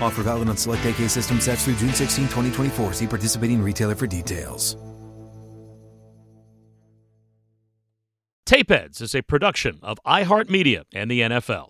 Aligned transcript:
Offer 0.00 0.22
valid 0.22 0.48
on 0.48 0.56
select 0.56 0.84
AK 0.86 1.08
system 1.10 1.40
sets 1.40 1.64
through 1.64 1.76
June 1.76 1.92
16, 1.92 2.24
2024. 2.24 2.94
See 2.94 3.06
participating 3.06 3.62
retailer 3.62 3.94
for 3.94 4.06
details. 4.06 4.76
Tapeheads 8.46 9.00
is 9.00 9.14
a 9.14 9.22
production 9.22 9.78
of 9.80 9.98
iHeartMedia 10.04 10.82
and 10.92 11.08
the 11.08 11.20
NFL. 11.20 11.68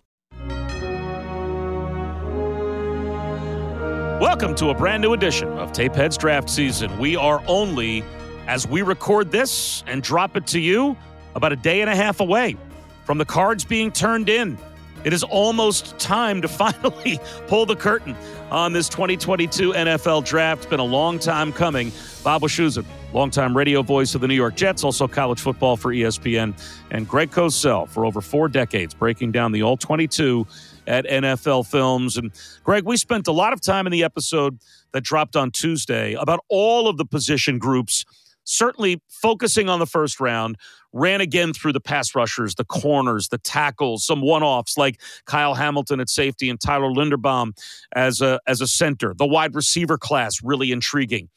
Welcome 4.19 4.55
to 4.55 4.69
a 4.69 4.73
brand 4.73 5.01
new 5.03 5.13
edition 5.13 5.47
of 5.59 5.71
Tapeheads 5.73 6.17
Draft 6.17 6.49
Season. 6.49 6.97
We 6.97 7.15
are 7.15 7.43
only, 7.47 8.03
as 8.47 8.67
we 8.67 8.81
record 8.81 9.31
this 9.31 9.83
and 9.85 10.01
drop 10.01 10.35
it 10.35 10.47
to 10.47 10.59
you, 10.59 10.97
about 11.35 11.51
a 11.51 11.55
day 11.55 11.81
and 11.81 11.89
a 11.89 11.95
half 11.95 12.19
away 12.19 12.57
from 13.03 13.19
the 13.19 13.25
cards 13.25 13.63
being 13.63 13.91
turned 13.91 14.29
in. 14.29 14.57
It 15.03 15.13
is 15.13 15.23
almost 15.23 15.97
time 15.97 16.41
to 16.41 16.47
finally 16.61 17.19
pull 17.47 17.65
the 17.65 17.75
curtain 17.75 18.15
on 18.49 18.73
this 18.73 18.89
2022 18.89 19.73
NFL 19.73 20.25
draft. 20.25 20.63
It's 20.63 20.69
been 20.69 20.79
a 20.79 20.83
long 20.83 21.19
time 21.19 21.51
coming. 21.53 21.91
Bob 22.23 22.41
Wischusen, 22.41 22.85
longtime 23.13 23.55
radio 23.55 23.81
voice 23.81 24.13
of 24.13 24.21
the 24.21 24.27
New 24.27 24.35
York 24.35 24.55
Jets, 24.55 24.83
also 24.83 25.07
college 25.07 25.39
football 25.39 25.77
for 25.77 25.91
ESPN, 25.91 26.53
and 26.91 27.07
Greg 27.07 27.31
Cosell 27.31 27.87
for 27.87 28.05
over 28.05 28.21
four 28.21 28.47
decades 28.47 28.93
breaking 28.93 29.31
down 29.31 29.51
the 29.51 29.63
All 29.63 29.77
22 29.77 30.45
at 30.87 31.05
NFL 31.05 31.69
Films. 31.69 32.17
And 32.17 32.31
Greg, 32.63 32.83
we 32.85 32.97
spent 32.97 33.27
a 33.27 33.31
lot 33.31 33.53
of 33.53 33.61
time 33.61 33.87
in 33.87 33.91
the 33.91 34.03
episode 34.03 34.59
that 34.91 35.03
dropped 35.03 35.35
on 35.35 35.51
Tuesday 35.51 36.13
about 36.13 36.41
all 36.49 36.87
of 36.87 36.97
the 36.97 37.05
position 37.05 37.57
groups 37.57 38.05
certainly 38.43 39.01
focusing 39.07 39.69
on 39.69 39.79
the 39.79 39.85
first 39.85 40.19
round, 40.19 40.57
ran 40.93 41.21
again 41.21 41.53
through 41.53 41.73
the 41.73 41.79
pass 41.79 42.15
rushers, 42.15 42.55
the 42.55 42.65
corners, 42.65 43.29
the 43.29 43.37
tackles, 43.37 44.05
some 44.05 44.21
one-offs 44.21 44.77
like 44.77 44.99
Kyle 45.25 45.53
Hamilton 45.53 45.99
at 45.99 46.09
safety 46.09 46.49
and 46.49 46.59
Tyler 46.59 46.89
Linderbaum 46.89 47.53
as 47.95 48.21
a 48.21 48.39
as 48.47 48.61
a 48.61 48.67
center. 48.67 49.13
The 49.17 49.27
wide 49.27 49.55
receiver 49.55 49.97
class 49.97 50.43
really 50.43 50.71
intriguing 50.71 51.29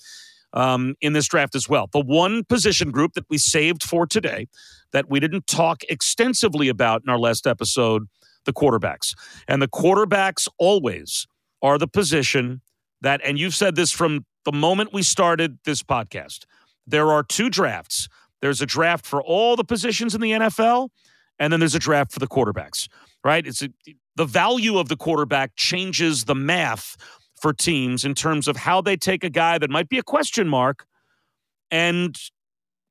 um, 0.53 0.95
in 1.01 1.13
this 1.13 1.29
draft 1.29 1.55
as 1.55 1.69
well. 1.69 1.89
The 1.93 2.01
one 2.01 2.45
position 2.45 2.91
group 2.91 3.13
that 3.15 3.27
we 3.29 3.39
saved 3.39 3.83
for 3.83 4.07
today 4.07 4.49
that 4.93 5.11
we 5.11 5.21
didn't 5.21 5.47
talk 5.47 5.83
extensively 5.89 6.69
about 6.69 7.03
in 7.05 7.11
our 7.11 7.19
last 7.19 7.47
episode, 7.47 8.07
the 8.45 8.53
quarterbacks, 8.53 9.15
and 9.49 9.61
the 9.61 9.69
quarterbacks 9.69 10.49
always 10.59 11.27
are 11.63 11.79
the 11.79 11.89
position 11.89 12.61
that, 13.01 13.21
and 13.25 13.39
you've 13.39 13.55
said 13.55 13.75
this 13.75 13.91
from 13.91 14.25
the 14.45 14.53
moment 14.53 14.93
we 14.93 15.03
started 15.03 15.59
this 15.65 15.83
podcast 15.83 16.45
there 16.87 17.11
are 17.11 17.23
two 17.23 17.51
drafts. 17.51 18.09
There's 18.41 18.61
a 18.61 18.67
draft 18.67 19.07
for 19.07 19.23
all 19.23 19.57
the 19.57 19.65
positions 19.65 20.15
in 20.15 20.21
the 20.21 20.33
NFL, 20.33 20.91
and 21.39 21.53
then 21.53 21.61
there's 21.61 21.75
a 21.75 21.79
draft 21.79 22.13
for 22.13 22.21
the 22.21 22.27
quarterbacks, 22.27 22.89
right? 23.25 23.47
It's 23.47 23.63
a, 23.63 23.69
the 24.17 24.27
value 24.27 24.79
of 24.79 24.89
the 24.89 24.97
quarterback 24.97 25.57
changes 25.57 26.25
the 26.25 26.35
math 26.35 26.97
for 27.41 27.53
teams 27.53 28.05
in 28.05 28.15
terms 28.15 28.49
of 28.49 28.57
how 28.57 28.81
they 28.81 28.97
take 28.97 29.25
a 29.25 29.31
guy 29.31 29.59
that 29.59 29.71
might 29.71 29.89
be 29.89 29.99
a 29.99 30.03
question 30.03 30.49
mark 30.49 30.87
and 31.71 32.17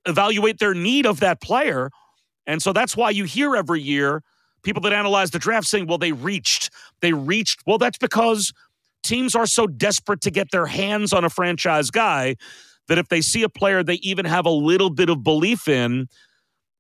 evaluate 0.06 0.60
their 0.60 0.74
need 0.74 1.06
of 1.06 1.20
that 1.22 1.42
player. 1.42 1.90
And 2.46 2.62
so 2.62 2.74
that's 2.74 2.98
why 2.98 3.12
you 3.12 3.24
hear 3.24 3.56
every 3.56 3.82
year 3.82 4.22
people 4.64 4.82
that 4.82 4.94
analyze 4.94 5.32
the 5.32 5.40
draft 5.40 5.68
saying, 5.68 5.88
well, 5.88 5.98
they 5.98 6.12
reached. 6.12 6.70
They 7.02 7.14
reached. 7.14 7.62
Well, 7.68 7.78
that's 7.78 7.98
because 7.98 8.54
teams 9.04 9.36
are 9.36 9.46
so 9.46 9.68
desperate 9.68 10.22
to 10.22 10.32
get 10.32 10.52
their 10.52 10.66
hands 10.66 11.14
on 11.14 11.24
a 11.24 11.30
franchise 11.30 11.92
guy 11.92 12.36
that 12.88 12.98
if 12.98 13.08
they 13.10 13.22
see 13.22 13.44
a 13.44 13.50
player 13.50 13.84
they 13.84 13.96
even 13.96 14.26
have 14.26 14.46
a 14.46 14.52
little 14.52 14.90
bit 14.90 15.10
of 15.10 15.24
belief 15.24 15.68
in, 15.68 16.08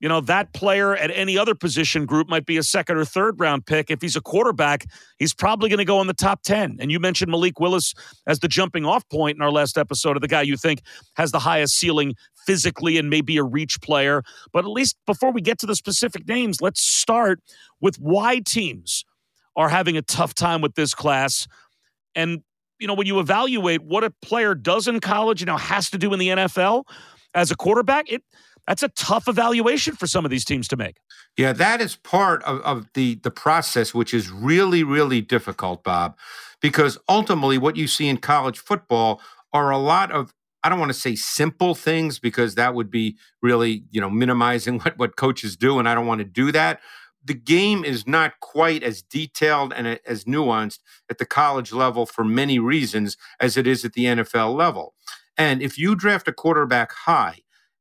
you 0.03 0.09
know, 0.09 0.19
that 0.19 0.53
player 0.53 0.97
at 0.97 1.11
any 1.11 1.37
other 1.37 1.55
position 1.55 2.05
group 2.05 2.27
might 2.27 2.45
be 2.45 2.57
a 2.57 2.63
second 2.63 2.97
or 2.97 3.05
third 3.05 3.39
round 3.39 3.65
pick. 3.65 3.89
If 3.89 4.01
he's 4.01 4.17
a 4.17 4.21
quarterback, 4.21 4.85
he's 5.17 5.33
probably 5.33 5.69
going 5.69 5.77
to 5.77 5.85
go 5.85 6.01
in 6.01 6.07
the 6.07 6.13
top 6.13 6.43
10. 6.43 6.75
And 6.81 6.91
you 6.91 6.99
mentioned 6.99 7.31
Malik 7.31 7.57
Willis 7.57 7.93
as 8.27 8.39
the 8.39 8.49
jumping 8.49 8.85
off 8.85 9.07
point 9.07 9.37
in 9.37 9.41
our 9.41 9.49
last 9.49 9.77
episode 9.77 10.17
of 10.17 10.21
the 10.21 10.27
guy 10.27 10.41
you 10.41 10.57
think 10.57 10.81
has 11.15 11.31
the 11.31 11.39
highest 11.39 11.75
ceiling 11.75 12.15
physically 12.45 12.97
and 12.97 13.09
maybe 13.09 13.37
a 13.37 13.43
reach 13.43 13.79
player. 13.79 14.23
But 14.51 14.65
at 14.65 14.71
least 14.71 14.97
before 15.05 15.31
we 15.31 15.39
get 15.39 15.57
to 15.59 15.65
the 15.65 15.75
specific 15.75 16.27
names, 16.27 16.59
let's 16.59 16.81
start 16.81 17.39
with 17.79 17.95
why 17.95 18.39
teams 18.39 19.05
are 19.55 19.69
having 19.69 19.95
a 19.95 20.01
tough 20.01 20.33
time 20.33 20.59
with 20.59 20.75
this 20.75 20.93
class 20.93 21.47
and 22.13 22.41
you 22.83 22.87
know, 22.87 22.93
when 22.93 23.07
you 23.07 23.21
evaluate 23.21 23.81
what 23.81 24.03
a 24.03 24.09
player 24.21 24.53
does 24.53 24.89
in 24.89 24.99
college, 24.99 25.39
you 25.39 25.45
know, 25.45 25.55
has 25.55 25.89
to 25.91 25.97
do 25.97 26.11
in 26.11 26.19
the 26.19 26.27
NFL 26.27 26.83
as 27.33 27.49
a 27.49 27.55
quarterback, 27.55 28.11
it 28.11 28.23
that's 28.67 28.83
a 28.83 28.89
tough 28.89 29.29
evaluation 29.29 29.95
for 29.95 30.05
some 30.05 30.25
of 30.25 30.31
these 30.31 30.43
teams 30.43 30.67
to 30.67 30.77
make. 30.77 30.97
Yeah, 31.37 31.53
that 31.53 31.81
is 31.81 31.95
part 31.95 32.43
of, 32.43 32.59
of 32.61 32.87
the 32.93 33.15
the 33.23 33.31
process, 33.31 33.93
which 33.93 34.13
is 34.13 34.29
really, 34.29 34.83
really 34.83 35.21
difficult, 35.21 35.81
Bob, 35.81 36.17
because 36.61 36.97
ultimately 37.07 37.57
what 37.57 37.77
you 37.77 37.87
see 37.87 38.09
in 38.09 38.17
college 38.17 38.59
football 38.59 39.21
are 39.53 39.71
a 39.71 39.77
lot 39.77 40.11
of 40.11 40.33
I 40.61 40.67
don't 40.67 40.79
want 40.79 40.91
to 40.91 40.99
say 40.99 41.15
simple 41.15 41.75
things 41.75 42.19
because 42.19 42.55
that 42.55 42.75
would 42.75 42.91
be 42.91 43.17
really, 43.41 43.85
you 43.91 44.01
know, 44.01 44.09
minimizing 44.09 44.79
what, 44.81 44.97
what 44.97 45.15
coaches 45.15 45.55
do. 45.55 45.79
And 45.79 45.87
I 45.87 45.95
don't 45.95 46.05
want 46.05 46.19
to 46.19 46.25
do 46.25 46.51
that 46.51 46.81
the 47.23 47.33
game 47.33 47.85
is 47.85 48.05
not 48.05 48.39
quite 48.39 48.83
as 48.83 49.01
detailed 49.01 49.73
and 49.73 49.99
as 50.05 50.25
nuanced 50.25 50.79
at 51.09 51.17
the 51.17 51.25
college 51.25 51.71
level 51.71 52.05
for 52.05 52.23
many 52.23 52.59
reasons 52.59 53.17
as 53.39 53.55
it 53.57 53.65
is 53.65 53.85
at 53.85 53.93
the 53.93 54.05
NFL 54.05 54.55
level. 54.55 54.93
And 55.37 55.61
if 55.61 55.77
you 55.77 55.95
draft 55.95 56.27
a 56.27 56.33
quarterback 56.33 56.91
high, 56.91 57.39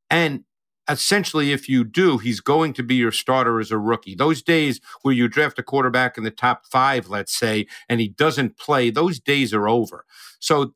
and 0.09 0.45
essentially 0.89 1.53
if 1.53 1.69
you 1.69 1.85
do, 1.85 2.19
he's 2.19 2.41
going 2.41 2.73
to 2.75 2.83
be 2.83 2.95
your 2.95 3.13
starter 3.13 3.61
as 3.61 3.71
a 3.71 3.79
rookie. 3.79 4.15
Those 4.15 4.43
days 4.43 4.81
where 5.03 5.15
you 5.15 5.29
draft 5.29 5.59
a 5.59 5.63
quarterback 5.63 6.17
in 6.17 6.25
the 6.25 6.31
top 6.31 6.67
five, 6.67 7.09
let's 7.09 7.37
say, 7.37 7.67
and 7.89 8.01
he 8.01 8.09
doesn't 8.09 8.59
play, 8.59 8.91
those 8.91 9.19
days 9.21 9.53
are 9.53 9.69
over. 9.69 10.05
So 10.39 10.75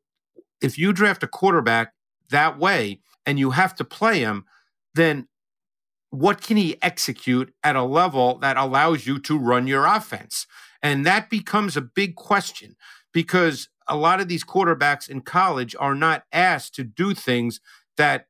if 0.60 0.78
you 0.78 0.92
draft 0.92 1.22
a 1.22 1.28
quarterback 1.28 1.92
that 2.30 2.58
way 2.58 3.00
and 3.24 3.38
you 3.38 3.50
have 3.50 3.74
to 3.76 3.84
play 3.84 4.20
him, 4.20 4.44
then 4.94 5.28
what 6.20 6.40
can 6.40 6.56
he 6.56 6.76
execute 6.82 7.52
at 7.62 7.76
a 7.76 7.82
level 7.82 8.38
that 8.38 8.56
allows 8.56 9.06
you 9.06 9.18
to 9.20 9.38
run 9.38 9.66
your 9.66 9.86
offense? 9.86 10.46
And 10.82 11.04
that 11.04 11.30
becomes 11.30 11.76
a 11.76 11.82
big 11.82 12.14
question 12.14 12.76
because 13.12 13.68
a 13.88 13.96
lot 13.96 14.20
of 14.20 14.28
these 14.28 14.44
quarterbacks 14.44 15.08
in 15.08 15.20
college 15.20 15.76
are 15.78 15.94
not 15.94 16.24
asked 16.32 16.74
to 16.74 16.84
do 16.84 17.14
things 17.14 17.60
that 17.96 18.26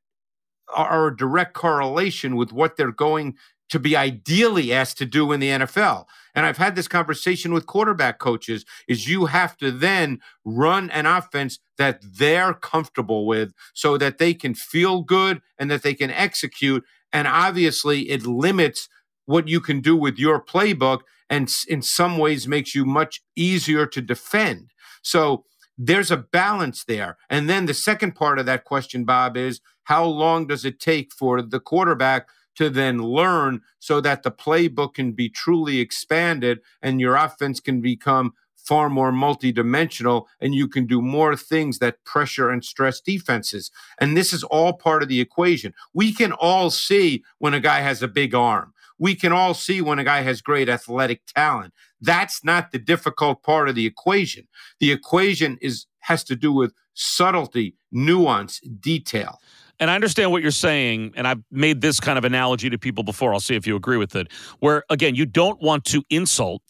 are 0.75 1.09
a 1.09 1.17
direct 1.17 1.55
correlation 1.55 2.37
with 2.37 2.53
what 2.53 2.77
they're 2.77 2.93
going 2.93 3.37
to 3.69 3.79
be 3.79 3.97
ideally 3.97 4.73
asked 4.73 4.99
to 4.99 5.06
do 5.06 5.33
in 5.33 5.41
the 5.41 5.49
NFL. 5.49 6.06
and 6.35 6.44
I've 6.44 6.59
had 6.59 6.77
this 6.77 6.87
conversation 6.87 7.55
with 7.55 7.67
quarterback 7.67 8.19
coaches, 8.19 8.67
is 8.87 9.09
you 9.09 9.27
have 9.27 9.56
to 9.56 9.71
then 9.71 10.21
run 10.44 10.91
an 10.91 11.06
offense 11.06 11.59
that 11.79 11.99
they're 12.03 12.53
comfortable 12.53 13.27
with 13.27 13.55
so 13.73 13.97
that 13.97 14.19
they 14.19 14.35
can 14.35 14.55
feel 14.55 15.03
good 15.03 15.41
and 15.59 15.71
that 15.71 15.83
they 15.83 15.94
can 15.94 16.11
execute. 16.11 16.85
And 17.17 17.27
obviously, 17.27 18.11
it 18.11 18.27
limits 18.27 18.91
what 19.25 19.49
you 19.49 19.59
can 19.59 19.81
do 19.81 19.97
with 19.97 20.19
your 20.19 20.39
playbook 20.39 21.01
and 21.31 21.51
in 21.67 21.81
some 21.81 22.19
ways 22.19 22.47
makes 22.47 22.75
you 22.75 22.85
much 22.85 23.23
easier 23.35 23.87
to 23.87 24.03
defend. 24.03 24.75
So 25.01 25.47
there's 25.79 26.11
a 26.11 26.19
balance 26.19 26.85
there. 26.85 27.17
And 27.31 27.49
then 27.49 27.65
the 27.65 27.73
second 27.73 28.17
part 28.17 28.39
of 28.39 28.45
that 28.45 28.65
question, 28.65 29.07
Bob, 29.07 29.35
is 29.35 29.63
how 29.85 30.05
long 30.05 30.47
does 30.47 30.67
it 30.67 30.79
take 30.79 31.11
for 31.11 31.41
the 31.41 31.59
quarterback 31.59 32.29
to 32.57 32.69
then 32.69 32.99
learn 32.99 33.62
so 33.79 34.03
that 34.03 34.23
the 34.23 34.31
playbook 34.31 34.93
can 34.93 35.12
be 35.12 35.31
truly 35.31 35.81
expanded 35.81 36.61
and 36.83 37.01
your 37.01 37.17
offense 37.17 37.61
can 37.61 37.81
become 37.81 38.35
far 38.67 38.91
more 38.91 39.13
multidimensional 39.13 40.27
and 40.41 40.55
you 40.55 40.67
can 40.67 40.87
do 40.87 41.01
more 41.01 41.37
things 41.37 41.79
that 41.79 42.03
pressure 42.05 42.51
and 42.51 42.65
stress 42.65 43.01
defenses. 43.01 43.71
And 43.99 44.17
this 44.17 44.33
is 44.33 44.43
all 44.45 44.73
part 44.73 45.03
of 45.03 45.09
the 45.09 45.21
equation. 45.21 45.73
We 45.95 46.13
can 46.13 46.33
all 46.33 46.71
see 46.71 47.23
when 47.39 47.55
a 47.55 47.61
guy 47.61 47.81
has 47.81 48.03
a 48.03 48.09
big 48.09 48.35
arm. 48.35 48.73
We 48.99 49.15
can 49.15 49.33
all 49.33 49.55
see 49.55 49.81
when 49.83 49.99
a 49.99 50.05
guy 50.05 50.23
has 50.23 50.41
great 50.41 50.69
athletic 50.69 51.23
talent. 51.27 51.75
That's 52.01 52.43
not 52.43 52.73
the 52.73 52.79
difficult 52.79 53.43
part 53.43 53.69
of 53.69 53.75
the 53.75 53.87
equation. 53.87 54.49
The 54.81 54.91
equation 54.91 55.59
is 55.61 55.87
has 56.01 56.25
to 56.25 56.37
do 56.37 56.53
with 56.53 56.73
subtlety, 56.95 57.75
nuance, 57.93 58.61
detail. 58.81 59.41
And 59.79 59.91
I 59.91 59.95
understand 59.95 60.31
what 60.31 60.41
you're 60.41 60.51
saying, 60.53 61.12
and 61.17 61.29
I've 61.29 61.43
made 61.51 61.83
this 61.83 62.01
kind 62.01 62.17
of 62.17 62.25
analogy 62.25 62.71
to 62.71 62.79
people 62.79 63.05
before. 63.05 63.35
I'll 63.35 63.41
see 63.41 63.57
if 63.57 63.67
you 63.67 63.77
agree 63.77 63.99
with 63.99 64.17
it. 64.17 64.33
Where 64.61 64.85
again, 64.89 65.15
you 65.15 65.27
don't 65.27 65.61
want 65.61 65.85
to 65.87 66.03
insult 66.09 66.62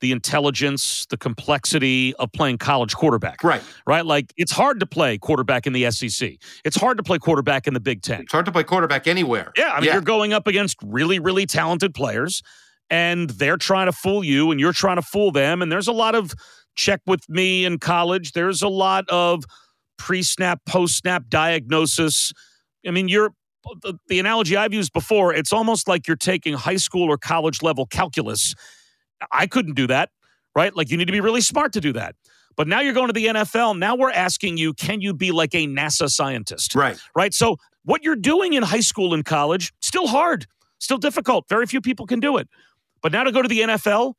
the 0.00 0.12
intelligence, 0.12 1.06
the 1.06 1.16
complexity 1.16 2.14
of 2.16 2.32
playing 2.32 2.58
college 2.58 2.94
quarterback. 2.94 3.42
Right. 3.42 3.62
Right. 3.86 4.04
Like 4.04 4.32
it's 4.36 4.52
hard 4.52 4.80
to 4.80 4.86
play 4.86 5.18
quarterback 5.18 5.66
in 5.66 5.72
the 5.72 5.90
SEC. 5.90 6.34
It's 6.64 6.76
hard 6.76 6.96
to 6.98 7.02
play 7.02 7.18
quarterback 7.18 7.66
in 7.66 7.74
the 7.74 7.80
Big 7.80 8.02
Ten. 8.02 8.22
It's 8.22 8.32
hard 8.32 8.46
to 8.46 8.52
play 8.52 8.64
quarterback 8.64 9.06
anywhere. 9.06 9.52
Yeah. 9.56 9.72
I 9.72 9.80
mean, 9.80 9.86
yeah. 9.86 9.92
you're 9.94 10.02
going 10.02 10.32
up 10.32 10.46
against 10.46 10.76
really, 10.82 11.18
really 11.18 11.46
talented 11.46 11.94
players, 11.94 12.42
and 12.90 13.30
they're 13.30 13.56
trying 13.56 13.86
to 13.86 13.92
fool 13.92 14.22
you, 14.24 14.50
and 14.50 14.60
you're 14.60 14.72
trying 14.72 14.96
to 14.96 15.02
fool 15.02 15.30
them. 15.32 15.62
And 15.62 15.70
there's 15.72 15.88
a 15.88 15.92
lot 15.92 16.14
of 16.14 16.34
check 16.74 17.00
with 17.06 17.28
me 17.28 17.64
in 17.64 17.78
college. 17.78 18.32
There's 18.32 18.62
a 18.62 18.68
lot 18.68 19.08
of 19.08 19.44
pre 19.96 20.22
snap, 20.22 20.60
post 20.66 20.98
snap 20.98 21.24
diagnosis. 21.28 22.32
I 22.86 22.90
mean, 22.90 23.08
you're 23.08 23.32
the, 23.82 23.94
the 24.08 24.18
analogy 24.20 24.56
I've 24.56 24.74
used 24.74 24.92
before, 24.92 25.32
it's 25.34 25.52
almost 25.52 25.88
like 25.88 26.06
you're 26.06 26.16
taking 26.16 26.54
high 26.54 26.76
school 26.76 27.10
or 27.10 27.16
college 27.16 27.62
level 27.62 27.86
calculus 27.86 28.54
I 29.30 29.46
couldn't 29.46 29.74
do 29.74 29.86
that, 29.88 30.10
right? 30.54 30.74
Like 30.74 30.90
you 30.90 30.96
need 30.96 31.06
to 31.06 31.12
be 31.12 31.20
really 31.20 31.40
smart 31.40 31.72
to 31.74 31.80
do 31.80 31.92
that. 31.94 32.14
But 32.56 32.68
now 32.68 32.80
you're 32.80 32.92
going 32.94 33.08
to 33.08 33.12
the 33.12 33.26
NFL. 33.26 33.78
Now 33.78 33.96
we're 33.96 34.12
asking 34.12 34.58
you, 34.58 34.74
can 34.74 35.00
you 35.00 35.12
be 35.12 35.32
like 35.32 35.54
a 35.54 35.66
NASA 35.66 36.08
scientist? 36.08 36.74
Right. 36.74 36.98
Right. 37.16 37.34
So 37.34 37.56
what 37.84 38.04
you're 38.04 38.16
doing 38.16 38.52
in 38.52 38.62
high 38.62 38.80
school 38.80 39.12
and 39.12 39.24
college, 39.24 39.72
still 39.80 40.06
hard, 40.06 40.46
still 40.78 40.98
difficult. 40.98 41.48
Very 41.48 41.66
few 41.66 41.80
people 41.80 42.06
can 42.06 42.20
do 42.20 42.36
it. 42.36 42.48
But 43.02 43.12
now 43.12 43.24
to 43.24 43.32
go 43.32 43.42
to 43.42 43.48
the 43.48 43.60
NFL 43.60 44.14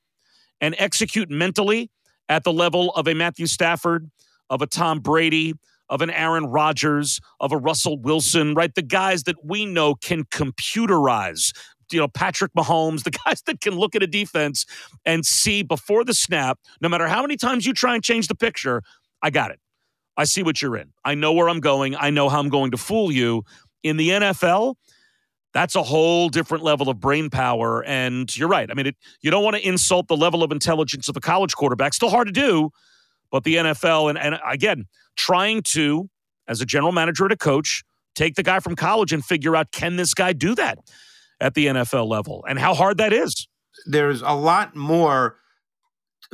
and 0.61 0.75
execute 0.77 1.29
mentally 1.29 1.89
at 2.29 2.43
the 2.43 2.53
level 2.53 2.91
of 2.91 3.07
a 3.07 3.13
Matthew 3.13 3.47
Stafford, 3.47 4.09
of 4.49 4.61
a 4.61 4.67
Tom 4.67 4.99
Brady, 4.99 5.53
of 5.89 6.01
an 6.01 6.09
Aaron 6.09 6.45
Rodgers, 6.47 7.19
of 7.39 7.51
a 7.51 7.57
Russell 7.57 7.99
Wilson, 7.99 8.53
right? 8.53 8.73
The 8.73 8.81
guys 8.81 9.23
that 9.23 9.43
we 9.43 9.65
know 9.65 9.95
can 9.95 10.23
computerize 10.25 11.53
you 11.91 11.99
know, 11.99 12.07
Patrick 12.07 12.51
Mahomes, 12.53 13.03
the 13.05 13.11
guys 13.11 13.41
that 13.43 13.61
can 13.61 13.75
look 13.75 13.95
at 13.95 14.03
a 14.03 14.07
defense 14.07 14.65
and 15.05 15.25
see 15.25 15.63
before 15.63 16.03
the 16.03 16.13
snap, 16.13 16.59
no 16.81 16.89
matter 16.89 17.07
how 17.07 17.21
many 17.21 17.37
times 17.37 17.65
you 17.65 17.73
try 17.73 17.95
and 17.95 18.03
change 18.03 18.27
the 18.27 18.35
picture, 18.35 18.81
I 19.21 19.29
got 19.29 19.51
it. 19.51 19.59
I 20.17 20.23
see 20.23 20.43
what 20.43 20.61
you're 20.61 20.77
in. 20.77 20.93
I 21.03 21.15
know 21.15 21.33
where 21.33 21.49
I'm 21.49 21.59
going. 21.59 21.95
I 21.95 22.09
know 22.09 22.29
how 22.29 22.39
I'm 22.39 22.49
going 22.49 22.71
to 22.71 22.77
fool 22.77 23.11
you. 23.11 23.43
In 23.83 23.97
the 23.97 24.09
NFL, 24.09 24.75
that's 25.53 25.75
a 25.75 25.83
whole 25.83 26.29
different 26.29 26.63
level 26.63 26.89
of 26.89 26.99
brain 26.99 27.29
power. 27.29 27.83
And 27.85 28.35
you're 28.35 28.47
right. 28.47 28.69
I 28.69 28.73
mean, 28.73 28.87
it, 28.87 28.95
you 29.21 29.31
don't 29.31 29.43
want 29.43 29.55
to 29.55 29.67
insult 29.67 30.07
the 30.07 30.17
level 30.17 30.43
of 30.43 30.51
intelligence 30.51 31.07
of 31.07 31.15
a 31.15 31.21
college 31.21 31.53
quarterback. 31.55 31.93
Still 31.93 32.09
hard 32.09 32.27
to 32.27 32.33
do, 32.33 32.71
but 33.31 33.43
the 33.43 33.55
NFL, 33.55 34.09
and, 34.09 34.17
and 34.17 34.39
again, 34.45 34.85
trying 35.15 35.61
to, 35.63 36.09
as 36.47 36.61
a 36.61 36.65
general 36.65 36.91
manager 36.91 37.23
and 37.23 37.31
a 37.31 37.37
coach, 37.37 37.83
take 38.15 38.35
the 38.35 38.43
guy 38.43 38.59
from 38.59 38.75
college 38.75 39.13
and 39.13 39.23
figure 39.23 39.55
out 39.55 39.71
can 39.71 39.95
this 39.97 40.13
guy 40.13 40.33
do 40.33 40.55
that? 40.55 40.79
At 41.45 41.53
the 41.53 41.67
NFL 41.67 42.07
level 42.07 42.43
and 42.49 42.57
how 42.57 42.73
hard 42.73 42.97
that 42.97 43.13
is. 43.13 43.47
There's 43.85 44.21
a 44.21 44.31
lot 44.31 44.75
more 44.75 45.37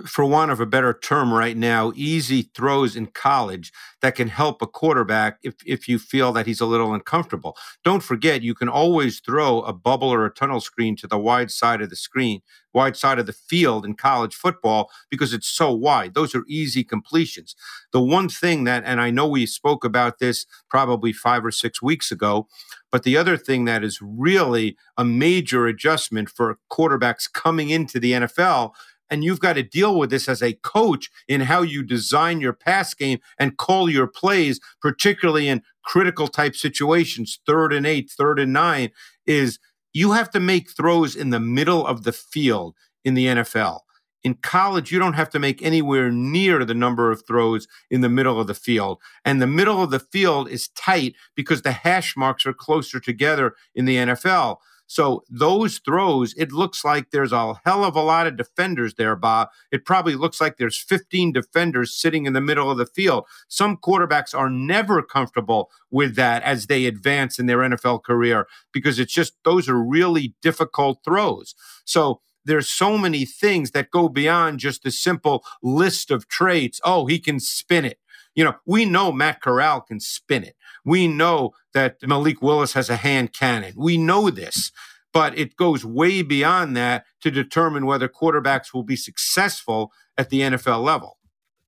for 0.05 0.25
want 0.25 0.51
of 0.51 0.59
a 0.59 0.65
better 0.65 0.93
term 0.93 1.33
right 1.33 1.57
now, 1.57 1.91
easy 1.95 2.43
throws 2.55 2.95
in 2.95 3.07
college 3.07 3.71
that 4.01 4.15
can 4.15 4.27
help 4.27 4.61
a 4.61 4.67
quarterback 4.67 5.38
if, 5.43 5.55
if 5.65 5.88
you 5.88 5.99
feel 5.99 6.31
that 6.33 6.47
he's 6.47 6.61
a 6.61 6.65
little 6.65 6.93
uncomfortable. 6.93 7.55
Don't 7.83 8.03
forget, 8.03 8.41
you 8.41 8.55
can 8.55 8.69
always 8.69 9.19
throw 9.19 9.61
a 9.61 9.73
bubble 9.73 10.09
or 10.09 10.25
a 10.25 10.33
tunnel 10.33 10.61
screen 10.61 10.95
to 10.97 11.07
the 11.07 11.19
wide 11.19 11.51
side 11.51 11.81
of 11.81 11.89
the 11.89 11.95
screen, 11.95 12.41
wide 12.73 12.95
side 12.95 13.19
of 13.19 13.25
the 13.25 13.33
field 13.33 13.85
in 13.85 13.93
college 13.93 14.33
football 14.35 14.89
because 15.09 15.33
it's 15.33 15.47
so 15.47 15.71
wide. 15.71 16.13
Those 16.13 16.33
are 16.33 16.45
easy 16.47 16.83
completions. 16.83 17.55
The 17.91 18.01
one 18.01 18.29
thing 18.29 18.63
that, 18.63 18.83
and 18.85 19.01
I 19.01 19.11
know 19.11 19.27
we 19.27 19.45
spoke 19.45 19.83
about 19.83 20.19
this 20.19 20.45
probably 20.69 21.13
five 21.13 21.45
or 21.45 21.51
six 21.51 21.81
weeks 21.81 22.11
ago, 22.11 22.47
but 22.91 23.03
the 23.03 23.17
other 23.17 23.37
thing 23.37 23.65
that 23.65 23.83
is 23.83 23.99
really 24.01 24.77
a 24.97 25.05
major 25.05 25.65
adjustment 25.65 26.29
for 26.29 26.59
quarterbacks 26.69 27.31
coming 27.31 27.69
into 27.69 27.99
the 27.99 28.11
NFL 28.11 28.73
and 29.11 29.23
you've 29.23 29.41
got 29.41 29.53
to 29.53 29.63
deal 29.63 29.99
with 29.99 30.09
this 30.09 30.29
as 30.29 30.41
a 30.41 30.53
coach 30.53 31.11
in 31.27 31.41
how 31.41 31.61
you 31.61 31.83
design 31.83 32.39
your 32.39 32.53
pass 32.53 32.93
game 32.93 33.19
and 33.37 33.57
call 33.57 33.89
your 33.89 34.07
plays, 34.07 34.59
particularly 34.81 35.49
in 35.49 35.61
critical 35.83 36.27
type 36.27 36.55
situations, 36.55 37.39
third 37.45 37.73
and 37.73 37.85
eight, 37.85 38.09
third 38.09 38.39
and 38.39 38.53
nine, 38.53 38.89
is 39.27 39.59
you 39.93 40.13
have 40.13 40.31
to 40.31 40.39
make 40.39 40.71
throws 40.71 41.15
in 41.15 41.29
the 41.29 41.39
middle 41.39 41.85
of 41.85 42.03
the 42.03 42.13
field 42.13 42.75
in 43.03 43.13
the 43.13 43.27
NFL. 43.27 43.81
In 44.23 44.35
college, 44.35 44.91
you 44.91 44.99
don't 44.99 45.13
have 45.13 45.31
to 45.31 45.39
make 45.39 45.63
anywhere 45.63 46.11
near 46.11 46.63
the 46.63 46.75
number 46.75 47.11
of 47.11 47.25
throws 47.25 47.67
in 47.89 48.01
the 48.01 48.09
middle 48.09 48.39
of 48.39 48.47
the 48.47 48.53
field. 48.53 48.99
And 49.25 49.41
the 49.41 49.47
middle 49.47 49.81
of 49.81 49.89
the 49.89 49.99
field 49.99 50.47
is 50.47 50.69
tight 50.69 51.15
because 51.35 51.63
the 51.63 51.71
hash 51.71 52.15
marks 52.15 52.45
are 52.45 52.53
closer 52.53 52.99
together 52.99 53.55
in 53.73 53.85
the 53.85 53.97
NFL. 53.97 54.57
So 54.91 55.23
those 55.29 55.79
throws, 55.79 56.33
it 56.33 56.51
looks 56.51 56.83
like 56.83 57.11
there's 57.11 57.31
a 57.31 57.53
hell 57.63 57.85
of 57.85 57.95
a 57.95 58.01
lot 58.01 58.27
of 58.27 58.35
defenders 58.35 58.95
there, 58.95 59.15
Bob. 59.15 59.47
It 59.71 59.85
probably 59.85 60.15
looks 60.15 60.41
like 60.41 60.57
there's 60.57 60.77
15 60.77 61.31
defenders 61.31 61.97
sitting 61.97 62.25
in 62.25 62.33
the 62.33 62.41
middle 62.41 62.69
of 62.69 62.77
the 62.77 62.85
field. 62.85 63.23
Some 63.47 63.77
quarterbacks 63.77 64.38
are 64.38 64.49
never 64.49 65.01
comfortable 65.01 65.71
with 65.91 66.17
that 66.17 66.43
as 66.43 66.67
they 66.67 66.88
advance 66.88 67.39
in 67.39 67.45
their 67.45 67.59
NFL 67.59 68.03
career 68.03 68.49
because 68.73 68.99
it's 68.99 69.13
just 69.13 69.31
those 69.45 69.69
are 69.69 69.81
really 69.81 70.33
difficult 70.42 71.06
throws. 71.06 71.56
So 71.85 72.19
there's 72.44 72.68
so 72.68 72.97
many 72.97 73.23
things 73.23 73.71
that 73.71 73.92
go 73.92 74.09
beyond 74.09 74.59
just 74.59 74.83
the 74.83 74.92
simple 74.92 75.45
list 75.63 76.11
of 76.11 76.27
traits. 76.27 76.81
Oh, 76.83 77.06
he 77.06 77.18
can 77.18 77.39
spin 77.39 77.85
it. 77.85 77.97
You 78.35 78.44
know, 78.44 78.56
we 78.66 78.83
know 78.83 79.13
Matt 79.13 79.42
Corral 79.42 79.80
can 79.80 80.01
spin 80.01 80.44
it. 80.44 80.56
We 80.83 81.07
know 81.07 81.52
that 81.73 81.97
Malik 82.04 82.42
Willis 82.42 82.73
has 82.73 82.90
a 82.90 82.95
hand 82.95 83.33
cannon. 83.33 83.73
We 83.78 83.97
know 83.97 84.30
this, 84.30 84.71
but 85.14 85.38
it 85.38 85.56
goes 85.56 85.85
way 85.85 86.21
beyond 86.21 86.76
that 86.78 87.06
to 87.21 87.31
determine 87.31 87.85
whether 87.85 88.07
quarterbacks 88.07 88.73
will 88.73 88.83
be 88.83 88.95
successful 88.95 89.92
at 90.18 90.30
the 90.30 90.42
NFL 90.42 90.83
level. 90.83 91.18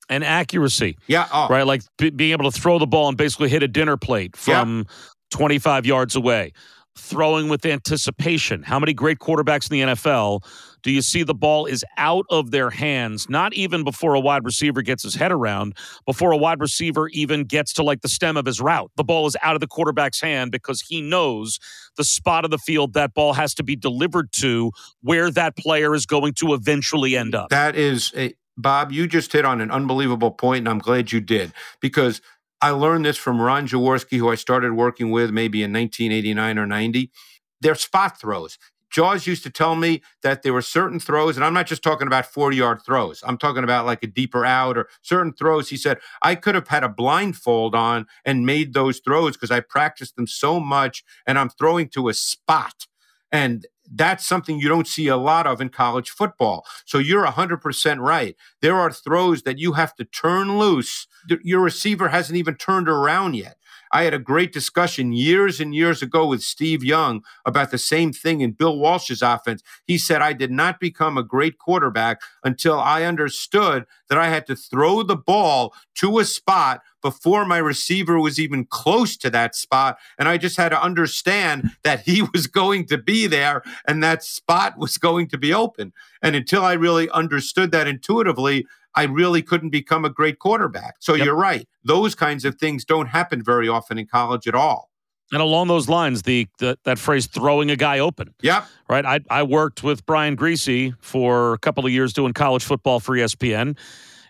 And 0.10 0.24
accuracy. 0.24 0.98
Yeah. 1.08 1.27
Oh. 1.32 1.48
Right. 1.48 1.65
Like 1.65 1.82
b- 1.98 2.10
being 2.10 2.32
able 2.32 2.51
to 2.51 2.60
throw 2.60 2.77
the 2.77 2.88
ball 2.88 3.08
and 3.08 3.17
basically 3.17 3.50
hit 3.50 3.63
a 3.63 3.67
dinner 3.67 3.98
plate 3.98 4.36
from 4.36 4.86
yeah. 4.89 4.93
25 5.32 5.86
yards 5.86 6.15
away 6.15 6.51
throwing 6.95 7.50
with 7.50 7.65
anticipation. 7.65 8.63
How 8.63 8.79
many 8.79 8.93
great 8.93 9.19
quarterbacks 9.19 9.69
in 9.69 9.88
the 9.88 9.93
NFL 9.93 10.43
do 10.83 10.91
you 10.91 11.01
see 11.01 11.23
the 11.23 11.33
ball 11.33 11.65
is 11.65 11.83
out 11.97 12.25
of 12.29 12.51
their 12.51 12.69
hands, 12.69 13.29
not 13.29 13.53
even 13.53 13.83
before 13.83 14.13
a 14.13 14.19
wide 14.19 14.43
receiver 14.43 14.81
gets 14.81 15.03
his 15.03 15.15
head 15.15 15.31
around, 15.31 15.75
before 16.05 16.31
a 16.31 16.38
wide 16.38 16.59
receiver 16.59 17.07
even 17.09 17.45
gets 17.45 17.73
to 17.73 17.83
like 17.83 18.01
the 18.01 18.09
stem 18.09 18.38
of 18.38 18.45
his 18.45 18.62
route? 18.62 18.91
The 18.95 19.03
ball 19.03 19.25
is 19.25 19.35
out 19.41 19.55
of 19.55 19.62
the 19.62 19.67
quarterback's 19.67 20.21
hand 20.21 20.51
because 20.51 20.81
he 20.81 21.01
knows 21.01 21.59
the 21.97 22.03
spot 22.03 22.45
of 22.45 22.51
the 22.51 22.57
field 22.57 22.93
that 22.93 23.13
ball 23.13 23.33
has 23.33 23.53
to 23.55 23.63
be 23.63 23.75
delivered 23.75 24.31
to 24.33 24.71
where 25.01 25.31
that 25.31 25.55
player 25.57 25.95
is 25.95 26.05
going 26.05 26.33
to 26.35 26.53
eventually 26.53 27.17
end 27.17 27.33
up. 27.33 27.50
That 27.50 27.75
is 27.75 28.13
a 28.15 28.33
Bob, 28.55 28.91
you 28.91 29.07
just 29.07 29.31
hit 29.33 29.45
on 29.45 29.62
an 29.62 29.71
unbelievable 29.71 30.29
point, 30.29 30.59
and 30.59 30.69
I'm 30.69 30.77
glad 30.77 31.12
you 31.12 31.19
did 31.19 31.51
because 31.79 32.21
I 32.63 32.70
learned 32.70 33.03
this 33.03 33.17
from 33.17 33.41
Ron 33.41 33.67
Jaworski, 33.67 34.17
who 34.17 34.29
I 34.29 34.36
started 34.36 34.72
working 34.72 35.12
with 35.12 35.32
maybe 35.32 35.63
in 35.63 35.74
1989 35.74 36.58
or 36.58 36.65
90. 36.65 37.12
They're 37.60 37.75
spot 37.75 38.17
throws. 38.17 38.58
Jaws 38.89 39.27
used 39.27 39.43
to 39.43 39.50
tell 39.50 39.75
me 39.75 40.01
that 40.22 40.43
there 40.43 40.53
were 40.53 40.62
certain 40.62 40.98
throws, 40.98 41.36
and 41.36 41.43
I'm 41.43 41.53
not 41.53 41.67
just 41.67 41.84
talking 41.84 42.08
about 42.08 42.25
40 42.25 42.55
yard 42.55 42.79
throws. 42.86 43.22
I'm 43.27 43.38
talking 43.38 43.65
about 43.65 43.86
like 43.86 44.01
a 44.01 44.08
deeper 44.08 44.46
out 44.46 44.77
or 44.77 44.88
certain 45.01 45.34
throws. 45.34 45.72
He 45.72 45.75
said, 45.75 45.98
I 46.22 46.36
could 46.36 46.55
have 46.55 46.70
had 46.70 46.86
a 46.86 46.89
blindfold 46.89 47.75
on 47.75 48.05
and 48.24 48.46
made 48.46 48.74
those 48.74 49.00
throws 49.00 49.34
because 49.34 49.51
I 49.51 49.60
practiced 49.60 50.15
them 50.15 50.27
so 50.27 50.62
much 50.62 51.03
and 51.27 51.38
I'm 51.38 51.50
throwing 51.50 51.89
to 51.89 52.08
a 52.08 52.13
spot. 52.13 52.88
And 53.29 53.65
that's 53.91 54.25
something 54.25 54.59
you 54.59 54.69
don't 54.69 54.87
see 54.87 55.07
a 55.07 55.17
lot 55.17 55.47
of 55.47 55.61
in 55.61 55.69
college 55.69 56.09
football. 56.09 56.65
So 56.85 56.97
you're 56.97 57.25
100% 57.25 57.99
right. 57.99 58.35
There 58.61 58.75
are 58.75 58.91
throws 58.91 59.43
that 59.43 59.59
you 59.59 59.73
have 59.73 59.95
to 59.95 60.05
turn 60.05 60.57
loose. 60.57 61.07
Your 61.41 61.61
receiver 61.61 62.09
hasn't 62.09 62.37
even 62.37 62.55
turned 62.55 62.89
around 62.89 63.35
yet. 63.35 63.57
I 63.93 64.03
had 64.03 64.13
a 64.15 64.19
great 64.19 64.51
discussion 64.51 65.13
years 65.13 65.59
and 65.59 65.73
years 65.75 66.01
ago 66.01 66.25
with 66.25 66.41
Steve 66.41 66.83
Young 66.83 67.23
about 67.45 67.69
the 67.69 67.77
same 67.77 68.12
thing 68.12 68.41
in 68.41 68.53
Bill 68.53 68.77
Walsh's 68.77 69.21
offense. 69.21 69.62
He 69.85 70.00
said, 70.00 70.21
I 70.21 70.33
did 70.33 70.51
not 70.51 70.79
become 70.79 71.15
a 71.15 71.23
great 71.23 71.59
quarterback 71.59 72.19
until 72.43 72.79
I 72.79 73.03
understood 73.03 73.85
that 74.09 74.17
I 74.17 74.29
had 74.29 74.47
to 74.47 74.55
throw 74.55 75.03
the 75.03 75.15
ball 75.15 75.75
to 75.95 76.17
a 76.17 76.25
spot 76.25 76.81
before 77.03 77.45
my 77.45 77.57
receiver 77.57 78.19
was 78.19 78.39
even 78.39 78.65
close 78.65 79.15
to 79.17 79.29
that 79.29 79.55
spot. 79.55 79.97
And 80.17 80.27
I 80.27 80.38
just 80.38 80.57
had 80.57 80.69
to 80.69 80.81
understand 80.81 81.71
that 81.83 82.01
he 82.01 82.23
was 82.33 82.47
going 82.47 82.88
to 82.88 82.97
be 82.97 83.27
there 83.27 83.62
and 83.88 84.01
that 84.01 84.23
spot 84.23 84.77
was 84.77 84.97
going 84.97 85.27
to 85.27 85.38
be 85.38 85.53
open. 85.53 85.93
And 86.21 86.35
until 86.35 86.63
I 86.63 86.73
really 86.73 87.09
understood 87.12 87.71
that 87.71 87.88
intuitively, 87.88 88.65
I 88.95 89.03
really 89.03 89.41
couldn't 89.41 89.69
become 89.69 90.05
a 90.05 90.09
great 90.09 90.39
quarterback. 90.39 90.95
So 91.00 91.13
yep. 91.13 91.25
you're 91.25 91.35
right. 91.35 91.67
Those 91.83 92.15
kinds 92.15 92.45
of 92.45 92.55
things 92.55 92.85
don't 92.85 93.07
happen 93.07 93.43
very 93.43 93.67
often 93.67 93.97
in 93.97 94.07
college 94.07 94.47
at 94.47 94.55
all. 94.55 94.89
And 95.31 95.41
along 95.41 95.67
those 95.67 95.89
lines, 95.89 96.21
the, 96.23 96.47
the, 96.59 96.77
that 96.83 97.00
phrase 97.00 97.25
"throwing 97.25 97.71
a 97.71 97.75
guy 97.75 97.97
open." 98.00 98.35
Yeah, 98.41 98.65
right. 98.88 99.03
I 99.03 99.19
I 99.31 99.41
worked 99.41 99.81
with 99.81 100.05
Brian 100.05 100.38
Griese 100.38 100.93
for 101.00 101.53
a 101.53 101.57
couple 101.57 101.85
of 101.85 101.91
years 101.91 102.13
doing 102.13 102.33
college 102.33 102.63
football 102.63 103.00
for 103.00 103.15
ESPN, 103.15 103.75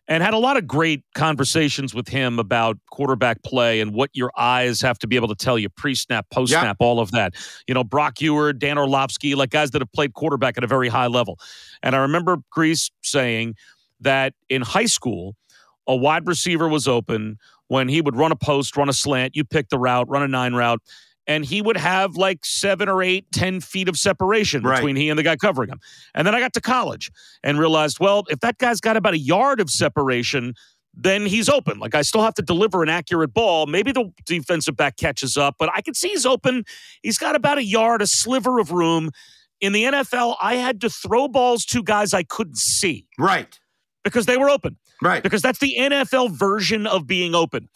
and 0.08 0.24
had 0.24 0.34
a 0.34 0.38
lot 0.38 0.58
of 0.58 0.68
great 0.68 1.04
conversations 1.16 1.94
with 1.94 2.08
him 2.08 2.40
about 2.40 2.78
quarterback 2.92 3.42
play 3.44 3.80
and 3.80 3.94
what 3.94 4.10
your 4.14 4.32
eyes 4.38 4.82
have 4.82 5.00
to 5.00 5.08
be 5.08 5.16
able 5.16 5.30
to 5.30 5.36
tell 5.36 5.58
you 5.58 5.70
pre-snap, 5.70 6.30
post-snap, 6.30 6.78
all 6.80 7.00
of 7.00 7.12
that. 7.12 7.34
You 7.68 7.74
know, 7.74 7.84
Brock 7.84 8.18
Huard, 8.20 8.60
Dan 8.60 8.78
Orlovsky, 8.78 9.36
like 9.36 9.50
guys 9.50 9.72
that 9.72 9.82
have 9.82 9.92
played 9.94 10.14
quarterback 10.14 10.58
at 10.58 10.64
a 10.64 10.68
very 10.68 10.90
high 10.90 11.08
level. 11.08 11.40
And 11.82 11.96
I 11.96 12.00
remember 12.00 12.38
Griese 12.56 12.92
saying 13.02 13.56
that 14.04 14.34
in 14.50 14.62
high 14.62 14.86
school, 14.86 15.36
a 15.88 15.96
wide 15.96 16.28
receiver 16.28 16.68
was 16.68 16.88
open 16.88 17.38
when 17.68 17.88
he 17.88 18.02
would 18.02 18.16
run 18.16 18.32
a 18.32 18.36
post, 18.36 18.78
run 18.78 18.90
a 18.90 18.94
slant, 18.94 19.36
you 19.36 19.44
pick 19.44 19.70
the 19.70 19.80
route, 19.80 20.08
run 20.10 20.22
a 20.24 20.28
nine 20.28 20.54
route, 20.54 20.82
and 21.28 21.46
he 21.46 21.62
would 21.62 21.78
have 21.78 22.16
like 22.16 22.46
seven 22.46 22.90
or 22.90 23.02
eight, 23.02 23.26
ten 23.32 23.62
feet 23.62 23.88
of 23.88 23.98
separation 23.98 24.64
right. 24.64 24.76
between 24.76 24.96
he 24.96 25.10
and 25.10 25.18
the 25.18 25.24
guy 25.24 25.36
covering 25.36 25.70
him. 25.70 25.80
And 26.14 26.28
then 26.28 26.36
I 26.36 26.40
got 26.40 26.54
to 26.54 26.62
college 26.62 27.12
and 27.44 27.58
realized, 27.58 28.00
well, 28.00 28.24
if 28.30 28.40
that 28.42 28.58
guy's 28.58 28.82
got 28.82 28.98
about 28.98 29.14
a 29.14 29.18
yard 29.18 29.60
of 29.60 29.70
separation, 29.70 30.54
then 30.94 31.26
he's 31.26 31.50
open. 31.50 31.80
Like 31.80 31.96
I 31.96 32.02
still 32.02 32.22
have 32.22 32.36
to 32.36 32.42
deliver 32.42 32.84
an 32.84 32.90
accurate 32.90 33.34
ball. 33.34 33.66
Maybe 33.66 33.92
the 33.92 34.12
defensive 34.26 34.76
back 34.76 34.98
catches 34.98 35.38
up, 35.38 35.56
but 35.58 35.70
I 35.74 35.82
can 35.82 35.94
see 35.94 36.10
he's 36.10 36.26
open. 36.26 36.66
He's 37.02 37.18
got 37.18 37.36
about 37.36 37.58
a 37.58 37.64
yard, 37.64 38.02
a 38.02 38.08
sliver 38.08 38.60
of 38.60 38.72
room. 38.72 39.10
In 39.62 39.72
the 39.72 39.86
NFL, 39.86 40.36
I 40.42 40.56
had 40.56 40.82
to 40.82 40.90
throw 40.90 41.30
balls 41.30 41.66
to 41.68 41.82
guys 41.82 42.14
I 42.14 42.24
couldn't 42.24 42.58
see. 42.58 43.08
Right 43.18 43.58
because 44.04 44.26
they 44.26 44.38
were 44.38 44.50
open. 44.50 44.78
Right. 45.02 45.24
Because 45.24 45.42
that's 45.42 45.60
the 45.60 45.76
NFL 45.78 46.32
version 46.32 46.88
of 46.88 47.08
being 47.08 47.36
open. 47.36 47.70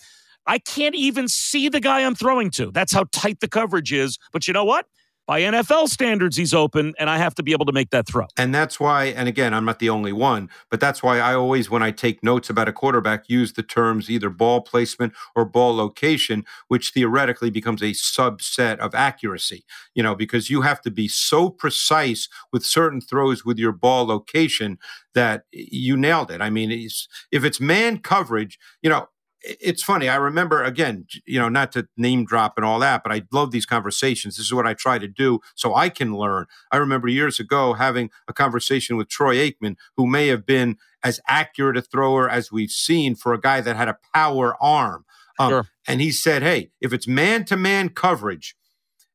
I 0.46 0.60
can't 0.60 0.96
even 0.96 1.27
see 1.27 1.67
the 1.69 1.79
guy 1.79 2.03
I'm 2.03 2.15
throwing 2.15 2.51
to. 2.51 2.72
That's 2.72 2.93
how 2.93 3.05
tight 3.12 3.41
the 3.41 3.48
coverage 3.48 3.91
is. 3.91 4.17
But 4.31 4.48
you 4.48 4.53
know 4.53 4.63
what? 4.63 4.86
By 5.27 5.41
NFL 5.41 5.89
standards, 5.89 6.38
he's 6.38 6.53
open, 6.53 6.93
and 6.98 7.10
I 7.10 7.17
have 7.17 7.36
to 7.36 7.43
be 7.43 7.51
able 7.51 7.65
to 7.65 7.74
make 7.74 7.89
that 7.89 8.07
throw. 8.07 8.27
And 8.38 8.55
that's 8.55 8.79
why, 8.79 9.05
and 9.05 9.27
again, 9.27 9.53
I'm 9.53 9.65
not 9.65 9.79
the 9.79 9.89
only 9.89 10.13
one, 10.13 10.50
but 10.72 10.79
that's 10.79 11.03
why 11.03 11.19
I 11.19 11.34
always, 11.34 11.69
when 11.69 11.84
I 11.84 11.91
take 11.91 12.24
notes 12.24 12.50
about 12.50 12.69
a 12.69 12.74
quarterback, 12.74 13.29
use 13.29 13.53
the 13.53 13.62
terms 13.62 14.10
either 14.10 14.29
ball 14.29 14.62
placement 14.62 15.13
or 15.36 15.43
ball 15.43 15.75
location, 15.75 16.46
which 16.69 16.91
theoretically 16.91 17.50
becomes 17.50 17.81
a 17.81 17.91
subset 17.91 18.77
of 18.79 18.96
accuracy, 18.96 19.65
you 19.93 20.01
know, 20.01 20.15
because 20.15 20.50
you 20.50 20.62
have 20.62 20.81
to 20.81 20.89
be 20.89 21.10
so 21.10 21.50
precise 21.50 22.29
with 22.53 22.65
certain 22.65 23.01
throws 23.01 23.43
with 23.43 23.60
your 23.60 23.74
ball 23.74 24.05
location 24.05 24.79
that 25.13 25.43
you 25.51 25.98
nailed 25.98 26.31
it. 26.31 26.39
I 26.39 26.50
mean, 26.50 26.72
if 26.72 27.43
it's 27.43 27.60
man 27.60 27.98
coverage, 28.00 28.57
you 28.81 28.89
know, 28.89 29.10
it's 29.48 29.84
funny. 29.84 30.10
I 30.10 30.16
remember 30.16 30.63
again, 30.63 31.08
you 31.25 31.39
know, 31.39 31.50
not 31.50 31.72
to 31.74 31.88
name 31.96 32.25
drop 32.25 32.54
and 32.58 32.66
all 32.66 32.80
that, 32.80 33.04
but 33.04 33.12
I 33.12 33.24
love 33.32 33.51
these 33.51 33.66
conversations. 33.66 34.38
This 34.38 34.48
is 34.48 34.54
what 34.54 34.68
I 34.68 34.74
try 34.74 35.00
to 35.00 35.08
do 35.08 35.39
so 35.56 35.74
I 35.74 35.89
can 35.89 36.16
learn. 36.16 36.46
I 36.72 36.77
remember 36.77 37.08
years 37.08 37.39
ago 37.39 37.74
having 37.74 38.10
a 38.27 38.34
conversation 38.34 38.98
with 38.98 39.10
Troy 39.10 39.36
Aikman, 39.38 39.75
who 39.96 40.06
may 40.06 40.27
have 40.27 40.46
been 40.46 40.77
as 41.04 41.20
accurate 41.27 41.77
a 41.77 41.82
thrower 41.82 42.30
as 42.30 42.51
we've 42.51 42.72
seen 42.72 43.16
for 43.16 43.34
a 43.34 43.39
guy 43.39 43.62
that 43.62 43.75
had 43.75 43.88
a 43.88 43.98
power 44.13 44.56
arm. 44.62 45.06
Um, 45.39 45.50
sure. 45.50 45.68
And 45.88 46.01
he 46.01 46.12
said, 46.12 46.42
Hey, 46.42 46.72
if 46.82 46.92
it's 46.92 47.08
man 47.08 47.46
to 47.46 47.56
man 47.56 47.89
coverage, 47.89 48.56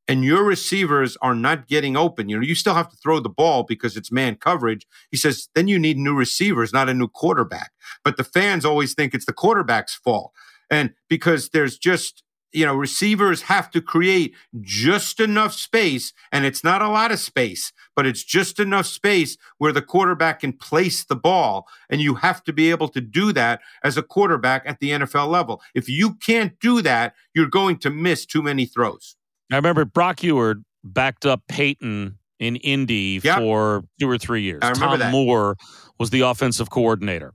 and 0.09 0.25
your 0.25 0.43
receivers 0.45 1.17
are 1.23 1.35
not 1.35 1.69
getting 1.69 1.97
open, 1.97 2.29
you 2.29 2.37
know, 2.37 2.43
you 2.43 2.55
still 2.55 2.75
have 2.75 2.91
to 2.91 2.97
throw 2.97 3.21
the 3.21 3.29
ball 3.29 3.63
because 3.63 3.97
it's 3.97 4.11
man 4.11 4.35
coverage. 4.35 4.87
He 5.11 5.17
says, 5.17 5.49
then 5.55 5.69
you 5.69 5.79
need 5.79 5.97
new 5.97 6.15
receivers, 6.15 6.73
not 6.73 6.89
a 6.89 6.95
new 6.95 7.09
quarterback. 7.09 7.73
But 8.05 8.17
the 8.17 8.25
fans 8.25 8.65
always 8.65 8.95
think 8.95 9.15
it's 9.15 9.27
the 9.27 9.33
quarterback's 9.33 9.95
fault. 9.95 10.33
And 10.71 10.95
because 11.09 11.51
there's 11.51 11.79
just, 11.79 12.25
you 12.53 12.67
know, 12.67 12.75
receivers 12.75 13.43
have 13.43 13.71
to 13.71 13.81
create 13.81 14.35
just 14.61 15.21
enough 15.21 15.55
space, 15.55 16.13
and 16.33 16.45
it's 16.45 16.65
not 16.65 16.83
a 16.83 16.89
lot 16.89 17.13
of 17.13 17.19
space, 17.19 17.73
but 17.97 18.07
it's 18.07 18.25
just 18.25 18.61
enough 18.61 18.87
space 18.87 19.39
where 19.59 19.73
the 19.73 19.81
quarterback 19.81 20.41
can 20.41 20.53
place 20.53 21.05
the 21.05 21.17
ball. 21.17 21.67
And 21.89 22.01
you 22.01 22.17
have 22.17 22.45
to 22.45 22.53
be 22.53 22.71
able 22.71 22.89
to 22.89 23.01
do 23.01 23.33
that 23.33 23.61
as 23.83 23.97
a 23.97 24.03
quarterback 24.03 24.65
at 24.67 24.81
the 24.81 24.91
NFL 24.91 25.29
level. 25.29 25.63
If 25.75 25.89
you 25.89 26.15
can't 26.15 26.59
do 26.61 26.83
that, 26.83 27.15
you're 27.35 27.47
going 27.47 27.79
to 27.79 27.91
miss 27.91 28.27
too 28.27 28.43
many 28.43 28.67
throws. 28.67 29.17
I 29.51 29.57
remember 29.57 29.85
Brock 29.85 30.21
Huard 30.21 30.65
backed 30.85 31.27
up 31.27 31.43
Peyton 31.49 32.19
in 32.39 32.57
Indy 32.57 33.21
yep. 33.23 33.39
for 33.39 33.85
two 34.01 34.09
or 34.09 34.19
three 34.19 34.43
years. 34.43 34.61
Tom 34.75 34.99
that. 34.99 35.13
Moore 35.13 35.57
was 35.99 36.11
the 36.11 36.23
offensive 36.23 36.71
coordinator. 36.71 37.35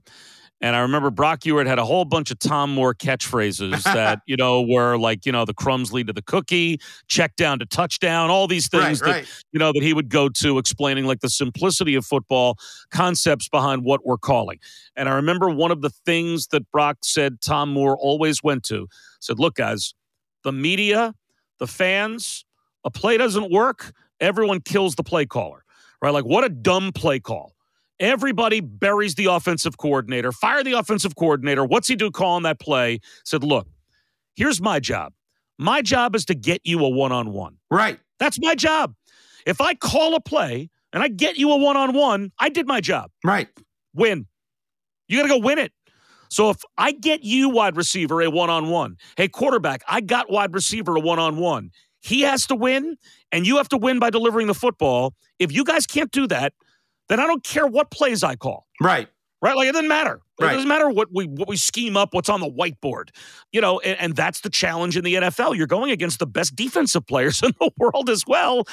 And 0.60 0.74
I 0.74 0.80
remember 0.80 1.10
Brock 1.10 1.44
Huard 1.44 1.66
had 1.66 1.78
a 1.78 1.84
whole 1.84 2.04
bunch 2.04 2.30
of 2.30 2.38
Tom 2.40 2.74
Moore 2.74 2.92
catchphrases 2.92 3.82
that, 3.84 4.20
you 4.26 4.36
know, 4.36 4.62
were 4.62 4.96
like, 4.96 5.24
you 5.24 5.30
know, 5.30 5.44
the 5.44 5.54
crumbs 5.54 5.92
lead 5.92 6.08
to 6.08 6.12
the 6.12 6.22
cookie, 6.22 6.80
check 7.06 7.36
down 7.36 7.60
to 7.60 7.66
touchdown, 7.66 8.28
all 8.28 8.48
these 8.48 8.68
things 8.68 9.00
right, 9.00 9.08
that, 9.08 9.16
right. 9.18 9.44
you 9.52 9.58
know, 9.58 9.72
that 9.72 9.82
he 9.82 9.92
would 9.92 10.08
go 10.08 10.28
to 10.28 10.58
explaining 10.58 11.04
like 11.04 11.20
the 11.20 11.30
simplicity 11.30 11.94
of 11.94 12.04
football, 12.04 12.56
concepts 12.90 13.48
behind 13.48 13.84
what 13.84 14.04
we're 14.04 14.18
calling. 14.18 14.58
And 14.96 15.08
I 15.08 15.14
remember 15.14 15.48
one 15.48 15.70
of 15.70 15.80
the 15.80 15.90
things 16.04 16.48
that 16.48 16.68
Brock 16.72 16.98
said 17.02 17.40
Tom 17.40 17.72
Moore 17.72 17.96
always 17.96 18.42
went 18.42 18.64
to 18.64 18.88
said, 19.20 19.38
look, 19.38 19.54
guys, 19.54 19.94
the 20.42 20.52
media 20.52 21.14
the 21.58 21.66
fans, 21.66 22.44
a 22.84 22.90
play 22.90 23.16
doesn't 23.16 23.50
work, 23.50 23.92
everyone 24.20 24.60
kills 24.60 24.94
the 24.94 25.02
play 25.02 25.26
caller, 25.26 25.64
right? 26.02 26.10
Like, 26.10 26.24
what 26.24 26.44
a 26.44 26.48
dumb 26.48 26.92
play 26.92 27.20
call. 27.20 27.54
Everybody 28.00 28.60
buries 28.60 29.16
the 29.16 29.26
offensive 29.26 29.76
coordinator, 29.76 30.30
fire 30.30 30.62
the 30.62 30.74
offensive 30.74 31.16
coordinator. 31.16 31.64
What's 31.64 31.88
he 31.88 31.96
do 31.96 32.10
calling 32.10 32.44
that 32.44 32.60
play? 32.60 33.00
Said, 33.24 33.42
look, 33.42 33.66
here's 34.36 34.60
my 34.60 34.78
job. 34.78 35.12
My 35.58 35.82
job 35.82 36.14
is 36.14 36.24
to 36.26 36.34
get 36.34 36.60
you 36.64 36.84
a 36.84 36.88
one 36.88 37.10
on 37.10 37.32
one. 37.32 37.56
Right. 37.70 37.98
That's 38.20 38.38
my 38.40 38.54
job. 38.54 38.94
If 39.46 39.60
I 39.60 39.74
call 39.74 40.14
a 40.14 40.20
play 40.20 40.70
and 40.92 41.02
I 41.02 41.08
get 41.08 41.36
you 41.36 41.50
a 41.50 41.56
one 41.56 41.76
on 41.76 41.92
one, 41.92 42.30
I 42.38 42.48
did 42.48 42.68
my 42.68 42.80
job. 42.80 43.10
Right. 43.24 43.48
Win. 43.94 44.26
You 45.08 45.16
got 45.16 45.22
to 45.24 45.28
go 45.28 45.38
win 45.38 45.58
it. 45.58 45.72
So 46.30 46.50
if 46.50 46.62
I 46.76 46.92
get 46.92 47.22
you, 47.22 47.48
wide 47.48 47.76
receiver, 47.76 48.22
a 48.22 48.30
one 48.30 48.50
on 48.50 48.68
one, 48.68 48.96
hey, 49.16 49.28
quarterback, 49.28 49.82
I 49.88 50.00
got 50.00 50.30
wide 50.30 50.54
receiver 50.54 50.96
a 50.96 51.00
one 51.00 51.18
on 51.18 51.36
one. 51.36 51.70
He 52.00 52.22
has 52.22 52.46
to 52.46 52.54
win, 52.54 52.96
and 53.32 53.46
you 53.46 53.56
have 53.56 53.68
to 53.70 53.76
win 53.76 53.98
by 53.98 54.10
delivering 54.10 54.46
the 54.46 54.54
football. 54.54 55.14
If 55.38 55.52
you 55.52 55.64
guys 55.64 55.86
can't 55.86 56.10
do 56.10 56.26
that, 56.28 56.52
then 57.08 57.20
I 57.20 57.26
don't 57.26 57.42
care 57.42 57.66
what 57.66 57.90
plays 57.90 58.22
I 58.22 58.36
call. 58.36 58.66
Right. 58.80 59.08
Right. 59.40 59.56
Like 59.56 59.68
it 59.68 59.72
doesn't 59.72 59.88
matter. 59.88 60.20
Right. 60.40 60.50
It 60.50 60.54
doesn't 60.54 60.68
matter 60.68 60.90
what 60.90 61.08
we 61.12 61.26
what 61.26 61.48
we 61.48 61.56
scheme 61.56 61.96
up, 61.96 62.12
what's 62.12 62.28
on 62.28 62.40
the 62.40 62.50
whiteboard. 62.50 63.10
You 63.52 63.60
know, 63.60 63.78
and, 63.80 63.98
and 64.00 64.16
that's 64.16 64.40
the 64.40 64.50
challenge 64.50 64.96
in 64.96 65.04
the 65.04 65.14
NFL. 65.14 65.56
You're 65.56 65.68
going 65.68 65.90
against 65.92 66.18
the 66.18 66.26
best 66.26 66.56
defensive 66.56 67.06
players 67.06 67.42
in 67.44 67.52
the 67.60 67.70
world 67.78 68.10
as 68.10 68.24
well. 68.26 68.64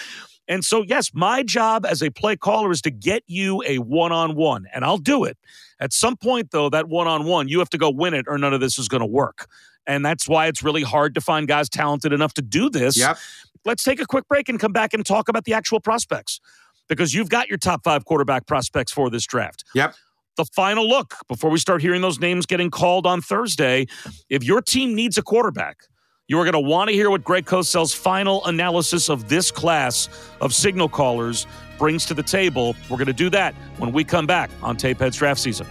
And 0.48 0.64
so, 0.64 0.84
yes, 0.84 1.12
my 1.14 1.44
job 1.44 1.86
as 1.86 2.02
a 2.02 2.12
play 2.12 2.36
caller 2.36 2.72
is 2.72 2.82
to 2.84 2.92
get 2.92 3.24
you 3.28 3.64
a 3.66 3.80
one 3.80 4.12
on 4.12 4.36
one, 4.36 4.68
and 4.74 4.86
I'll 4.86 4.98
do 4.98 5.24
it. 5.24 5.38
At 5.80 5.92
some 5.92 6.16
point, 6.16 6.52
though, 6.52 6.70
that 6.70 6.88
one 6.88 7.08
on 7.08 7.25
one, 7.25 7.48
you 7.48 7.60
have 7.60 7.70
to 7.72 7.78
go 7.78 7.90
win 7.90 8.14
it, 8.14 8.25
or 8.28 8.38
none 8.38 8.54
of 8.54 8.60
this 8.60 8.78
is 8.78 8.88
going 8.88 9.02
to 9.02 9.08
work. 9.08 9.48
And 9.88 10.06
that's 10.06 10.28
why 10.28 10.48
it's 10.48 10.64
really 10.64 10.84
hard 10.84 11.16
to 11.16 11.22
find 11.22 11.48
guys 11.48 11.70
talented 11.70 12.14
enough 12.14 12.34
to 12.36 12.42
do 12.42 12.70
this. 12.70 12.98
Yep. 12.98 13.18
Let's 13.66 13.84
take 13.84 14.00
a 14.00 14.06
quick 14.06 14.28
break 14.28 14.50
and 14.50 14.60
come 14.60 14.72
back 14.72 14.94
and 14.94 15.06
talk 15.06 15.30
about 15.30 15.46
the 15.46 15.54
actual 15.54 15.80
prospects 15.80 16.40
because 16.88 17.14
you've 17.14 17.30
got 17.30 17.48
your 17.48 17.58
top 17.58 17.84
five 17.84 18.06
quarterback 18.06 18.46
prospects 18.46 18.92
for 18.92 19.10
this 19.10 19.25
draft. 19.25 19.64
Yep 19.74 19.96
the 20.36 20.46
final 20.46 20.88
look 20.88 21.16
before 21.28 21.50
we 21.50 21.58
start 21.58 21.82
hearing 21.82 22.02
those 22.02 22.20
names 22.20 22.46
getting 22.46 22.70
called 22.70 23.06
on 23.06 23.22
Thursday. 23.22 23.86
If 24.30 24.44
your 24.44 24.62
team 24.62 24.96
needs 24.96 25.18
a 25.18 25.22
quarterback, 25.22 25.78
you 26.27 26.39
are 26.39 26.44
going 26.44 26.53
to 26.53 26.60
want 26.60 26.89
to 26.89 26.94
hear 26.94 27.10
what 27.10 27.24
Greg 27.24 27.46
Cosell's 27.46 27.94
final 27.94 28.44
analysis 28.46 29.10
of 29.10 29.29
this 29.29 29.51
class 29.51 30.10
of 30.41 30.53
signal 30.53 30.89
callers 30.89 31.46
brings 31.77 32.05
to 32.08 32.13
the 32.13 32.24
table. 32.24 32.75
We're 32.89 32.98
going 32.98 33.08
to 33.08 33.13
do 33.13 33.29
that 33.29 33.53
when 33.77 33.91
we 33.91 34.03
come 34.03 34.25
back 34.25 34.50
on 34.63 34.75
Tapeheads 34.75 35.17
Draft 35.17 35.39
Season. 35.39 35.67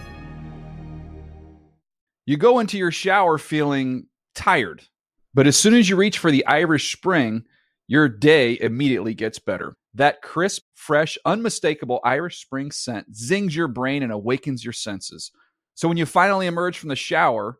You 2.25 2.37
go 2.37 2.59
into 2.59 2.77
your 2.77 2.91
shower 2.91 3.37
feeling 3.37 4.07
tired, 4.33 4.81
but 5.33 5.45
as 5.45 5.57
soon 5.57 5.73
as 5.73 5.89
you 5.89 5.97
reach 5.97 6.19
for 6.19 6.31
the 6.31 6.45
Irish 6.45 6.95
Spring, 6.95 7.43
your 7.87 8.07
day 8.07 8.57
immediately 8.59 9.13
gets 9.13 9.39
better. 9.39 9.75
That 9.93 10.21
crisp, 10.21 10.63
fresh, 10.73 11.17
unmistakable 11.25 11.99
Irish 12.03 12.41
Spring 12.41 12.71
scent 12.71 13.15
zings 13.15 13.55
your 13.55 13.67
brain 13.67 14.03
and 14.03 14.11
awakens 14.11 14.63
your 14.63 14.73
senses. 14.73 15.31
So 15.75 15.87
when 15.87 15.97
you 15.97 16.05
finally 16.05 16.47
emerge 16.47 16.77
from 16.77 16.89
the 16.89 16.95
shower, 16.95 17.59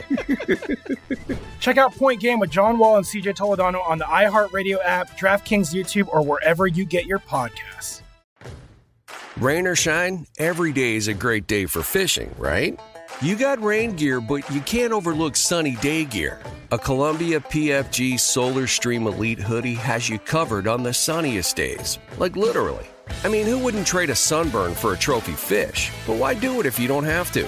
Check 1.59 1.77
out 1.77 1.95
Point 1.95 2.19
Game 2.19 2.39
with 2.39 2.49
John 2.49 2.77
Wall 2.77 2.97
and 2.97 3.05
CJ 3.05 3.35
Toledano 3.35 3.85
on 3.87 3.97
the 3.97 4.05
iHeartRadio 4.05 4.77
app, 4.83 5.17
DraftKings 5.17 5.73
YouTube, 5.73 6.07
or 6.07 6.23
wherever 6.23 6.67
you 6.67 6.85
get 6.85 7.05
your 7.05 7.19
podcasts. 7.19 8.01
Rain 9.37 9.65
or 9.65 9.75
shine, 9.75 10.25
every 10.37 10.71
day 10.71 10.95
is 10.95 11.07
a 11.07 11.13
great 11.13 11.47
day 11.47 11.65
for 11.65 11.81
fishing, 11.81 12.33
right? 12.37 12.79
You 13.21 13.35
got 13.35 13.61
rain 13.61 13.95
gear, 13.95 14.19
but 14.19 14.49
you 14.49 14.61
can't 14.61 14.93
overlook 14.93 15.35
sunny 15.35 15.75
day 15.75 16.05
gear. 16.05 16.41
A 16.71 16.77
Columbia 16.77 17.39
PFG 17.39 18.19
Solar 18.19 18.65
Stream 18.65 19.05
Elite 19.05 19.39
hoodie 19.39 19.75
has 19.75 20.09
you 20.09 20.17
covered 20.19 20.67
on 20.67 20.83
the 20.83 20.93
sunniest 20.93 21.55
days. 21.55 21.99
Like 22.17 22.35
literally. 22.35 22.85
I 23.23 23.27
mean, 23.27 23.45
who 23.45 23.59
wouldn't 23.59 23.85
trade 23.85 24.09
a 24.09 24.15
sunburn 24.15 24.73
for 24.73 24.93
a 24.93 24.97
trophy 24.97 25.33
fish? 25.33 25.91
But 26.07 26.17
why 26.17 26.33
do 26.33 26.59
it 26.59 26.65
if 26.65 26.79
you 26.79 26.87
don't 26.87 27.03
have 27.03 27.31
to? 27.33 27.47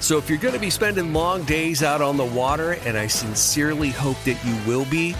So 0.00 0.16
if 0.16 0.28
you're 0.28 0.38
going 0.38 0.54
to 0.54 0.60
be 0.60 0.70
spending 0.70 1.12
long 1.12 1.42
days 1.44 1.82
out 1.82 2.00
on 2.00 2.16
the 2.16 2.24
water, 2.24 2.72
and 2.84 2.96
I 2.96 3.06
sincerely 3.06 3.90
hope 3.90 4.16
that 4.24 4.42
you 4.44 4.56
will 4.66 4.84
be, 4.86 5.10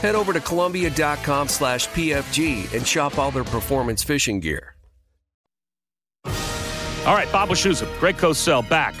head 0.00 0.14
over 0.14 0.32
to 0.32 0.40
Columbia.com 0.40 1.48
slash 1.48 1.88
PFG 1.88 2.74
and 2.74 2.86
shop 2.86 3.18
all 3.18 3.30
their 3.30 3.44
performance 3.44 4.02
fishing 4.02 4.40
gear. 4.40 4.74
All 7.06 7.14
right, 7.14 7.30
Bob 7.30 7.50
Wischusen, 7.50 7.86
Greg 8.00 8.16
Cosell 8.16 8.66
back. 8.68 8.94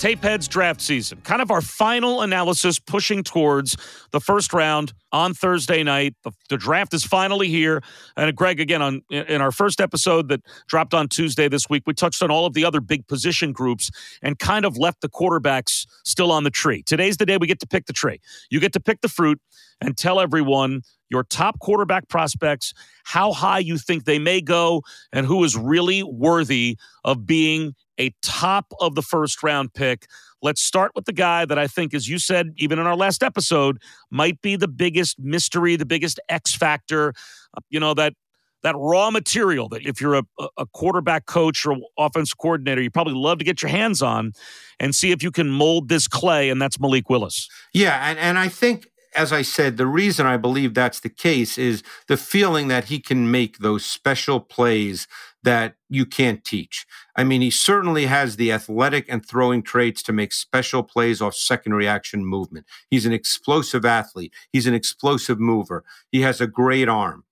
Tape 0.00 0.22
Heads 0.22 0.48
draft 0.48 0.80
season. 0.80 1.20
Kind 1.24 1.42
of 1.42 1.50
our 1.50 1.60
final 1.60 2.22
analysis 2.22 2.78
pushing 2.78 3.22
towards 3.22 3.76
the 4.12 4.18
first 4.18 4.54
round 4.54 4.94
on 5.12 5.34
Thursday 5.34 5.82
night. 5.82 6.14
The, 6.24 6.32
the 6.48 6.56
draft 6.56 6.94
is 6.94 7.04
finally 7.04 7.48
here. 7.48 7.82
And 8.16 8.30
uh, 8.30 8.32
Greg, 8.32 8.60
again, 8.60 8.80
on 8.80 9.02
in 9.10 9.42
our 9.42 9.52
first 9.52 9.78
episode 9.78 10.28
that 10.28 10.40
dropped 10.68 10.94
on 10.94 11.08
Tuesday 11.08 11.48
this 11.48 11.68
week, 11.68 11.82
we 11.86 11.92
touched 11.92 12.22
on 12.22 12.30
all 12.30 12.46
of 12.46 12.54
the 12.54 12.64
other 12.64 12.80
big 12.80 13.08
position 13.08 13.52
groups 13.52 13.90
and 14.22 14.38
kind 14.38 14.64
of 14.64 14.78
left 14.78 15.02
the 15.02 15.08
quarterbacks 15.10 15.86
still 16.06 16.32
on 16.32 16.44
the 16.44 16.50
tree. 16.50 16.82
Today's 16.82 17.18
the 17.18 17.26
day 17.26 17.36
we 17.36 17.46
get 17.46 17.60
to 17.60 17.66
pick 17.66 17.84
the 17.84 17.92
tree. 17.92 18.20
You 18.48 18.58
get 18.58 18.72
to 18.72 18.80
pick 18.80 19.02
the 19.02 19.08
fruit 19.08 19.38
and 19.82 19.98
tell 19.98 20.18
everyone 20.18 20.80
your 21.10 21.24
top 21.24 21.58
quarterback 21.58 22.08
prospects, 22.08 22.72
how 23.04 23.32
high 23.32 23.58
you 23.58 23.76
think 23.76 24.04
they 24.04 24.18
may 24.18 24.40
go, 24.40 24.82
and 25.12 25.26
who 25.26 25.44
is 25.44 25.56
really 25.56 26.02
worthy 26.02 26.78
of 27.04 27.26
being 27.26 27.74
a 28.00 28.12
top 28.22 28.72
of 28.80 28.94
the 28.94 29.02
first 29.02 29.42
round 29.42 29.74
pick. 29.74 30.06
Let's 30.42 30.62
start 30.62 30.92
with 30.94 31.04
the 31.04 31.12
guy 31.12 31.44
that 31.44 31.58
I 31.58 31.66
think, 31.66 31.92
as 31.92 32.08
you 32.08 32.18
said, 32.18 32.54
even 32.56 32.78
in 32.78 32.86
our 32.86 32.96
last 32.96 33.22
episode, 33.22 33.80
might 34.10 34.40
be 34.40 34.56
the 34.56 34.68
biggest 34.68 35.18
mystery, 35.18 35.76
the 35.76 35.84
biggest 35.84 36.18
X 36.28 36.54
factor. 36.54 37.12
uh, 37.54 37.60
You 37.68 37.78
know, 37.78 37.94
that 37.94 38.14
that 38.62 38.74
raw 38.76 39.10
material 39.10 39.68
that 39.70 39.86
if 39.86 40.00
you're 40.00 40.16
a, 40.16 40.24
a 40.58 40.66
quarterback 40.66 41.26
coach 41.26 41.64
or 41.64 41.76
offensive 41.98 42.38
coordinator, 42.38 42.82
you 42.82 42.90
probably 42.90 43.14
love 43.14 43.38
to 43.38 43.44
get 43.44 43.62
your 43.62 43.70
hands 43.70 44.02
on 44.02 44.32
and 44.78 44.94
see 44.94 45.12
if 45.12 45.22
you 45.22 45.30
can 45.30 45.50
mold 45.50 45.88
this 45.88 46.06
clay, 46.06 46.50
and 46.50 46.60
that's 46.60 46.78
Malik 46.78 47.08
Willis. 47.08 47.48
Yeah, 47.72 48.10
and, 48.10 48.18
and 48.18 48.38
I 48.38 48.48
think, 48.48 48.88
as 49.16 49.32
I 49.32 49.42
said, 49.42 49.76
the 49.76 49.86
reason 49.86 50.26
I 50.26 50.36
believe 50.36 50.74
that's 50.74 51.00
the 51.00 51.08
case 51.08 51.58
is 51.58 51.82
the 52.06 52.16
feeling 52.16 52.68
that 52.68 52.84
he 52.84 53.00
can 53.00 53.30
make 53.30 53.58
those 53.58 53.84
special 53.84 54.40
plays 54.40 55.08
that 55.42 55.74
you 55.88 56.04
can't 56.04 56.44
teach. 56.44 56.86
I 57.16 57.24
mean, 57.24 57.40
he 57.40 57.50
certainly 57.50 58.06
has 58.06 58.36
the 58.36 58.52
athletic 58.52 59.06
and 59.08 59.24
throwing 59.24 59.62
traits 59.62 60.02
to 60.04 60.12
make 60.12 60.32
special 60.32 60.82
plays 60.82 61.22
off 61.22 61.34
second 61.34 61.74
reaction 61.74 62.24
movement. 62.24 62.66
He's 62.90 63.06
an 63.06 63.12
explosive 63.12 63.84
athlete, 63.84 64.32
he's 64.52 64.66
an 64.66 64.74
explosive 64.74 65.40
mover, 65.40 65.84
he 66.10 66.20
has 66.22 66.40
a 66.40 66.46
great 66.46 66.88
arm. 66.88 67.24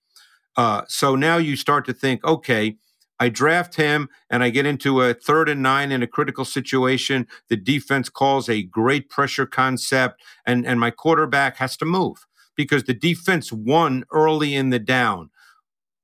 Uh, 0.57 0.83
so 0.88 1.14
now 1.14 1.37
you 1.37 1.55
start 1.55 1.85
to 1.87 1.92
think, 1.92 2.25
okay, 2.25 2.77
I 3.21 3.29
draft 3.29 3.77
him 3.77 4.09
and 4.31 4.42
I 4.42 4.51
get 4.51 4.66
into 4.66 5.03
a 5.03 5.14
third 5.14 5.49
and 5.49 5.62
nine 5.62 5.92
in 5.92 6.03
a 6.03 6.07
critical 6.07 6.44
situation. 6.44 7.27
The 7.49 7.57
defense 7.57 8.09
calls 8.09 8.49
a 8.49 8.62
great 8.62 9.09
pressure 9.09 9.47
concept, 9.47 10.23
and, 10.47 10.66
and 10.66 10.79
my 10.79 10.90
quarterback 10.90 11.57
has 11.57 11.77
to 11.79 11.85
move 11.85 12.27
because 12.57 12.85
the 12.85 12.94
defense 12.94 13.53
won 13.53 14.05
early 14.12 14.55
in 14.55 14.71
the 14.71 14.79
down. 14.79 15.31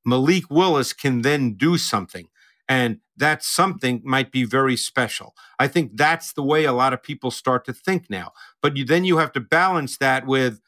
Malik 0.05 0.45
Willis 0.51 0.93
can 0.93 1.23
then 1.23 1.55
do 1.55 1.79
something, 1.79 2.29
and 2.69 2.99
that 3.17 3.43
something 3.43 4.03
might 4.05 4.33
be 4.33 4.45
very 4.45 4.77
special. 4.77 5.35
I 5.59 5.69
think 5.69 5.97
that's 5.97 6.33
the 6.33 6.43
way 6.43 6.65
a 6.65 6.73
lot 6.73 6.93
of 6.93 7.03
people 7.03 7.31
start 7.31 7.65
to 7.67 7.73
think 7.73 8.11
now. 8.11 8.33
But 8.61 8.77
you, 8.77 8.85
then 8.85 9.05
you 9.05 9.19
have 9.19 9.33
to 9.33 9.41
balance 9.41 9.97
that 9.99 10.27
with 10.27 10.61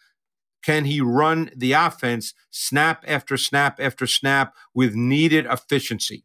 can 0.62 0.84
he 0.84 1.00
run 1.00 1.50
the 1.56 1.72
offense 1.72 2.34
snap 2.50 3.04
after 3.06 3.36
snap 3.36 3.78
after 3.80 4.06
snap 4.06 4.54
with 4.74 4.94
needed 4.94 5.46
efficiency? 5.46 6.24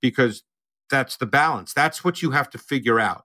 Because 0.00 0.44
that's 0.90 1.16
the 1.16 1.26
balance. 1.26 1.72
That's 1.72 2.04
what 2.04 2.22
you 2.22 2.30
have 2.32 2.50
to 2.50 2.58
figure 2.58 3.00
out. 3.00 3.24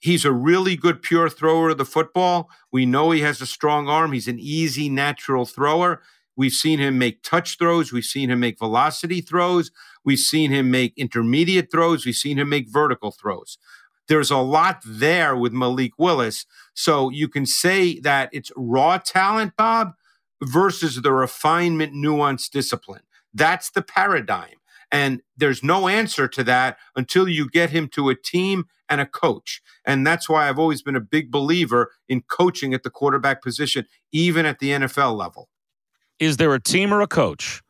He's 0.00 0.24
a 0.24 0.32
really 0.32 0.76
good 0.76 1.02
pure 1.02 1.28
thrower 1.28 1.70
of 1.70 1.78
the 1.78 1.84
football. 1.84 2.48
We 2.70 2.86
know 2.86 3.10
he 3.10 3.20
has 3.22 3.40
a 3.40 3.46
strong 3.46 3.88
arm. 3.88 4.12
He's 4.12 4.28
an 4.28 4.38
easy, 4.38 4.88
natural 4.88 5.44
thrower. 5.44 6.02
We've 6.38 6.52
seen 6.52 6.78
him 6.78 6.98
make 6.98 7.24
touch 7.24 7.58
throws. 7.58 7.92
We've 7.92 8.04
seen 8.04 8.30
him 8.30 8.38
make 8.38 8.60
velocity 8.60 9.20
throws. 9.20 9.72
We've 10.04 10.20
seen 10.20 10.52
him 10.52 10.70
make 10.70 10.94
intermediate 10.96 11.68
throws. 11.68 12.06
We've 12.06 12.14
seen 12.14 12.38
him 12.38 12.48
make 12.48 12.68
vertical 12.70 13.10
throws. 13.10 13.58
There's 14.06 14.30
a 14.30 14.38
lot 14.38 14.80
there 14.86 15.36
with 15.36 15.52
Malik 15.52 15.92
Willis. 15.98 16.46
So 16.74 17.10
you 17.10 17.26
can 17.26 17.44
say 17.44 17.98
that 18.00 18.30
it's 18.32 18.52
raw 18.56 18.98
talent, 18.98 19.54
Bob, 19.58 19.94
versus 20.40 21.02
the 21.02 21.12
refinement, 21.12 21.92
nuance, 21.92 22.48
discipline. 22.48 23.02
That's 23.34 23.70
the 23.72 23.82
paradigm. 23.82 24.54
And 24.92 25.22
there's 25.36 25.64
no 25.64 25.88
answer 25.88 26.28
to 26.28 26.44
that 26.44 26.78
until 26.94 27.28
you 27.28 27.50
get 27.50 27.70
him 27.70 27.88
to 27.88 28.10
a 28.10 28.14
team 28.14 28.66
and 28.88 29.00
a 29.00 29.06
coach. 29.06 29.60
And 29.84 30.06
that's 30.06 30.28
why 30.28 30.48
I've 30.48 30.58
always 30.58 30.82
been 30.82 30.96
a 30.96 31.00
big 31.00 31.32
believer 31.32 31.90
in 32.08 32.22
coaching 32.22 32.74
at 32.74 32.84
the 32.84 32.90
quarterback 32.90 33.42
position, 33.42 33.86
even 34.12 34.46
at 34.46 34.60
the 34.60 34.70
NFL 34.70 35.16
level. 35.16 35.48
Is 36.20 36.36
there 36.36 36.54
a 36.54 36.60
team 36.60 36.92
or 36.92 37.00
a 37.00 37.06
coach 37.06 37.62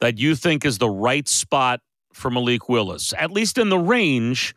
that 0.00 0.18
you 0.18 0.34
think 0.34 0.64
is 0.64 0.78
the 0.78 0.90
right 0.90 1.28
spot 1.28 1.80
for 2.12 2.30
Malik 2.30 2.68
Willis, 2.68 3.12
at 3.18 3.30
least 3.30 3.58
in 3.58 3.68
the 3.68 3.78
range 3.78 4.54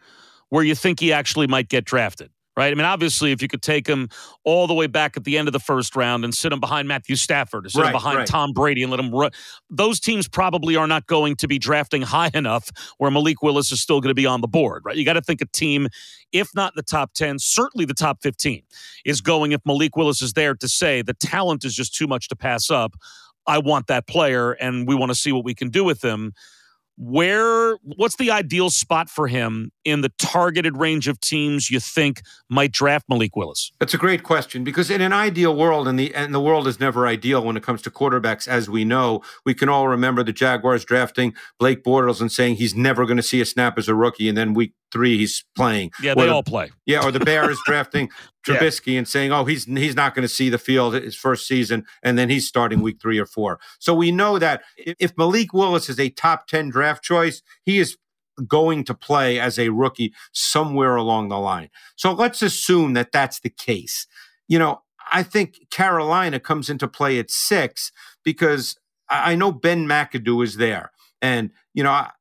where 0.49 0.63
you 0.63 0.75
think 0.75 0.99
he 0.99 1.11
actually 1.11 1.47
might 1.47 1.69
get 1.69 1.85
drafted? 1.85 2.29
right? 2.55 2.71
I 2.71 2.75
mean, 2.75 2.85
obviously, 2.85 3.31
if 3.31 3.41
you 3.41 3.47
could 3.47 3.61
take 3.61 3.87
him 3.87 4.09
all 4.43 4.67
the 4.67 4.73
way 4.73 4.87
back 4.87 5.17
at 5.17 5.23
the 5.23 5.37
end 5.37 5.47
of 5.47 5.53
the 5.53 5.59
first 5.59 5.95
round 5.95 6.23
and 6.23 6.33
sit 6.33 6.51
him 6.51 6.59
behind 6.59 6.87
Matthew 6.87 7.15
Stafford, 7.15 7.65
or 7.65 7.69
sit 7.69 7.85
him 7.85 7.91
behind 7.91 8.19
right. 8.19 8.27
Tom 8.27 8.53
Brady 8.53 8.83
and 8.83 8.91
let 8.91 8.99
him 8.99 9.11
run, 9.11 9.31
those 9.69 9.99
teams 9.99 10.27
probably 10.27 10.75
are 10.75 10.87
not 10.87 11.07
going 11.07 11.35
to 11.37 11.47
be 11.47 11.57
drafting 11.57 12.01
high 12.01 12.31
enough 12.33 12.69
where 12.97 13.11
Malik 13.11 13.41
Willis 13.41 13.71
is 13.71 13.81
still 13.81 14.01
going 14.01 14.09
to 14.09 14.15
be 14.15 14.25
on 14.25 14.41
the 14.41 14.47
board, 14.47 14.83
right? 14.85 14.95
You 14.95 15.05
got 15.05 15.13
to 15.13 15.21
think 15.21 15.41
a 15.41 15.45
team, 15.45 15.87
if 16.31 16.53
not 16.55 16.75
the 16.75 16.83
top 16.83 17.13
10, 17.13 17.39
certainly 17.39 17.85
the 17.85 17.93
top 17.93 18.21
15, 18.21 18.63
is 19.05 19.21
going 19.21 19.51
if 19.51 19.61
Malik 19.65 19.95
Willis 19.95 20.21
is 20.21 20.33
there 20.33 20.55
to 20.55 20.67
say 20.67 21.01
the 21.01 21.13
talent 21.13 21.65
is 21.65 21.75
just 21.75 21.95
too 21.95 22.07
much 22.07 22.27
to 22.29 22.35
pass 22.35 22.69
up. 22.69 22.95
I 23.47 23.57
want 23.57 23.87
that 23.87 24.07
player, 24.07 24.51
and 24.53 24.87
we 24.87 24.95
want 24.95 25.11
to 25.11 25.15
see 25.15 25.31
what 25.31 25.43
we 25.43 25.53
can 25.53 25.69
do 25.69 25.83
with 25.83 26.03
him 26.03 26.33
where 26.97 27.75
what's 27.95 28.17
the 28.17 28.29
ideal 28.29 28.69
spot 28.69 29.09
for 29.09 29.27
him 29.27 29.71
in 29.83 30.01
the 30.01 30.11
targeted 30.19 30.77
range 30.77 31.07
of 31.07 31.19
teams 31.19 31.71
you 31.71 31.79
think 31.79 32.21
might 32.49 32.71
draft 32.71 33.05
Malik 33.09 33.35
Willis? 33.35 33.71
That's 33.79 33.93
a 33.93 33.97
great 33.97 34.23
question 34.23 34.63
because 34.63 34.91
in 34.91 35.01
an 35.01 35.13
ideal 35.13 35.55
world, 35.55 35.87
and 35.87 35.97
the 35.97 36.13
and 36.13 36.33
the 36.33 36.39
world 36.39 36.67
is 36.67 36.79
never 36.79 37.07
ideal 37.07 37.43
when 37.43 37.57
it 37.57 37.63
comes 37.63 37.81
to 37.83 37.91
quarterbacks, 37.91 38.47
as 38.47 38.69
we 38.69 38.85
know. 38.85 39.21
We 39.45 39.53
can 39.53 39.69
all 39.69 39.87
remember 39.87 40.23
the 40.23 40.33
Jaguars 40.33 40.85
drafting 40.85 41.33
Blake 41.59 41.83
Bortles 41.83 42.21
and 42.21 42.31
saying 42.31 42.55
he's 42.55 42.75
never 42.75 43.05
going 43.05 43.17
to 43.17 43.23
see 43.23 43.41
a 43.41 43.45
snap 43.45 43.77
as 43.77 43.87
a 43.87 43.95
rookie, 43.95 44.29
and 44.29 44.37
then 44.37 44.53
week 44.53 44.73
three 44.93 45.17
he's 45.17 45.43
playing. 45.57 45.91
Yeah, 46.01 46.13
they 46.13 46.27
the- 46.27 46.31
all 46.33 46.43
play. 46.43 46.71
Yeah, 46.85 47.03
or 47.03 47.11
the 47.11 47.19
Bears 47.19 47.57
drafting 47.65 48.09
Yeah. 48.47 48.55
Trubisky 48.57 48.97
and 48.97 49.07
saying, 49.07 49.33
"Oh, 49.33 49.43
he's 49.43 49.65
he's 49.65 49.95
not 49.95 50.15
going 50.15 50.21
to 50.23 50.33
see 50.33 50.49
the 50.49 50.57
field 50.57 50.93
his 50.93 51.15
first 51.15 51.47
season," 51.47 51.85
and 52.03 52.17
then 52.17 52.29
he's 52.29 52.47
starting 52.47 52.81
week 52.81 53.01
three 53.01 53.17
or 53.19 53.25
four. 53.25 53.59
So 53.79 53.93
we 53.93 54.11
know 54.11 54.39
that 54.39 54.61
if 54.77 55.17
Malik 55.17 55.51
Willis 55.53 55.89
is 55.89 55.99
a 55.99 56.09
top 56.09 56.47
ten 56.47 56.69
draft 56.69 57.03
choice, 57.03 57.41
he 57.65 57.79
is 57.79 57.97
going 58.47 58.83
to 58.85 58.93
play 58.93 59.39
as 59.39 59.59
a 59.59 59.69
rookie 59.69 60.13
somewhere 60.31 60.95
along 60.95 61.29
the 61.29 61.37
line. 61.37 61.69
So 61.95 62.13
let's 62.13 62.41
assume 62.41 62.93
that 62.93 63.11
that's 63.11 63.39
the 63.41 63.49
case. 63.49 64.07
You 64.47 64.57
know, 64.59 64.81
I 65.11 65.21
think 65.23 65.69
Carolina 65.69 66.39
comes 66.39 66.69
into 66.69 66.87
play 66.87 67.19
at 67.19 67.29
six 67.31 67.91
because 68.23 68.75
I 69.09 69.33
I 69.33 69.35
know 69.35 69.51
Ben 69.51 69.85
McAdoo 69.87 70.43
is 70.43 70.57
there, 70.57 70.91
and 71.21 71.51
you 71.73 71.83
know. 71.83 71.91
I, 71.91 72.11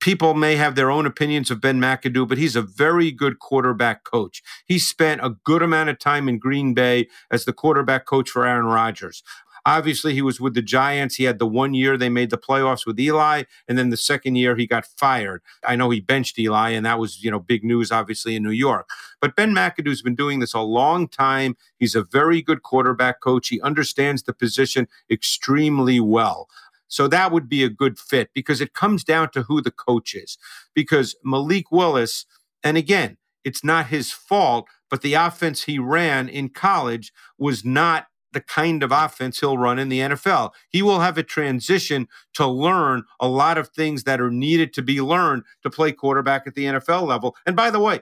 people 0.00 0.34
may 0.34 0.56
have 0.56 0.74
their 0.74 0.90
own 0.90 1.06
opinions 1.06 1.50
of 1.50 1.60
Ben 1.60 1.80
McAdoo, 1.80 2.28
but 2.28 2.38
he's 2.38 2.56
a 2.56 2.62
very 2.62 3.10
good 3.10 3.38
quarterback 3.38 4.04
coach. 4.04 4.42
He 4.66 4.78
spent 4.78 5.20
a 5.22 5.36
good 5.44 5.62
amount 5.62 5.90
of 5.90 5.98
time 5.98 6.28
in 6.28 6.38
Green 6.38 6.74
Bay 6.74 7.08
as 7.30 7.44
the 7.44 7.52
quarterback 7.52 8.06
coach 8.06 8.30
for 8.30 8.46
Aaron 8.46 8.66
Rodgers. 8.66 9.22
Obviously, 9.66 10.14
he 10.14 10.22
was 10.22 10.40
with 10.40 10.54
the 10.54 10.62
Giants. 10.62 11.16
He 11.16 11.24
had 11.24 11.38
the 11.38 11.46
one 11.46 11.74
year 11.74 11.98
they 11.98 12.08
made 12.08 12.30
the 12.30 12.38
playoffs 12.38 12.86
with 12.86 12.98
Eli, 12.98 13.42
and 13.68 13.76
then 13.76 13.90
the 13.90 13.98
second 13.98 14.36
year 14.36 14.56
he 14.56 14.66
got 14.66 14.86
fired. 14.86 15.42
I 15.62 15.76
know 15.76 15.90
he 15.90 16.00
benched 16.00 16.38
Eli, 16.38 16.70
and 16.70 16.86
that 16.86 16.98
was 16.98 17.22
you 17.22 17.30
know 17.30 17.38
big 17.38 17.64
news, 17.64 17.92
obviously 17.92 18.34
in 18.34 18.42
New 18.42 18.50
York. 18.50 18.88
But 19.20 19.36
Ben 19.36 19.52
McAdoo's 19.52 20.00
been 20.00 20.14
doing 20.14 20.38
this 20.38 20.54
a 20.54 20.60
long 20.60 21.06
time. 21.06 21.56
He's 21.78 21.94
a 21.94 22.02
very 22.04 22.40
good 22.40 22.62
quarterback 22.62 23.20
coach. 23.20 23.48
He 23.48 23.60
understands 23.60 24.22
the 24.22 24.32
position 24.32 24.88
extremely 25.10 26.00
well. 26.00 26.48
So 26.88 27.06
that 27.08 27.30
would 27.32 27.48
be 27.48 27.62
a 27.62 27.68
good 27.68 27.98
fit 27.98 28.30
because 28.34 28.60
it 28.60 28.74
comes 28.74 29.04
down 29.04 29.30
to 29.30 29.42
who 29.42 29.60
the 29.60 29.70
coach 29.70 30.14
is. 30.14 30.38
Because 30.74 31.14
Malik 31.22 31.70
Willis, 31.70 32.26
and 32.64 32.76
again, 32.76 33.18
it's 33.44 33.62
not 33.62 33.86
his 33.86 34.10
fault, 34.10 34.66
but 34.90 35.02
the 35.02 35.14
offense 35.14 35.64
he 35.64 35.78
ran 35.78 36.28
in 36.28 36.48
college 36.48 37.12
was 37.38 37.64
not 37.64 38.06
the 38.32 38.40
kind 38.40 38.82
of 38.82 38.92
offense 38.92 39.40
he'll 39.40 39.56
run 39.56 39.78
in 39.78 39.88
the 39.88 40.00
NFL. 40.00 40.50
He 40.68 40.82
will 40.82 41.00
have 41.00 41.16
a 41.16 41.22
transition 41.22 42.08
to 42.34 42.46
learn 42.46 43.04
a 43.20 43.28
lot 43.28 43.56
of 43.56 43.68
things 43.68 44.04
that 44.04 44.20
are 44.20 44.30
needed 44.30 44.72
to 44.74 44.82
be 44.82 45.00
learned 45.00 45.44
to 45.62 45.70
play 45.70 45.92
quarterback 45.92 46.46
at 46.46 46.54
the 46.54 46.64
NFL 46.64 47.06
level. 47.06 47.36
And 47.46 47.56
by 47.56 47.70
the 47.70 47.80
way, 47.80 48.00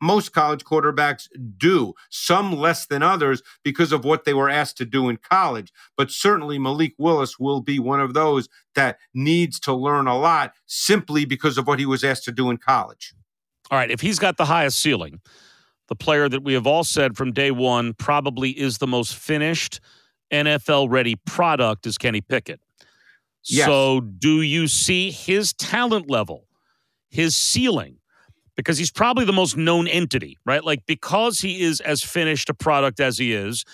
most 0.00 0.32
college 0.32 0.64
quarterbacks 0.64 1.28
do, 1.56 1.94
some 2.10 2.54
less 2.56 2.86
than 2.86 3.02
others 3.02 3.42
because 3.64 3.92
of 3.92 4.04
what 4.04 4.24
they 4.24 4.34
were 4.34 4.50
asked 4.50 4.76
to 4.78 4.84
do 4.84 5.08
in 5.08 5.16
college. 5.16 5.72
But 5.96 6.10
certainly 6.10 6.58
Malik 6.58 6.94
Willis 6.98 7.38
will 7.38 7.60
be 7.60 7.78
one 7.78 8.00
of 8.00 8.14
those 8.14 8.48
that 8.74 8.98
needs 9.14 9.58
to 9.60 9.72
learn 9.72 10.06
a 10.06 10.18
lot 10.18 10.52
simply 10.66 11.24
because 11.24 11.58
of 11.58 11.66
what 11.66 11.78
he 11.78 11.86
was 11.86 12.04
asked 12.04 12.24
to 12.24 12.32
do 12.32 12.50
in 12.50 12.58
college. 12.58 13.14
All 13.70 13.78
right, 13.78 13.90
if 13.90 14.00
he's 14.00 14.18
got 14.18 14.36
the 14.36 14.44
highest 14.44 14.80
ceiling, 14.80 15.20
the 15.88 15.96
player 15.96 16.28
that 16.28 16.42
we 16.42 16.54
have 16.54 16.66
all 16.66 16.84
said 16.84 17.16
from 17.16 17.32
day 17.32 17.50
one 17.50 17.94
probably 17.94 18.50
is 18.50 18.78
the 18.78 18.86
most 18.86 19.14
finished 19.14 19.80
NFL 20.32 20.90
ready 20.90 21.16
product 21.16 21.86
is 21.86 21.98
Kenny 21.98 22.20
Pickett. 22.20 22.60
Yes. 23.48 23.66
So, 23.66 24.00
do 24.00 24.42
you 24.42 24.66
see 24.66 25.10
his 25.12 25.52
talent 25.52 26.10
level, 26.10 26.48
his 27.10 27.36
ceiling? 27.36 27.98
Because 28.56 28.78
he's 28.78 28.90
probably 28.90 29.24
the 29.24 29.32
most 29.32 29.56
known 29.56 29.86
entity, 29.86 30.38
right? 30.46 30.64
Like, 30.64 30.86
because 30.86 31.40
he 31.40 31.62
is 31.62 31.80
as 31.80 32.02
finished 32.02 32.48
a 32.48 32.54
product 32.54 33.00
as 33.00 33.18
he 33.18 33.34
is, 33.34 33.64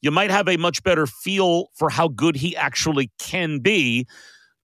you 0.00 0.10
might 0.10 0.30
have 0.30 0.48
a 0.48 0.56
much 0.56 0.82
better 0.82 1.06
feel 1.06 1.66
for 1.74 1.90
how 1.90 2.08
good 2.08 2.36
he 2.36 2.56
actually 2.56 3.10
can 3.18 3.58
be. 3.58 4.06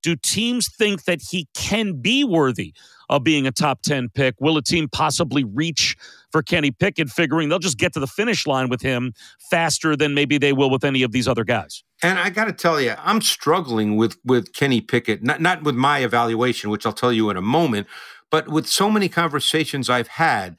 Do 0.03 0.17
teams 0.17 0.69
think 0.75 1.05
that 1.05 1.21
he 1.31 1.49
can 1.55 2.01
be 2.01 2.25
worthy 2.25 2.73
of 3.09 3.25
being 3.25 3.47
a 3.47 3.53
top 3.53 3.83
10 3.83 4.11
pick? 4.15 4.35
Will 4.41 4.57
a 4.57 4.62
team 4.62 4.89
possibly 4.89 5.45
reach 5.45 5.97
for 6.31 6.43
Kenny 6.43 6.71
Pickett, 6.71 7.09
figuring 7.09 7.49
they'll 7.49 7.59
just 7.59 7.79
get 7.79 7.93
to 7.95 8.01
the 8.01 8.07
finish 8.07 8.47
line 8.47 8.69
with 8.69 8.83
him 8.83 9.12
faster 9.51 9.97
than 9.97 10.15
maybe 10.15 10.39
they 10.39 10.53
will 10.53 10.71
with 10.71 10.85
any 10.85 11.03
of 11.03 11.12
these 11.12 11.27
other 11.27 11.45
guys? 11.45 11.83
And 12.03 12.19
I 12.19 12.31
got 12.31 12.45
to 12.45 12.53
tell 12.53 12.81
you, 12.81 12.95
I'm 12.99 13.21
struggling 13.21 13.97
with 13.97 14.19
with 14.25 14.53
Kenny 14.53 14.81
Pickett, 14.81 15.23
not 15.23 15.41
not 15.41 15.62
with 15.62 15.75
my 15.75 16.01
evaluation, 16.01 16.71
which 16.71 16.85
I'll 16.85 16.93
tell 16.93 17.12
you 17.12 17.31
in 17.31 17.37
a 17.37 17.43
moment, 17.43 17.87
but 18.31 18.49
with 18.49 18.67
so 18.67 18.91
many 18.91 19.09
conversations 19.09 19.89
I've 19.89 20.09
had. 20.09 20.57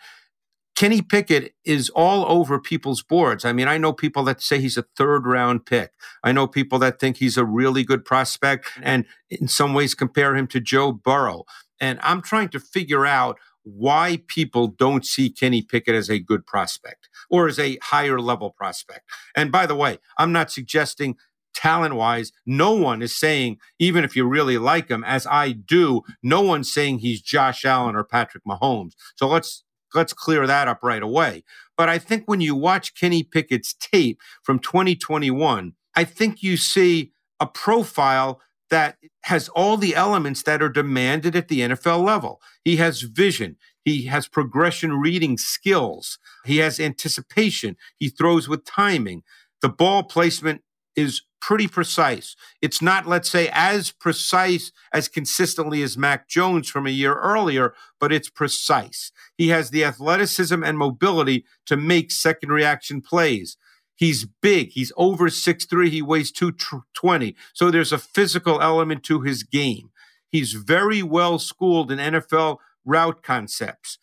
Kenny 0.75 1.01
Pickett 1.01 1.55
is 1.65 1.89
all 1.89 2.23
over 2.27 2.59
people's 2.59 3.01
boards. 3.01 3.43
I 3.43 3.51
mean, 3.51 3.67
I 3.67 3.79
know 3.79 3.93
people 3.93 4.23
that 4.25 4.43
say 4.43 4.59
he's 4.59 4.77
a 4.77 4.85
third 4.95 5.25
round 5.25 5.65
pick. 5.65 5.93
I 6.23 6.31
know 6.31 6.45
people 6.45 6.77
that 6.77 6.99
think 6.99 7.17
he's 7.17 7.35
a 7.35 7.43
really 7.43 7.83
good 7.83 8.05
prospect 8.05 8.67
and 8.83 9.05
in 9.27 9.47
some 9.47 9.73
ways 9.73 9.95
compare 9.95 10.35
him 10.35 10.45
to 10.47 10.59
Joe 10.59 10.91
Burrow. 10.91 11.45
And 11.81 11.99
I'm 12.03 12.21
trying 12.21 12.49
to 12.49 12.59
figure 12.59 13.07
out 13.07 13.39
why 13.63 14.21
people 14.27 14.67
don't 14.67 15.03
see 15.03 15.31
Kenny 15.31 15.63
Pickett 15.63 15.95
as 15.95 16.09
a 16.09 16.19
good 16.19 16.45
prospect 16.45 17.09
or 17.29 17.47
as 17.47 17.57
a 17.57 17.77
higher 17.81 18.19
level 18.19 18.51
prospect. 18.51 19.09
And 19.35 19.51
by 19.51 19.65
the 19.65 19.75
way, 19.75 19.97
I'm 20.17 20.31
not 20.31 20.51
suggesting 20.51 21.17
talent 21.57 21.95
wise, 21.95 22.31
no 22.45 22.73
one 22.73 23.01
is 23.01 23.15
saying, 23.15 23.57
even 23.79 24.03
if 24.03 24.15
you 24.15 24.27
really 24.27 24.59
like 24.59 24.89
him, 24.89 25.03
as 25.03 25.25
I 25.25 25.53
do, 25.53 26.03
no 26.21 26.41
one's 26.41 26.71
saying 26.71 26.99
he's 26.99 27.21
Josh 27.21 27.65
Allen 27.65 27.95
or 27.95 28.03
Patrick 28.03 28.43
Mahomes. 28.45 28.93
So 29.15 29.27
let's 29.27 29.63
let's 29.95 30.13
clear 30.13 30.45
that 30.45 30.67
up 30.67 30.83
right 30.83 31.01
away. 31.01 31.43
But 31.75 31.89
I 31.89 31.97
think 31.97 32.25
when 32.25 32.41
you 32.41 32.55
watch 32.55 32.93
Kenny 32.93 33.23
Pickett's 33.23 33.73
tape 33.73 34.19
from 34.43 34.59
2021, 34.59 35.73
I 35.95 36.03
think 36.03 36.43
you 36.43 36.57
see 36.57 37.11
a 37.39 37.47
profile 37.47 38.39
that 38.69 38.97
has 39.23 39.49
all 39.49 39.77
the 39.77 39.95
elements 39.95 40.43
that 40.43 40.61
are 40.61 40.69
demanded 40.69 41.35
at 41.35 41.47
the 41.47 41.61
NFL 41.61 42.03
level. 42.03 42.41
He 42.63 42.75
has 42.75 43.01
vision. 43.01 43.55
He 43.83 44.05
has 44.05 44.27
progression 44.27 44.93
reading 44.93 45.37
skills. 45.37 46.19
He 46.45 46.57
has 46.57 46.79
anticipation. 46.79 47.77
He 47.97 48.09
throws 48.09 48.49
with 48.49 48.65
timing. 48.65 49.23
The 49.61 49.69
ball 49.69 50.03
placement 50.03 50.61
is 50.95 51.21
pretty 51.39 51.67
precise. 51.67 52.35
It's 52.61 52.81
not, 52.81 53.07
let's 53.07 53.29
say, 53.29 53.49
as 53.51 53.91
precise 53.91 54.71
as 54.93 55.07
consistently 55.07 55.81
as 55.83 55.97
Mac 55.97 56.27
Jones 56.27 56.69
from 56.69 56.87
a 56.87 56.91
year 56.91 57.15
earlier, 57.15 57.73
but 57.99 58.11
it's 58.11 58.29
precise. 58.29 59.11
He 59.37 59.49
has 59.49 59.69
the 59.69 59.83
athleticism 59.83 60.63
and 60.63 60.77
mobility 60.77 61.45
to 61.65 61.77
make 61.77 62.11
second 62.11 62.49
reaction 62.49 63.01
plays. 63.01 63.57
He's 63.95 64.25
big. 64.41 64.71
He's 64.71 64.91
over 64.95 65.27
6'3. 65.27 65.89
He 65.89 66.01
weighs 66.01 66.31
220. 66.31 67.35
So 67.53 67.71
there's 67.71 67.91
a 67.91 67.97
physical 67.97 68.61
element 68.61 69.03
to 69.03 69.21
his 69.21 69.43
game. 69.43 69.89
He's 70.29 70.53
very 70.53 71.01
well 71.01 71.39
schooled 71.39 71.91
in 71.91 71.97
NFL 71.97 72.57
route 72.85 73.23
concepts. 73.23 73.97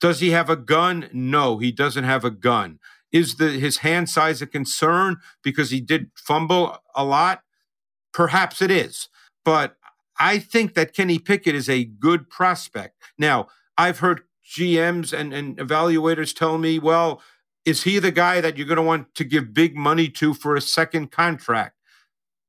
Does 0.00 0.20
he 0.20 0.30
have 0.30 0.50
a 0.50 0.56
gun? 0.56 1.08
No, 1.12 1.58
he 1.58 1.72
doesn't 1.72 2.04
have 2.04 2.24
a 2.24 2.30
gun. 2.30 2.78
Is 3.12 3.36
the 3.36 3.50
his 3.50 3.78
hand 3.78 4.10
size 4.10 4.42
a 4.42 4.46
concern 4.46 5.16
because 5.42 5.70
he 5.70 5.80
did 5.80 6.10
fumble 6.16 6.78
a 6.94 7.04
lot? 7.04 7.42
Perhaps 8.12 8.60
it 8.60 8.70
is. 8.70 9.08
But 9.44 9.76
I 10.18 10.38
think 10.38 10.74
that 10.74 10.94
Kenny 10.94 11.18
Pickett 11.18 11.54
is 11.54 11.68
a 11.68 11.84
good 11.84 12.28
prospect. 12.28 12.96
Now, 13.18 13.48
I've 13.78 14.00
heard 14.00 14.22
GMs 14.44 15.12
and, 15.12 15.32
and 15.32 15.56
evaluators 15.58 16.34
tell 16.34 16.58
me, 16.58 16.78
well, 16.78 17.22
is 17.64 17.82
he 17.82 17.98
the 17.98 18.12
guy 18.12 18.40
that 18.40 18.56
you're 18.56 18.66
going 18.66 18.76
to 18.76 18.82
want 18.82 19.14
to 19.16 19.24
give 19.24 19.52
big 19.52 19.76
money 19.76 20.08
to 20.08 20.34
for 20.34 20.56
a 20.56 20.60
second 20.60 21.10
contract? 21.10 21.75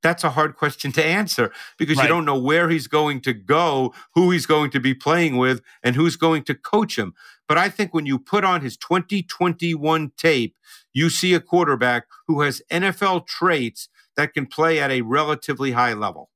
That's 0.04 0.24
a 0.24 0.30
hard 0.30 0.56
question 0.56 0.92
to 0.94 1.04
answer 1.04 1.52
because 1.78 1.98
Right. 1.98 2.04
you 2.04 2.10
don't 2.10 2.26
know 2.26 2.38
where 2.40 2.70
he's 2.70 2.88
going 2.88 3.20
to 3.22 3.34
go, 3.34 3.94
who 4.14 4.32
he's 4.32 4.46
going 4.46 4.70
to 4.72 4.80
be 4.80 4.94
playing 4.94 5.38
with, 5.38 5.62
and 5.84 5.96
who's 5.96 6.16
going 6.16 6.44
to 6.44 6.56
coach 6.56 6.98
him. 6.98 7.14
But 7.48 7.58
I 7.58 7.70
think 7.70 7.94
when 7.94 8.06
you 8.06 8.20
put 8.20 8.44
on 8.44 8.62
his 8.62 8.78
2021 8.78 10.12
tape, 10.18 10.56
you 10.94 11.10
see 11.10 11.34
a 11.34 11.40
quarterback 11.40 12.06
who 12.28 12.42
has 12.42 12.62
NFL 12.72 13.26
traits 13.28 13.90
that 14.16 14.34
can 14.34 14.46
play 14.46 14.80
at 14.80 14.92
a 14.92 15.02
relatively 15.02 15.72
high 15.72 15.94
level. 15.94 16.30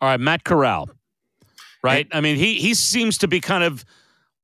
All 0.00 0.08
right, 0.08 0.20
Matt 0.20 0.44
Corral. 0.44 0.88
Right? 1.82 2.08
I 2.12 2.20
mean, 2.20 2.36
he 2.36 2.54
he 2.54 2.74
seems 2.74 3.18
to 3.18 3.28
be 3.28 3.40
kind 3.40 3.62
of 3.64 3.84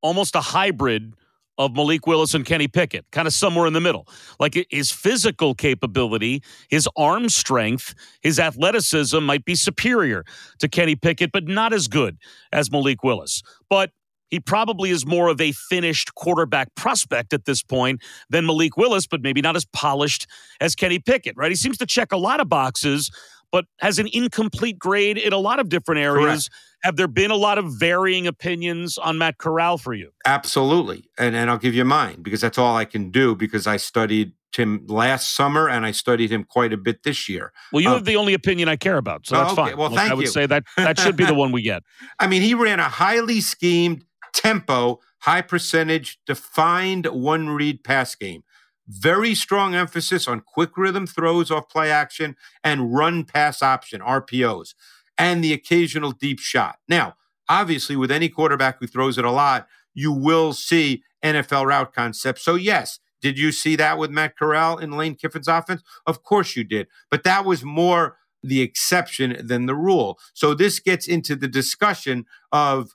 almost 0.03 0.35
a 0.37 0.41
hybrid 0.41 1.15
of 1.59 1.75
Malik 1.75 2.07
Willis 2.07 2.35
and 2.35 2.45
Kenny 2.45 2.69
Pickett, 2.69 3.05
kind 3.13 3.27
of 3.27 3.33
somewhere 3.33 3.67
in 3.67 3.73
the 3.73 3.81
middle. 3.81 4.09
Like 4.41 4.67
his 4.71 4.91
physical 4.91 5.55
capability, 5.55 6.43
his 6.69 6.89
arm 6.97 7.29
strength, 7.29 7.95
his 8.23 8.39
athleticism 8.39 9.23
might 9.23 9.45
be 9.45 9.55
superior 9.55 10.25
to 10.59 10.69
Kenny 10.69 10.97
Pickett, 10.97 11.33
but 11.33 11.47
not 11.47 11.73
as 11.73 11.89
good 11.89 12.19
as 12.53 12.71
Malik 12.71 13.03
Willis. 13.03 13.43
But 13.69 13.91
he 14.31 14.41
probably 14.41 14.91
is 14.91 15.07
more 15.07 15.29
of 15.29 15.41
a 15.41 15.53
finished 15.53 16.17
quarterback 16.17 16.75
prospect 16.75 17.33
at 17.33 17.45
this 17.45 17.63
point 17.63 18.03
than 18.31 18.47
Malik 18.47 18.77
Willis, 18.77 19.07
but 19.07 19.23
maybe 19.23 19.41
not 19.41 19.55
as 19.55 19.65
polished 19.67 20.27
as 20.61 20.75
Kenny 20.75 20.99
Pickett, 20.99 21.37
right? 21.37 21.53
He 21.53 21.57
seems 21.57 21.79
to 21.79 21.87
check 21.87 22.11
a 22.11 22.17
lot 22.17 22.41
of 22.41 22.49
boxes, 22.49 23.13
but 23.55 23.67
has 23.79 24.01
an 24.01 24.09
incomplete 24.13 24.77
grade 24.81 25.17
in 25.17 25.33
a 25.33 25.39
lot 25.39 25.61
of 25.61 25.69
different 25.69 26.01
areas. 26.01 26.49
Correct. 26.49 26.61
Have 26.83 26.97
there 26.97 27.07
been 27.07 27.31
a 27.31 27.37
lot 27.37 27.57
of 27.57 27.73
varying 27.79 28.27
opinions 28.27 28.99
on 28.99 29.17
Matt 29.17 29.39
Corral 29.39 29.79
for 29.79 29.95
you? 29.95 30.11
Absolutely. 30.25 31.09
And, 31.19 31.37
and 31.37 31.49
I'll 31.49 31.59
give 31.59 31.73
you 31.73 31.85
mine 31.85 32.21
because 32.21 32.41
that's 32.41 32.59
all 32.59 32.77
I 32.77 32.85
can 32.85 33.13
do 33.13 33.37
because 33.37 33.69
I 33.69 33.77
studied 33.77 34.33
him 34.57 34.85
last 34.89 35.37
summer 35.37 35.69
and 35.69 35.87
I 35.87 35.93
studied 35.93 36.33
him 36.33 36.43
quite 36.43 36.73
a 36.73 36.77
bit 36.77 37.05
this 37.05 37.29
year. 37.29 37.53
Well, 37.73 37.81
you 37.81 37.91
um, 37.91 37.95
have 37.95 38.07
the 38.07 38.17
only 38.17 38.35
opinion 38.35 38.69
I 38.69 38.75
care 38.75 38.97
about, 38.97 39.25
so 39.25 39.37
that's 39.37 39.53
okay. 39.53 39.71
fine. 39.71 39.77
Well, 39.79 39.91
thank 39.91 40.11
I 40.11 40.15
would 40.15 40.23
you. 40.23 40.33
say 40.33 40.47
that 40.47 40.65
that 40.77 40.99
should 40.99 41.15
be 41.15 41.25
the 41.25 41.35
one 41.35 41.53
we 41.53 41.63
get. 41.63 41.85
I 42.19 42.27
mean, 42.27 42.43
he 42.43 42.55
ran 42.55 42.81
a 42.81 42.89
highly 42.89 43.41
schemed 43.41 44.05
tempo, 44.33 44.99
high 45.21 45.43
percentage, 45.43 46.19
defined 46.27 47.07
one 47.07 47.51
read 47.51 47.85
pass 47.85 48.17
game. 48.17 48.43
Very 48.87 49.35
strong 49.35 49.75
emphasis 49.75 50.29
on 50.29 50.41
quick 50.41 50.77
rhythm 50.77 51.07
throws 51.07 51.51
off 51.51 51.69
play 51.69 51.91
action 51.91 52.37
and 52.63 52.95
run 52.95 53.25
pass 53.25 53.63
option, 53.63 54.01
RPOs, 54.01 54.75
and 55.17 55.43
the 55.43 55.53
occasional 55.53 56.13
deep 56.13 56.39
shot. 56.39 56.77
Now, 56.89 57.15
obviously, 57.49 57.97
with 57.97 58.11
any 58.11 58.29
quarterback 58.29 58.79
who 58.79 58.87
throws 58.87 59.17
it 59.17 59.25
a 59.25 59.31
lot, 59.31 59.67
you 59.95 60.13
will 60.13 60.53
see 60.53 61.03
NFL 61.25 61.67
route 61.67 61.95
concepts. 61.95 62.43
So, 62.43 62.57
yes, 62.57 62.99
did 63.23 63.39
you 63.39 63.53
see 63.53 63.75
that 63.77 63.97
with 63.97 64.11
Matt 64.11 64.37
Corral 64.37 64.77
in 64.77 64.93
Lane 64.93 65.15
Kiffin's 65.15 65.49
offense? 65.49 65.83
Of 66.07 66.23
course 66.23 66.57
you 66.57 66.65
did. 66.65 66.89
But 67.11 67.23
that 67.25 67.47
was 67.47 67.65
more 67.65 68.19
the 68.43 68.61
exception 68.61 69.35
than 69.41 69.65
the 69.65 69.75
rule. 69.75 70.19
So, 70.35 70.53
this 70.53 70.79
gets 70.79 71.09
into 71.09 71.35
the 71.35 71.49
discussion 71.49 72.27
of 72.53 72.91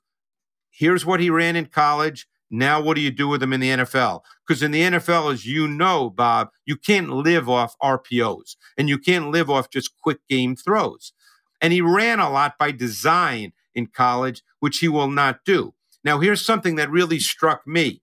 here's 0.69 1.05
what 1.05 1.19
he 1.19 1.31
ran 1.31 1.55
in 1.55 1.65
college. 1.65 2.27
Now, 2.51 2.81
what 2.81 2.95
do 2.95 3.01
you 3.01 3.11
do 3.11 3.27
with 3.27 3.43
him 3.43 3.53
in 3.53 3.59
the 3.59 3.69
NFL? 3.69 4.21
Because 4.47 4.63
in 4.63 4.71
the 4.71 4.81
NFL, 4.81 5.31
as 5.31 5.45
you 5.45 5.67
know, 5.67 6.09
Bob, 6.09 6.49
you 6.65 6.75
can't 6.75 7.09
live 7.09 7.47
off 7.47 7.75
RPOs 7.81 8.55
and 8.77 8.89
you 8.89 8.97
can't 8.97 9.29
live 9.29 9.49
off 9.49 9.69
just 9.69 9.97
quick 10.01 10.19
game 10.27 10.55
throws. 10.55 11.13
And 11.61 11.73
he 11.73 11.81
ran 11.81 12.19
a 12.19 12.29
lot 12.29 12.57
by 12.57 12.71
design 12.71 13.53
in 13.75 13.87
college, 13.87 14.43
which 14.59 14.79
he 14.79 14.87
will 14.87 15.09
not 15.09 15.45
do. 15.45 15.73
Now, 16.03 16.19
here's 16.19 16.45
something 16.45 16.75
that 16.75 16.89
really 16.89 17.19
struck 17.19 17.67
me. 17.67 18.01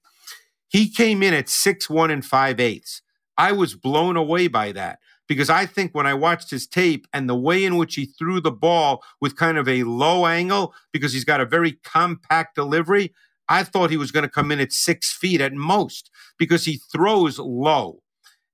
He 0.68 0.88
came 0.90 1.22
in 1.22 1.34
at 1.34 1.48
six 1.48 1.88
one 1.88 2.10
and 2.10 2.24
5 2.24 2.60
eighths. 2.60 3.02
I 3.38 3.52
was 3.52 3.74
blown 3.74 4.16
away 4.16 4.48
by 4.48 4.72
that 4.72 4.98
because 5.28 5.50
I 5.50 5.66
think 5.66 5.94
when 5.94 6.06
I 6.06 6.14
watched 6.14 6.50
his 6.50 6.66
tape 6.66 7.06
and 7.12 7.28
the 7.28 7.36
way 7.36 7.64
in 7.64 7.76
which 7.76 7.94
he 7.94 8.06
threw 8.06 8.40
the 8.40 8.52
ball 8.52 9.02
with 9.20 9.36
kind 9.36 9.58
of 9.58 9.68
a 9.68 9.84
low 9.84 10.26
angle 10.26 10.74
because 10.92 11.12
he's 11.12 11.24
got 11.24 11.40
a 11.40 11.46
very 11.46 11.72
compact 11.84 12.54
delivery, 12.54 13.12
I 13.48 13.62
thought 13.62 13.90
he 13.90 13.96
was 13.96 14.10
going 14.10 14.24
to 14.24 14.30
come 14.30 14.50
in 14.50 14.60
at 14.60 14.72
six 14.72 15.12
feet 15.12 15.40
at 15.40 15.52
most 15.52 16.10
because 16.38 16.64
he 16.64 16.80
throws 16.92 17.38
low. 17.38 18.02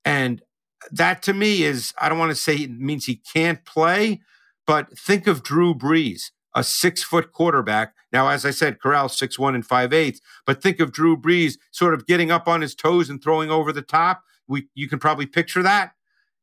And 0.04 0.42
that 0.90 1.22
to 1.22 1.32
me 1.32 1.62
is, 1.62 1.92
I 2.00 2.08
don't 2.08 2.18
want 2.18 2.30
to 2.30 2.36
say 2.36 2.56
it 2.56 2.70
means 2.70 3.06
he 3.06 3.22
can't 3.32 3.64
play, 3.64 4.20
but 4.66 4.96
think 4.98 5.26
of 5.26 5.42
Drew 5.42 5.74
Brees, 5.74 6.30
a 6.54 6.64
six 6.64 7.02
foot 7.02 7.32
quarterback. 7.32 7.94
Now, 8.12 8.28
as 8.28 8.44
I 8.44 8.50
said, 8.50 8.80
Corral 8.80 9.08
six 9.08 9.38
one 9.38 9.54
and 9.54 9.64
five 9.64 9.92
eighths, 9.92 10.20
but 10.46 10.62
think 10.62 10.80
of 10.80 10.92
Drew 10.92 11.16
Brees 11.16 11.54
sort 11.70 11.94
of 11.94 12.06
getting 12.06 12.30
up 12.30 12.48
on 12.48 12.60
his 12.60 12.74
toes 12.74 13.08
and 13.08 13.22
throwing 13.22 13.50
over 13.50 13.72
the 13.72 13.82
top. 13.82 14.22
We, 14.48 14.68
you 14.74 14.88
can 14.88 14.98
probably 14.98 15.26
picture 15.26 15.62
that 15.62 15.92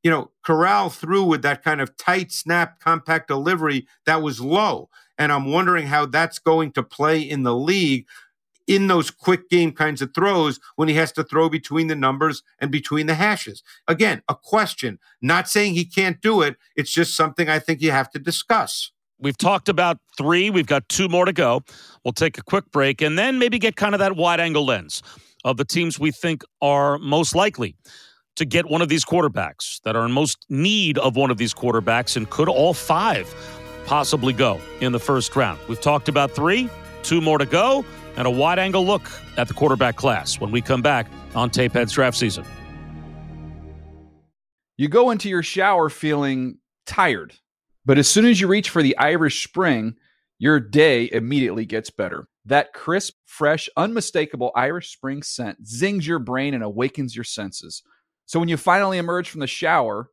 you 0.04 0.10
know, 0.10 0.32
Corral 0.44 0.90
threw 0.90 1.24
with 1.24 1.42
that 1.42 1.64
kind 1.64 1.82
of 1.82 1.96
tight 1.98 2.32
snap, 2.32 2.80
compact 2.80 3.28
delivery 3.28 3.88
that 4.06 4.22
was 4.22 4.40
low. 4.40 4.90
And 5.18 5.32
I'm 5.32 5.52
wondering 5.52 5.88
how 5.88 6.06
that's 6.06 6.40
going 6.40 6.72
to 6.74 6.84
play 6.84 7.20
in 7.20 7.44
the 7.44 7.56
league 7.56 8.08
in 8.70 8.86
those 8.86 9.10
quick 9.10 9.50
game 9.50 9.72
kinds 9.72 10.00
of 10.00 10.14
throws 10.14 10.60
when 10.76 10.88
he 10.88 10.94
has 10.94 11.12
to 11.12 11.24
throw 11.24 11.50
between 11.50 11.88
the 11.88 11.96
numbers 11.96 12.44
and 12.60 12.72
between 12.72 13.08
the 13.08 13.16
hashes. 13.16 13.64
Again, 13.88 14.22
a 14.30 14.36
question, 14.36 15.00
not 15.22 15.50
saying 15.50 15.74
he 15.74 15.84
can't 15.84 16.22
do 16.22 16.44
it. 16.44 16.56
It's 16.76 16.92
just 16.92 17.18
something 17.18 17.50
I 17.50 17.58
think 17.58 17.82
you 17.82 17.90
have 17.90 18.12
to 18.12 18.20
discuss. 18.20 18.92
We've 19.18 19.38
talked 19.38 19.70
about 19.70 19.98
three. 20.16 20.52
We've 20.52 20.68
got 20.68 20.88
two 20.88 21.10
more 21.10 21.26
to 21.26 21.34
go. 21.34 21.64
We'll 22.06 22.14
take 22.14 22.38
a 22.38 22.44
quick 22.44 22.72
break 22.72 23.02
and 23.02 23.18
then 23.18 23.40
maybe 23.40 23.58
get 23.58 23.76
kind 23.76 23.96
of 23.96 24.00
that 24.00 24.16
wide 24.16 24.40
angle 24.40 24.66
lens 24.66 25.02
of 25.44 25.58
the 25.58 25.66
teams 25.66 26.00
we 26.00 26.12
think 26.12 26.44
are 26.62 27.00
most 27.00 27.34
likely 27.34 27.76
to 28.36 28.46
get 28.46 28.68
one 28.68 28.84
of 28.84 28.88
these 28.88 29.04
quarterbacks 29.04 29.82
that 29.82 29.96
are 29.96 30.06
in 30.06 30.12
most 30.12 30.46
need 30.48 31.00
of 31.00 31.16
one 31.16 31.32
of 31.32 31.38
these 31.38 31.54
quarterbacks, 31.54 32.16
and 32.16 32.30
could 32.30 32.48
all 32.48 32.74
five 32.74 33.34
possibly 33.86 34.32
go 34.32 34.62
in 34.80 34.92
the 34.92 35.00
first 35.00 35.36
round? 35.36 35.60
We've 35.68 35.82
talked 35.82 36.08
about 36.08 36.32
three, 36.32 36.70
two 37.04 37.20
more 37.20 37.38
to 37.38 37.46
go, 37.46 37.84
and 38.18 38.28
a 38.28 38.30
wide 38.32 38.60
angle 38.60 38.86
look 38.86 39.10
at 39.38 39.48
the 39.48 39.54
quarterback 39.54 39.96
class 39.96 40.40
when 40.40 40.52
we 40.52 40.62
come 40.62 40.82
back 40.82 41.08
on 41.36 41.50
Tapeheads 41.50 41.94
draft 41.94 42.18
season. 42.18 42.46
You 44.78 44.88
go 44.88 45.12
into 45.12 45.30
your 45.30 45.44
shower 45.44 45.90
feeling 45.90 46.58
tired, 46.86 47.34
but 47.86 47.98
as 47.98 48.08
soon 48.08 48.26
as 48.26 48.40
you 48.40 48.48
reach 48.48 48.70
for 48.70 48.82
the 48.82 48.98
Irish 48.98 49.44
Spring, 49.44 49.96
your 50.38 50.60
day 50.60 51.10
immediately 51.12 51.66
gets 51.66 51.90
better. 51.90 52.28
That 52.46 52.74
crisp, 52.74 53.16
fresh, 53.26 53.70
unmistakable 53.76 54.52
Irish 54.56 54.94
Spring 54.94 55.22
scent 55.22 55.68
zings 55.68 56.08
your 56.08 56.20
brain 56.20 56.54
and 56.54 56.64
awakens 56.64 57.16
your 57.16 57.26
senses. 57.26 57.84
So 58.26 58.40
when 58.40 58.48
you 58.48 58.58
finally 58.58 58.98
emerge 59.00 59.30
from 59.30 59.42
the 59.42 59.48
shower 59.48 60.10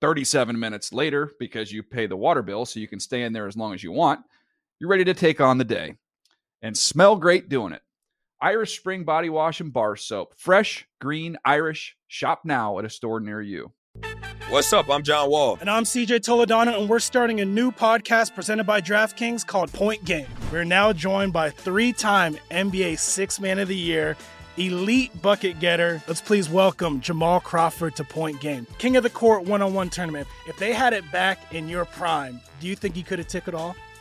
37 0.00 0.58
minutes 0.58 0.92
later, 0.92 1.32
because 1.40 1.72
you 1.72 1.82
pay 1.82 2.06
the 2.06 2.16
water 2.16 2.42
bill 2.42 2.66
so 2.66 2.80
you 2.80 2.88
can 2.88 3.00
stay 3.00 3.22
in 3.22 3.32
there 3.32 3.46
as 3.46 3.56
long 3.56 3.72
as 3.72 3.82
you 3.82 3.92
want, 3.92 4.20
you're 4.78 4.90
ready 4.90 5.04
to 5.04 5.14
take 5.14 5.40
on 5.40 5.56
the 5.56 5.64
day 5.64 5.94
and 6.66 6.76
smell 6.76 7.14
great 7.14 7.48
doing 7.48 7.72
it. 7.72 7.82
Irish 8.42 8.76
Spring 8.76 9.04
Body 9.04 9.30
Wash 9.30 9.60
and 9.60 9.72
Bar 9.72 9.94
Soap. 9.94 10.34
Fresh, 10.36 10.88
green, 11.00 11.36
Irish. 11.44 11.96
Shop 12.08 12.40
now 12.44 12.80
at 12.80 12.84
a 12.84 12.90
store 12.90 13.20
near 13.20 13.40
you. 13.40 13.72
What's 14.48 14.72
up? 14.72 14.90
I'm 14.90 15.04
John 15.04 15.30
Wall. 15.30 15.58
And 15.60 15.70
I'm 15.70 15.84
CJ 15.84 16.20
Toledano, 16.20 16.78
and 16.78 16.88
we're 16.88 16.98
starting 16.98 17.40
a 17.40 17.44
new 17.44 17.70
podcast 17.70 18.34
presented 18.34 18.64
by 18.64 18.80
DraftKings 18.80 19.46
called 19.46 19.72
Point 19.72 20.04
Game. 20.04 20.26
We're 20.50 20.64
now 20.64 20.92
joined 20.92 21.32
by 21.32 21.50
three 21.50 21.92
time 21.92 22.36
NBA 22.50 22.98
Six 22.98 23.38
Man 23.38 23.60
of 23.60 23.68
the 23.68 23.76
Year 23.76 24.16
elite 24.56 25.22
bucket 25.22 25.60
getter. 25.60 26.02
Let's 26.08 26.20
please 26.20 26.48
welcome 26.48 27.00
Jamal 27.00 27.40
Crawford 27.40 27.94
to 27.96 28.04
Point 28.04 28.40
Game. 28.40 28.66
King 28.78 28.96
of 28.96 29.04
the 29.04 29.10
Court 29.10 29.44
one 29.44 29.62
on 29.62 29.72
one 29.72 29.90
tournament. 29.90 30.26
If 30.48 30.58
they 30.58 30.72
had 30.72 30.92
it 30.92 31.10
back 31.12 31.54
in 31.54 31.68
your 31.68 31.84
prime, 31.84 32.40
do 32.58 32.66
you 32.66 32.74
think 32.74 32.96
you 32.96 33.04
could 33.04 33.18
have 33.18 33.28
took 33.28 33.46
it 33.46 33.54
all? 33.54 33.76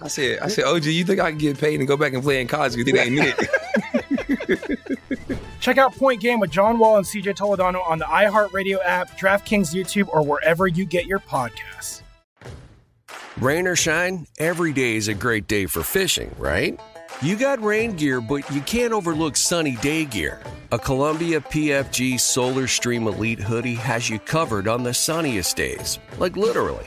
I 0.00 0.08
said, 0.08 0.40
I 0.40 0.48
said, 0.48 0.64
OG, 0.64 0.84
you 0.84 1.04
think 1.04 1.20
I 1.20 1.30
can 1.30 1.38
get 1.38 1.58
paid 1.58 1.78
and 1.78 1.88
go 1.88 1.96
back 1.96 2.12
and 2.12 2.22
play 2.22 2.40
in 2.40 2.48
college? 2.48 2.74
You 2.76 2.84
think 2.84 2.98
ain't 2.98 3.18
it? 3.18 4.80
Check 5.60 5.78
out 5.78 5.94
Point 5.94 6.20
Game 6.20 6.40
with 6.40 6.50
John 6.50 6.78
Wall 6.78 6.98
and 6.98 7.06
CJ 7.06 7.36
Toledano 7.36 7.86
on 7.88 7.98
the 7.98 8.04
iHeartRadio 8.04 8.78
app, 8.84 9.18
DraftKings 9.18 9.74
YouTube, 9.74 10.08
or 10.08 10.22
wherever 10.22 10.66
you 10.66 10.84
get 10.84 11.06
your 11.06 11.20
podcasts. 11.20 12.02
Rain 13.38 13.66
or 13.66 13.74
shine, 13.74 14.26
every 14.38 14.72
day 14.72 14.96
is 14.96 15.08
a 15.08 15.14
great 15.14 15.48
day 15.48 15.66
for 15.66 15.82
fishing, 15.82 16.34
right? 16.38 16.78
You 17.22 17.36
got 17.36 17.62
rain 17.62 17.92
gear, 17.92 18.20
but 18.20 18.48
you 18.50 18.60
can't 18.62 18.92
overlook 18.92 19.36
sunny 19.36 19.76
day 19.76 20.04
gear. 20.04 20.42
A 20.72 20.78
Columbia 20.78 21.40
PFG 21.40 22.20
Solar 22.20 22.66
Stream 22.66 23.06
Elite 23.06 23.40
hoodie 23.40 23.74
has 23.74 24.10
you 24.10 24.18
covered 24.18 24.68
on 24.68 24.82
the 24.82 24.92
sunniest 24.92 25.56
days, 25.56 25.98
like 26.18 26.36
literally. 26.36 26.86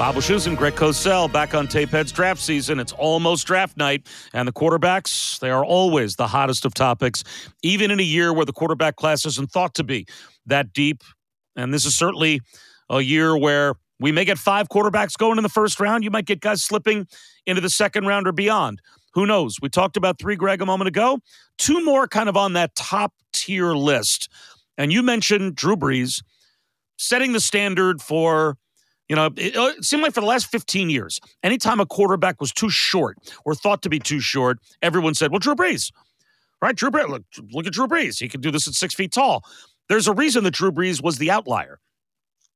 Bob 0.00 0.14
Wischusen, 0.14 0.56
Greg 0.56 0.76
Cosell 0.76 1.30
back 1.30 1.54
on 1.54 1.68
Tapeheads 1.68 2.10
draft 2.10 2.40
season. 2.40 2.80
It's 2.80 2.92
almost 2.92 3.46
draft 3.46 3.76
night, 3.76 4.06
and 4.32 4.48
the 4.48 4.52
quarterbacks, 4.52 5.38
they 5.40 5.50
are 5.50 5.62
always 5.62 6.16
the 6.16 6.26
hottest 6.26 6.64
of 6.64 6.72
topics, 6.72 7.22
even 7.62 7.90
in 7.90 8.00
a 8.00 8.02
year 8.02 8.32
where 8.32 8.46
the 8.46 8.52
quarterback 8.54 8.96
class 8.96 9.26
isn't 9.26 9.50
thought 9.50 9.74
to 9.74 9.84
be 9.84 10.06
that 10.46 10.72
deep. 10.72 11.04
And 11.54 11.74
this 11.74 11.84
is 11.84 11.94
certainly 11.94 12.40
a 12.88 13.02
year 13.02 13.36
where 13.36 13.74
we 13.98 14.10
may 14.10 14.24
get 14.24 14.38
five 14.38 14.70
quarterbacks 14.70 15.18
going 15.18 15.36
in 15.36 15.42
the 15.42 15.50
first 15.50 15.78
round. 15.78 16.02
You 16.02 16.10
might 16.10 16.24
get 16.24 16.40
guys 16.40 16.64
slipping 16.64 17.06
into 17.44 17.60
the 17.60 17.68
second 17.68 18.06
round 18.06 18.26
or 18.26 18.32
beyond. 18.32 18.80
Who 19.12 19.26
knows? 19.26 19.58
We 19.60 19.68
talked 19.68 19.98
about 19.98 20.18
three, 20.18 20.34
Greg, 20.34 20.62
a 20.62 20.66
moment 20.66 20.88
ago. 20.88 21.18
Two 21.58 21.84
more 21.84 22.08
kind 22.08 22.30
of 22.30 22.38
on 22.38 22.54
that 22.54 22.74
top 22.74 23.12
tier 23.34 23.74
list. 23.74 24.30
And 24.78 24.94
you 24.94 25.02
mentioned 25.02 25.56
Drew 25.56 25.76
Brees 25.76 26.22
setting 26.96 27.34
the 27.34 27.40
standard 27.40 28.00
for 28.00 28.56
you 29.10 29.16
know, 29.16 29.26
it, 29.26 29.56
it, 29.56 29.84
seemed 29.84 30.04
like 30.04 30.14
for 30.14 30.20
the 30.20 30.26
last 30.26 30.46
15 30.52 30.88
years, 30.88 31.18
anytime 31.42 31.80
a 31.80 31.84
quarterback 31.84 32.40
was 32.40 32.52
too 32.52 32.70
short 32.70 33.18
or 33.44 33.56
thought 33.56 33.82
to 33.82 33.88
be 33.88 33.98
too 33.98 34.20
short, 34.20 34.60
everyone 34.82 35.14
said, 35.14 35.32
well, 35.32 35.40
Drew 35.40 35.56
Brees, 35.56 35.90
right? 36.62 36.76
Drew 36.76 36.92
Brees, 36.92 37.08
look, 37.08 37.24
look 37.50 37.66
at 37.66 37.72
Drew 37.72 37.88
Brees. 37.88 38.20
He 38.20 38.28
can 38.28 38.40
do 38.40 38.52
this 38.52 38.68
at 38.68 38.74
six 38.74 38.94
feet 38.94 39.10
tall. 39.10 39.42
There's 39.88 40.06
a 40.06 40.12
reason 40.12 40.44
that 40.44 40.52
Drew 40.52 40.70
Brees 40.70 41.02
was 41.02 41.18
the 41.18 41.28
outlier. 41.28 41.80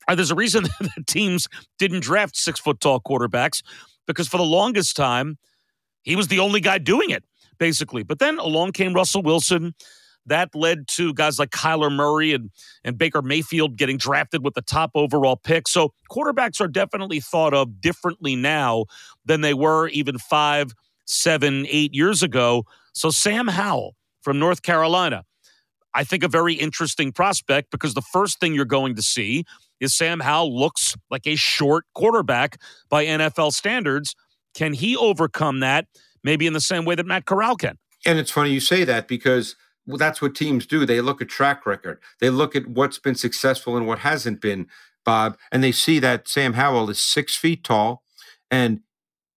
Uh, 0.07 0.14
there's 0.14 0.31
a 0.31 0.37
reason 0.37 0.62
that 0.81 1.07
teams 1.09 1.49
didn't 1.81 2.05
draft 2.05 2.37
six 2.37 2.61
foot 2.61 2.79
tall 2.79 3.01
quarterbacks 3.01 3.61
because 4.07 4.29
for 4.29 4.37
the 4.37 4.45
longest 4.45 4.95
time, 4.95 5.38
he 6.03 6.14
was 6.14 6.29
the 6.29 6.38
only 6.38 6.61
guy 6.61 6.79
doing 6.79 7.11
it, 7.11 7.25
basically. 7.59 8.05
But 8.05 8.21
then 8.21 8.38
along 8.38 8.73
came 8.73 8.95
Russell 8.95 9.23
Wilson 9.23 9.75
that 10.26 10.54
led 10.54 10.88
to 10.88 11.12
guys 11.14 11.38
like 11.38 11.50
Kyler 11.50 11.92
Murray 11.92 12.32
and, 12.32 12.50
and 12.84 12.96
Baker 12.96 13.22
Mayfield 13.22 13.76
getting 13.76 13.96
drafted 13.96 14.44
with 14.44 14.54
the 14.54 14.62
top 14.62 14.90
overall 14.94 15.37
pick. 15.37 15.68
So 15.68 15.92
quarterbacks 16.10 16.60
are 16.60 16.68
definitely 16.68 17.20
thought 17.20 17.54
of 17.54 17.80
differently 17.80 18.37
now 18.37 18.87
than 19.24 19.40
they 19.40 19.54
were 19.54 19.88
even 19.88 20.18
five, 20.18 20.72
seven, 21.04 21.66
eight 21.68 21.94
years 21.94 22.22
ago. 22.22 22.64
So 22.92 23.10
Sam 23.10 23.48
Howell 23.48 23.94
from 24.22 24.38
North 24.38 24.62
Carolina, 24.62 25.24
I 25.94 26.04
think 26.04 26.24
a 26.24 26.28
very 26.28 26.54
interesting 26.54 27.12
prospect 27.12 27.70
because 27.70 27.94
the 27.94 28.02
first 28.02 28.40
thing 28.40 28.54
you're 28.54 28.64
going 28.64 28.96
to 28.96 29.02
see 29.02 29.44
is 29.80 29.94
Sam 29.94 30.20
Howell 30.20 30.58
looks 30.58 30.96
like 31.10 31.26
a 31.26 31.37
short 31.37 31.84
quarterback 31.94 32.60
by 32.88 33.04
NFL 33.04 33.52
standards. 33.52 34.16
Can 34.54 34.72
he 34.72 34.96
overcome 34.96 35.60
that? 35.60 35.87
Maybe 36.22 36.46
in 36.46 36.52
the 36.52 36.60
same 36.60 36.84
way 36.84 36.94
that 36.94 37.06
Matt 37.06 37.26
Corral 37.26 37.56
can. 37.56 37.78
And 38.06 38.18
it's 38.18 38.30
funny 38.30 38.50
you 38.50 38.60
say 38.60 38.84
that 38.84 39.08
because 39.08 39.56
well, 39.87 39.99
that's 39.99 40.23
what 40.23 40.35
teams 40.35 40.66
do. 40.66 40.87
They 40.87 41.01
look 41.01 41.20
at 41.20 41.29
track 41.29 41.66
record. 41.66 42.01
They 42.20 42.31
look 42.31 42.57
at 42.57 42.66
what's 42.66 42.99
been 42.99 43.14
successful 43.14 43.77
and 43.77 43.87
what 43.87 44.01
hasn't 44.01 44.40
been, 44.40 44.66
Bob, 45.05 45.37
and 45.53 45.62
they 45.62 45.73
see 45.73 45.99
that 45.99 46.29
Sam 46.29 46.55
Howell 46.55 46.90
is 46.90 47.01
six 47.01 47.37
feet 47.37 47.64
tall. 47.64 48.03
And 48.51 48.81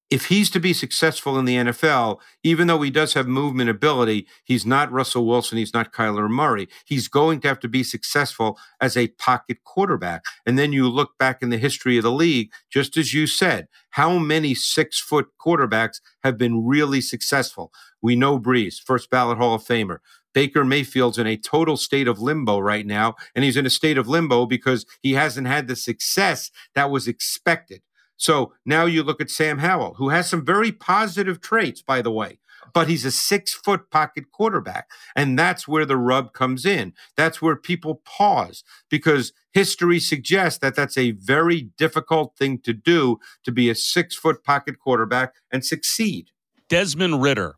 if 0.10 0.28
he's 0.28 0.50
to 0.52 0.60
be 0.60 0.72
successful 0.72 1.38
in 1.38 1.46
the 1.46 1.56
NFL, 1.56 2.20
even 2.42 2.68
though 2.68 2.82
he 2.82 2.90
does 2.90 3.14
have 3.14 3.28
movement 3.28 3.70
ability, 3.70 4.26
he's 4.46 4.66
not 4.66 4.92
Russell 4.92 5.26
Wilson, 5.26 5.58
he's 5.58 5.74
not 5.74 5.92
Kyler 5.92 6.30
Murray. 6.30 6.70
He's 6.86 7.10
going 7.10 7.42
to 7.42 7.48
have 7.50 7.60
to 7.60 7.68
be 7.68 7.84
successful 7.84 8.58
as 8.80 8.96
a 8.96 9.10
pocket 9.10 9.64
quarterback. 9.66 10.24
And 10.46 10.58
then 10.58 10.72
you 10.72 10.88
look 10.88 11.18
back 11.18 11.42
in 11.42 11.50
the 11.50 11.58
history 11.58 11.98
of 11.98 12.04
the 12.04 12.12
league, 12.12 12.52
just 12.70 12.96
as 12.96 13.14
you 13.14 13.28
said, 13.28 13.68
how 13.92 14.18
many 14.18 14.56
six 14.56 15.00
foot 15.00 15.28
quarterbacks 15.46 16.00
have 16.24 16.38
been 16.38 16.66
really 16.66 17.02
successful? 17.02 17.74
We 18.02 18.16
know 18.16 18.40
Brees, 18.40 18.80
first 18.80 19.10
ballot 19.10 19.38
Hall 19.38 19.56
of 19.56 19.64
Famer. 19.64 19.98
Baker 20.34 20.63
Mayfield's 20.63 21.18
in 21.18 21.28
a 21.28 21.38
total 21.38 21.78
state 21.78 22.08
of 22.08 22.20
limbo 22.20 22.60
right 22.60 22.86
now. 22.86 23.16
And 23.36 23.44
he's 23.44 23.58
in 23.58 23.66
a 23.66 23.72
state 23.72 23.98
of 23.98 24.08
limbo 24.08 24.46
because 24.46 24.86
he 25.02 25.13
hasn't 25.13 25.48
had 25.48 25.68
the 25.68 25.76
success 25.76 26.52
that 26.76 26.92
was 26.92 27.08
expected. 27.08 27.82
So 28.18 28.54
now 28.66 28.86
you 28.86 29.04
look 29.04 29.22
at 29.22 29.30
Sam 29.30 29.60
Howell, 29.60 29.96
who 29.96 30.10
has 30.10 30.30
some 30.30 30.44
very 30.44 30.72
positive 30.72 31.40
traits, 31.40 31.82
by 31.82 32.02
the 32.02 32.12
way, 32.12 32.40
but 32.74 32.88
he's 32.88 33.06
a 33.06 33.12
six 33.12 33.54
foot 33.54 33.90
pocket 33.92 34.32
quarterback. 34.32 34.90
And 35.16 35.38
that's 35.38 35.68
where 35.68 35.86
the 35.86 35.98
rub 35.98 36.34
comes 36.34 36.66
in. 36.66 36.94
That's 37.16 37.42
where 37.42 37.56
people 37.56 38.02
pause 38.06 38.63
because 38.90 39.34
history 39.54 40.00
suggests 40.00 40.60
that 40.60 40.76
that's 40.76 40.98
a 40.98 41.12
very 41.12 41.70
difficult 41.78 42.36
thing 42.38 42.60
to 42.60 42.74
do 42.74 43.20
to 43.44 43.52
be 43.52 43.70
a 43.70 43.76
six 43.76 44.16
foot 44.16 44.44
pocket 44.44 44.80
quarterback 44.80 45.34
and 45.52 45.63
succeed. 45.63 46.32
Desmond 46.70 47.22
Ridder, 47.22 47.56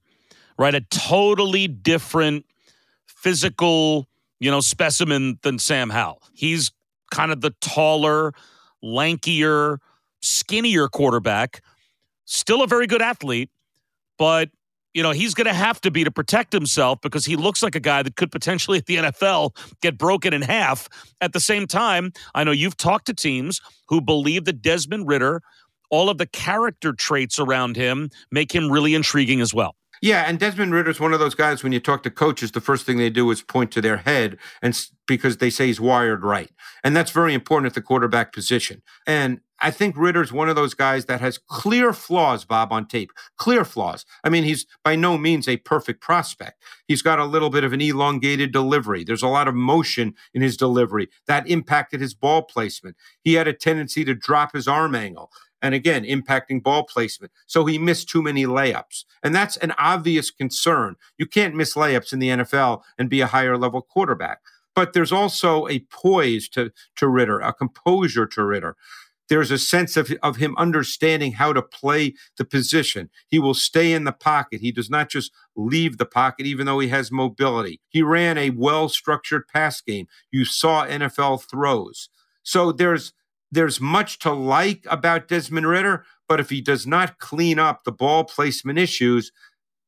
right? 0.57 0.75
A 0.75 0.81
totally 0.81 1.67
different 1.67 2.45
physical, 3.21 4.07
you 4.39 4.49
know, 4.49 4.61
specimen 4.61 5.39
than 5.43 5.59
Sam 5.59 5.89
Howell. 5.89 6.21
He's 6.33 6.71
kind 7.11 7.31
of 7.31 7.41
the 7.41 7.51
taller, 7.61 8.33
lankier, 8.83 9.79
skinnier 10.21 10.87
quarterback. 10.87 11.61
Still 12.25 12.63
a 12.63 12.67
very 12.67 12.87
good 12.87 13.01
athlete, 13.01 13.49
but 14.17 14.49
you 14.93 15.03
know, 15.03 15.11
he's 15.11 15.35
going 15.35 15.45
to 15.45 15.53
have 15.53 15.79
to 15.81 15.91
be 15.91 16.03
to 16.03 16.11
protect 16.11 16.51
himself 16.51 16.99
because 17.01 17.23
he 17.23 17.35
looks 17.35 17.61
like 17.61 17.75
a 17.75 17.79
guy 17.79 18.01
that 18.01 18.15
could 18.15 18.31
potentially 18.31 18.79
at 18.79 18.87
the 18.87 18.95
NFL 18.95 19.55
get 19.81 19.97
broken 19.97 20.33
in 20.33 20.41
half. 20.41 20.89
At 21.21 21.33
the 21.33 21.39
same 21.39 21.67
time, 21.67 22.11
I 22.33 22.43
know 22.43 22.51
you've 22.51 22.75
talked 22.75 23.05
to 23.05 23.13
teams 23.13 23.61
who 23.87 24.01
believe 24.01 24.45
that 24.45 24.61
Desmond 24.61 25.07
Ridder, 25.07 25.41
all 25.91 26.09
of 26.09 26.17
the 26.17 26.25
character 26.25 26.91
traits 26.91 27.37
around 27.37 27.75
him 27.75 28.09
make 28.31 28.53
him 28.53 28.71
really 28.71 28.95
intriguing 28.95 29.41
as 29.41 29.53
well. 29.53 29.75
Yeah, 30.01 30.23
and 30.27 30.39
Desmond 30.39 30.73
Ridder's 30.73 30.99
one 30.99 31.13
of 31.13 31.19
those 31.19 31.35
guys. 31.35 31.63
When 31.63 31.71
you 31.71 31.79
talk 31.79 32.03
to 32.03 32.11
coaches, 32.11 32.51
the 32.51 32.61
first 32.61 32.85
thing 32.85 32.97
they 32.97 33.09
do 33.09 33.29
is 33.31 33.41
point 33.41 33.71
to 33.71 33.81
their 33.81 33.97
head, 33.97 34.37
and 34.61 34.79
because 35.07 35.37
they 35.37 35.49
say 35.49 35.67
he's 35.67 35.81
wired 35.81 36.23
right, 36.23 36.51
and 36.83 36.95
that's 36.95 37.11
very 37.11 37.33
important 37.33 37.67
at 37.67 37.73
the 37.73 37.81
quarterback 37.81 38.31
position. 38.31 38.81
And 39.05 39.41
I 39.61 39.71
think 39.71 39.97
Ridder's 39.97 40.31
one 40.31 40.47
of 40.47 40.55
those 40.55 40.73
guys 40.73 41.05
that 41.05 41.19
has 41.19 41.37
clear 41.37 41.91
flaws, 41.91 42.45
Bob, 42.45 42.71
on 42.71 42.87
tape. 42.87 43.11
Clear 43.37 43.65
flaws. 43.65 44.05
I 44.23 44.29
mean, 44.29 44.45
he's 44.45 44.65
by 44.85 44.95
no 44.95 45.17
means 45.17 45.47
a 45.47 45.57
perfect 45.57 46.01
prospect. 46.01 46.63
He's 46.87 47.01
got 47.01 47.19
a 47.19 47.25
little 47.25 47.49
bit 47.49 47.65
of 47.65 47.73
an 47.73 47.81
elongated 47.81 48.53
delivery. 48.53 49.03
There's 49.03 49.23
a 49.23 49.27
lot 49.27 49.49
of 49.49 49.55
motion 49.55 50.13
in 50.33 50.41
his 50.41 50.55
delivery 50.55 51.09
that 51.27 51.47
impacted 51.47 51.99
his 51.99 52.13
ball 52.13 52.43
placement. 52.43 52.95
He 53.21 53.33
had 53.33 53.47
a 53.47 53.53
tendency 53.53 54.05
to 54.05 54.15
drop 54.15 54.53
his 54.53 54.67
arm 54.67 54.95
angle 54.95 55.29
and 55.61 55.75
again, 55.75 56.03
impacting 56.03 56.63
ball 56.63 56.83
placement. 56.83 57.31
So 57.47 57.65
he 57.65 57.77
missed 57.77 58.09
too 58.09 58.21
many 58.21 58.45
layups. 58.45 59.05
And 59.23 59.35
that's 59.35 59.57
an 59.57 59.73
obvious 59.77 60.31
concern. 60.31 60.95
You 61.17 61.25
can't 61.25 61.55
miss 61.55 61.75
layups 61.75 62.13
in 62.13 62.19
the 62.19 62.29
NFL 62.29 62.81
and 62.97 63.09
be 63.09 63.21
a 63.21 63.27
higher 63.27 63.57
level 63.57 63.81
quarterback. 63.81 64.39
But 64.75 64.93
there's 64.93 65.11
also 65.11 65.67
a 65.67 65.79
poise 65.91 66.47
to, 66.49 66.71
to 66.97 67.07
Ridder, 67.07 67.39
a 67.39 67.53
composure 67.53 68.25
to 68.27 68.45
Ridder. 68.45 68.77
There's 69.27 69.51
a 69.51 69.59
sense 69.59 69.95
of, 69.95 70.11
of 70.23 70.37
him 70.37 70.55
understanding 70.57 71.33
how 71.33 71.53
to 71.53 71.61
play 71.61 72.15
the 72.37 72.45
position. 72.45 73.09
He 73.27 73.37
will 73.37 73.53
stay 73.53 73.93
in 73.93 74.03
the 74.03 74.11
pocket. 74.11 74.59
He 74.61 74.71
does 74.71 74.89
not 74.89 75.09
just 75.09 75.31
leave 75.55 75.97
the 75.97 76.05
pocket, 76.05 76.47
even 76.47 76.65
though 76.65 76.79
he 76.79 76.87
has 76.87 77.11
mobility. 77.11 77.79
He 77.89 78.01
ran 78.01 78.37
a 78.37 78.49
well 78.49 78.89
structured 78.89 79.47
pass 79.47 79.81
game. 79.81 80.07
You 80.31 80.45
saw 80.45 80.87
NFL 80.87 81.43
throws. 81.43 82.09
So 82.41 82.71
there's 82.71 83.13
there's 83.51 83.81
much 83.81 84.19
to 84.19 84.31
like 84.31 84.85
about 84.89 85.27
Desmond 85.27 85.67
Ridder, 85.67 86.05
but 86.27 86.39
if 86.39 86.49
he 86.49 86.61
does 86.61 86.85
not 86.85 87.17
clean 87.17 87.59
up 87.59 87.83
the 87.83 87.91
ball 87.91 88.23
placement 88.23 88.77
issues, 88.77 89.31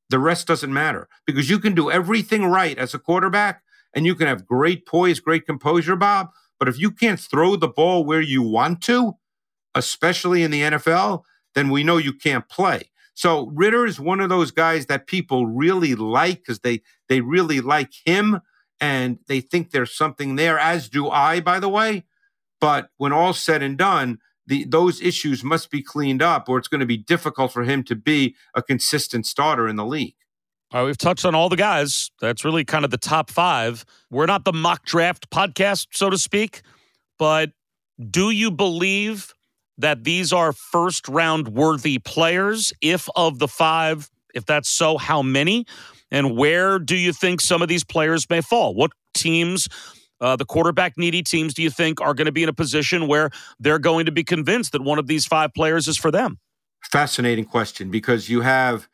the 0.09 0.19
rest 0.19 0.47
doesn't 0.47 0.73
matter 0.73 1.07
because 1.25 1.49
you 1.49 1.59
can 1.59 1.73
do 1.73 1.89
everything 1.89 2.45
right 2.45 2.77
as 2.77 2.93
a 2.93 2.99
quarterback 2.99 3.63
and 3.93 4.05
you 4.05 4.15
can 4.15 4.27
have 4.27 4.45
great 4.45 4.85
poise, 4.85 5.19
great 5.19 5.45
composure, 5.45 5.95
Bob. 5.95 6.29
But 6.59 6.67
if 6.67 6.79
you 6.79 6.91
can't 6.91 7.19
throw 7.19 7.55
the 7.55 7.67
ball 7.67 8.03
where 8.05 8.21
you 8.21 8.41
want 8.41 8.81
to, 8.83 9.13
especially 9.73 10.43
in 10.43 10.51
the 10.51 10.61
NFL, 10.61 11.23
then 11.55 11.69
we 11.69 11.83
know 11.83 11.97
you 11.97 12.13
can't 12.13 12.47
play. 12.49 12.91
So 13.13 13.51
Ridder 13.53 13.85
is 13.85 13.99
one 13.99 14.19
of 14.19 14.29
those 14.29 14.51
guys 14.51 14.85
that 14.87 15.07
people 15.07 15.45
really 15.45 15.95
like 15.95 16.39
because 16.39 16.59
they 16.59 16.81
they 17.09 17.21
really 17.21 17.61
like 17.61 17.91
him 18.05 18.39
and 18.79 19.19
they 19.27 19.41
think 19.41 19.71
there's 19.71 19.95
something 19.95 20.35
there, 20.35 20.57
as 20.57 20.89
do 20.89 21.09
I, 21.09 21.39
by 21.39 21.59
the 21.59 21.69
way. 21.69 22.05
But 22.61 22.89
when 22.97 23.11
all's 23.11 23.39
said 23.39 23.61
and 23.61 23.77
done, 23.77 24.19
the, 24.47 24.63
those 24.63 25.01
issues 25.01 25.43
must 25.43 25.69
be 25.69 25.81
cleaned 25.81 26.21
up, 26.21 26.47
or 26.47 26.57
it's 26.57 26.69
going 26.69 26.79
to 26.79 26.85
be 26.85 26.97
difficult 26.97 27.51
for 27.51 27.63
him 27.63 27.83
to 27.83 27.95
be 27.95 28.35
a 28.55 28.61
consistent 28.61 29.25
starter 29.25 29.67
in 29.67 29.75
the 29.75 29.85
league. 29.85 30.15
All 30.71 30.81
right, 30.81 30.85
we've 30.85 30.97
touched 30.97 31.25
on 31.25 31.35
all 31.35 31.49
the 31.49 31.57
guys. 31.57 32.11
That's 32.21 32.45
really 32.45 32.63
kind 32.63 32.85
of 32.85 32.91
the 32.91 32.97
top 32.97 33.29
five. 33.29 33.83
We're 34.09 34.25
not 34.27 34.45
the 34.45 34.53
mock 34.53 34.85
draft 34.85 35.29
podcast, 35.29 35.87
so 35.91 36.09
to 36.09 36.17
speak, 36.17 36.61
but 37.19 37.51
do 38.09 38.29
you 38.29 38.49
believe 38.51 39.33
that 39.77 40.03
these 40.03 40.31
are 40.31 40.53
first 40.53 41.07
round 41.07 41.49
worthy 41.49 41.99
players 41.99 42.71
if 42.81 43.09
of 43.15 43.39
the 43.39 43.47
five 43.47 44.09
If 44.33 44.45
that's 44.45 44.69
so, 44.69 44.97
how 44.97 45.21
many? 45.21 45.65
And 46.09 46.37
where 46.37 46.79
do 46.79 46.95
you 46.95 47.13
think 47.13 47.41
some 47.41 47.61
of 47.61 47.67
these 47.67 47.83
players 47.83 48.29
may 48.29 48.41
fall? 48.41 48.75
What 48.75 48.91
teams, 49.13 49.67
uh, 50.21 50.35
the 50.35 50.45
quarterback 50.45 50.97
needy 50.97 51.23
teams, 51.23 51.53
do 51.53 51.61
you 51.61 51.69
think 51.69 51.99
are 51.99 52.13
going 52.13 52.25
to 52.25 52.31
be 52.31 52.43
in 52.43 52.49
a 52.49 52.53
position 52.53 53.07
where 53.07 53.31
they're 53.59 53.79
going 53.79 54.05
to 54.05 54.11
be 54.11 54.23
convinced 54.23 54.71
that 54.71 54.81
one 54.81 54.99
of 54.99 55.07
these 55.07 55.25
five 55.25 55.53
players 55.53 55.87
is 55.87 55.97
for 55.97 56.11
them? 56.11 56.39
Fascinating 56.83 57.45
question 57.45 57.91
because 57.91 58.29
you 58.29 58.41
have 58.41 58.87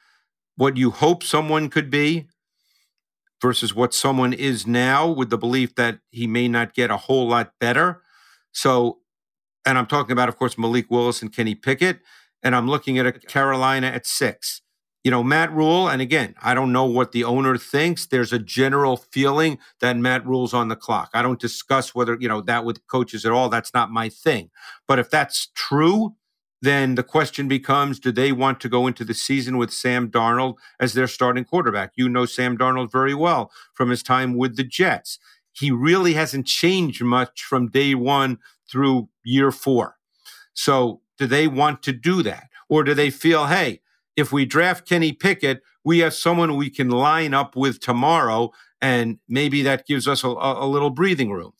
what 0.55 0.77
you 0.77 0.89
hope 0.89 1.23
someone 1.23 1.69
could 1.69 1.89
be 1.89 2.27
versus 3.41 3.75
what 3.75 3.93
someone 3.93 4.33
is 4.33 4.65
now 4.65 5.07
with 5.07 5.29
the 5.29 5.37
belief 5.37 5.75
that 5.75 5.99
he 6.09 6.25
may 6.25 6.47
not 6.47 6.73
get 6.73 6.89
a 6.89 6.97
whole 6.97 7.27
lot 7.27 7.53
better. 7.59 8.01
So, 8.51 8.99
and 9.65 9.77
I'm 9.77 9.85
talking 9.85 10.13
about, 10.13 10.29
of 10.29 10.37
course, 10.37 10.57
Malik 10.57 10.89
Willis 10.89 11.21
and 11.21 11.31
Kenny 11.31 11.53
Pickett, 11.53 11.99
and 12.41 12.55
I'm 12.55 12.67
looking 12.67 12.97
at 12.97 13.05
a 13.05 13.11
Carolina 13.11 13.87
at 13.87 14.07
six. 14.07 14.61
You 15.07 15.11
know, 15.11 15.23
Matt 15.23 15.53
Rhule, 15.53 15.87
and 15.87 16.01
again, 16.01 16.35
I 16.43 16.53
don't 16.53 16.73
know 16.73 16.83
what 16.83 17.13
the 17.13 17.23
owner 17.23 17.57
thinks. 17.57 18.05
There's 18.05 18.33
a 18.33 18.39
general 18.39 18.97
feeling 18.97 19.57
that 19.79 19.95
Matt 19.95 20.25
Rhule's 20.25 20.53
on 20.53 20.67
the 20.67 20.75
clock. 20.75 21.11
I 21.13 21.21
don't 21.21 21.39
discuss 21.39 21.95
whether, 21.95 22.17
you 22.19 22.27
know, 22.27 22.41
that 22.41 22.65
with 22.65 22.85
coaches 22.87 23.25
at 23.25 23.31
all. 23.31 23.47
That's 23.47 23.73
not 23.73 23.89
my 23.89 24.09
thing. 24.09 24.49
But 24.85 24.99
if 24.99 25.09
that's 25.09 25.47
true, 25.55 26.15
then 26.61 26.95
the 26.95 27.03
question 27.03 27.47
becomes 27.47 28.01
do 28.01 28.11
they 28.11 28.33
want 28.33 28.59
to 28.59 28.67
go 28.67 28.85
into 28.85 29.05
the 29.05 29.13
season 29.13 29.57
with 29.57 29.71
Sam 29.71 30.11
Darnold 30.11 30.55
as 30.77 30.91
their 30.91 31.07
starting 31.07 31.45
quarterback? 31.45 31.93
You 31.95 32.09
know 32.09 32.25
Sam 32.25 32.57
Darnold 32.57 32.91
very 32.91 33.15
well 33.15 33.49
from 33.73 33.89
his 33.89 34.03
time 34.03 34.35
with 34.35 34.57
the 34.57 34.65
Jets. 34.65 35.19
He 35.53 35.71
really 35.71 36.15
hasn't 36.15 36.47
changed 36.47 37.01
much 37.01 37.43
from 37.43 37.69
day 37.69 37.95
one 37.95 38.39
through 38.69 39.07
year 39.23 39.53
four. 39.53 39.95
So, 40.53 40.99
do 41.17 41.27
they 41.27 41.47
want 41.47 41.81
to 41.83 41.93
do 41.93 42.23
that? 42.23 42.49
Or 42.67 42.83
do 42.83 42.93
they 42.93 43.09
feel, 43.09 43.45
hey, 43.45 43.79
if 44.17 44.33
we 44.33 44.45
draft 44.45 44.89
Kenny 44.89 45.13
Pickett, 45.13 45.61
we 45.85 45.99
have 45.99 46.13
someone 46.13 46.57
we 46.57 46.69
can 46.69 46.89
line 46.89 47.33
up 47.33 47.55
with 47.55 47.79
tomorrow, 47.79 48.51
and 48.81 49.19
maybe 49.29 49.61
that 49.61 49.87
gives 49.87 50.07
us 50.07 50.23
a, 50.23 50.27
a 50.27 50.67
little 50.67 50.89
breathing 50.89 51.31
room. 51.31 51.53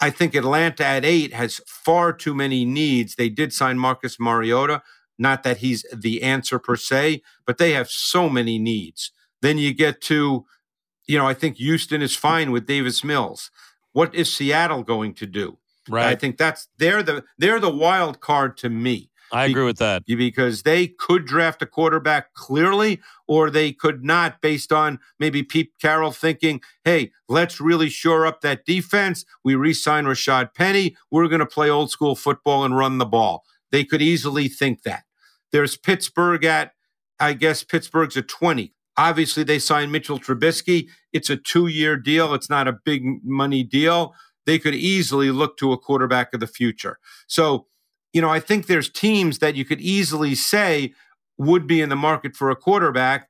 I 0.00 0.10
think 0.10 0.34
Atlanta 0.34 0.84
at 0.84 1.04
eight 1.04 1.32
has 1.32 1.60
far 1.68 2.12
too 2.12 2.34
many 2.34 2.64
needs. 2.64 3.14
They 3.14 3.28
did 3.28 3.52
sign 3.52 3.78
Marcus 3.78 4.18
Mariota. 4.18 4.82
Not 5.16 5.44
that 5.44 5.58
he's 5.58 5.86
the 5.94 6.22
answer 6.22 6.58
per 6.58 6.74
se, 6.74 7.22
but 7.46 7.58
they 7.58 7.72
have 7.72 7.88
so 7.88 8.28
many 8.28 8.58
needs. 8.58 9.12
Then 9.42 9.58
you 9.58 9.72
get 9.72 10.00
to, 10.02 10.44
you 11.06 11.18
know, 11.18 11.28
I 11.28 11.34
think 11.34 11.58
Houston 11.58 12.02
is 12.02 12.16
fine 12.16 12.50
with 12.50 12.66
Davis 12.66 13.04
Mills. 13.04 13.52
What 13.92 14.12
is 14.12 14.34
Seattle 14.34 14.82
going 14.82 15.14
to 15.14 15.26
do? 15.26 15.58
Right. 15.88 16.06
I 16.06 16.14
think 16.16 16.36
that's 16.36 16.68
they're 16.78 17.02
the 17.02 17.24
they're 17.38 17.60
the 17.60 17.70
wild 17.70 18.20
card 18.20 18.56
to 18.58 18.68
me. 18.68 19.11
I 19.32 19.46
agree 19.46 19.64
with 19.64 19.78
that. 19.78 20.04
Because 20.06 20.62
they 20.62 20.86
could 20.86 21.24
draft 21.24 21.62
a 21.62 21.66
quarterback 21.66 22.34
clearly, 22.34 23.00
or 23.26 23.50
they 23.50 23.72
could 23.72 24.04
not, 24.04 24.40
based 24.42 24.72
on 24.72 24.98
maybe 25.18 25.42
Pete 25.42 25.72
Carroll 25.80 26.12
thinking, 26.12 26.60
hey, 26.84 27.12
let's 27.28 27.60
really 27.60 27.88
shore 27.88 28.26
up 28.26 28.42
that 28.42 28.66
defense. 28.66 29.24
We 29.42 29.54
re 29.54 29.72
sign 29.72 30.04
Rashad 30.04 30.54
Penny. 30.54 30.96
We're 31.10 31.28
going 31.28 31.40
to 31.40 31.46
play 31.46 31.70
old 31.70 31.90
school 31.90 32.14
football 32.14 32.64
and 32.64 32.76
run 32.76 32.98
the 32.98 33.06
ball. 33.06 33.44
They 33.70 33.84
could 33.84 34.02
easily 34.02 34.48
think 34.48 34.82
that. 34.82 35.04
There's 35.50 35.76
Pittsburgh 35.76 36.44
at, 36.44 36.72
I 37.18 37.32
guess 37.32 37.64
Pittsburgh's 37.64 38.16
at 38.16 38.28
20. 38.28 38.74
Obviously, 38.96 39.42
they 39.42 39.58
signed 39.58 39.90
Mitchell 39.90 40.18
Trubisky. 40.18 40.88
It's 41.12 41.30
a 41.30 41.36
two 41.36 41.66
year 41.66 41.96
deal, 41.96 42.34
it's 42.34 42.50
not 42.50 42.68
a 42.68 42.72
big 42.72 43.24
money 43.24 43.62
deal. 43.62 44.14
They 44.44 44.58
could 44.58 44.74
easily 44.74 45.30
look 45.30 45.56
to 45.58 45.72
a 45.72 45.78
quarterback 45.78 46.34
of 46.34 46.40
the 46.40 46.46
future. 46.46 46.98
So, 47.26 47.68
you 48.12 48.20
know, 48.20 48.30
I 48.30 48.40
think 48.40 48.66
there's 48.66 48.88
teams 48.88 49.38
that 49.38 49.54
you 49.54 49.64
could 49.64 49.80
easily 49.80 50.34
say 50.34 50.94
would 51.38 51.66
be 51.66 51.80
in 51.80 51.88
the 51.88 51.96
market 51.96 52.36
for 52.36 52.50
a 52.50 52.56
quarterback. 52.56 53.28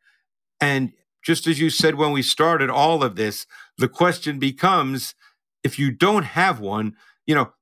And 0.61 0.93
just 1.25 1.47
as 1.47 1.61
you 1.61 1.71
said 1.71 1.95
when 1.95 2.13
we 2.13 2.23
started 2.23 2.69
all 2.69 3.03
of 3.03 3.17
this, 3.17 3.47
the 3.79 3.89
question 3.89 4.39
becomes 4.39 5.15
if 5.63 5.79
you 5.79 5.91
don't 5.93 6.25
have 6.25 6.61
one, 6.61 6.97
you 7.27 7.35
know, 7.35 7.53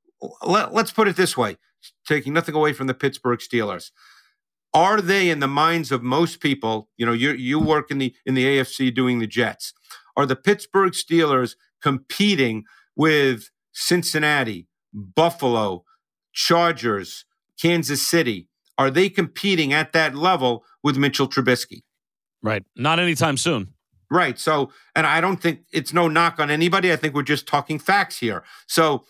let, 0.42 0.72
us 0.72 0.92
put 0.92 1.08
it 1.08 1.16
this 1.16 1.36
way 1.36 1.56
taking 2.06 2.32
nothing 2.32 2.54
away 2.54 2.72
from 2.72 2.86
the 2.86 2.94
Pittsburgh 2.94 3.38
Steelers. 3.38 3.90
Are 4.72 5.00
they 5.00 5.30
in 5.30 5.40
the 5.40 5.48
minds 5.48 5.90
of 5.90 6.02
most 6.02 6.40
people? 6.40 6.88
You 6.96 7.06
know, 7.06 7.12
you 7.12 7.32
you 7.32 7.58
work 7.58 7.90
in 7.90 7.98
the 7.98 8.14
in 8.24 8.34
the 8.34 8.44
AFC 8.44 8.94
doing 8.94 9.18
the 9.18 9.26
Jets. 9.26 9.72
Are 10.16 10.26
the 10.26 10.36
Pittsburgh 10.36 10.92
Steelers 10.92 11.56
competing 11.82 12.64
with 12.94 13.50
Cincinnati, 13.72 14.68
Buffalo, 14.92 15.84
Chargers, 16.32 17.24
Kansas 17.60 18.06
City, 18.06 18.48
are 18.78 18.90
they 18.90 19.10
competing 19.10 19.72
at 19.72 19.92
that 19.92 20.14
level 20.14 20.64
with 20.82 20.96
Mitchell 20.96 21.28
Trubisky? 21.28 21.82
Right. 22.42 22.64
Not 22.76 22.98
anytime 22.98 23.36
soon. 23.36 23.74
Right. 24.10 24.38
So, 24.38 24.72
and 24.96 25.06
I 25.06 25.20
don't 25.20 25.36
think 25.40 25.60
it's 25.72 25.92
no 25.92 26.08
knock 26.08 26.40
on 26.40 26.50
anybody. 26.50 26.92
I 26.92 26.96
think 26.96 27.14
we're 27.14 27.22
just 27.22 27.46
talking 27.46 27.78
facts 27.78 28.18
here. 28.18 28.42
So, 28.66 29.04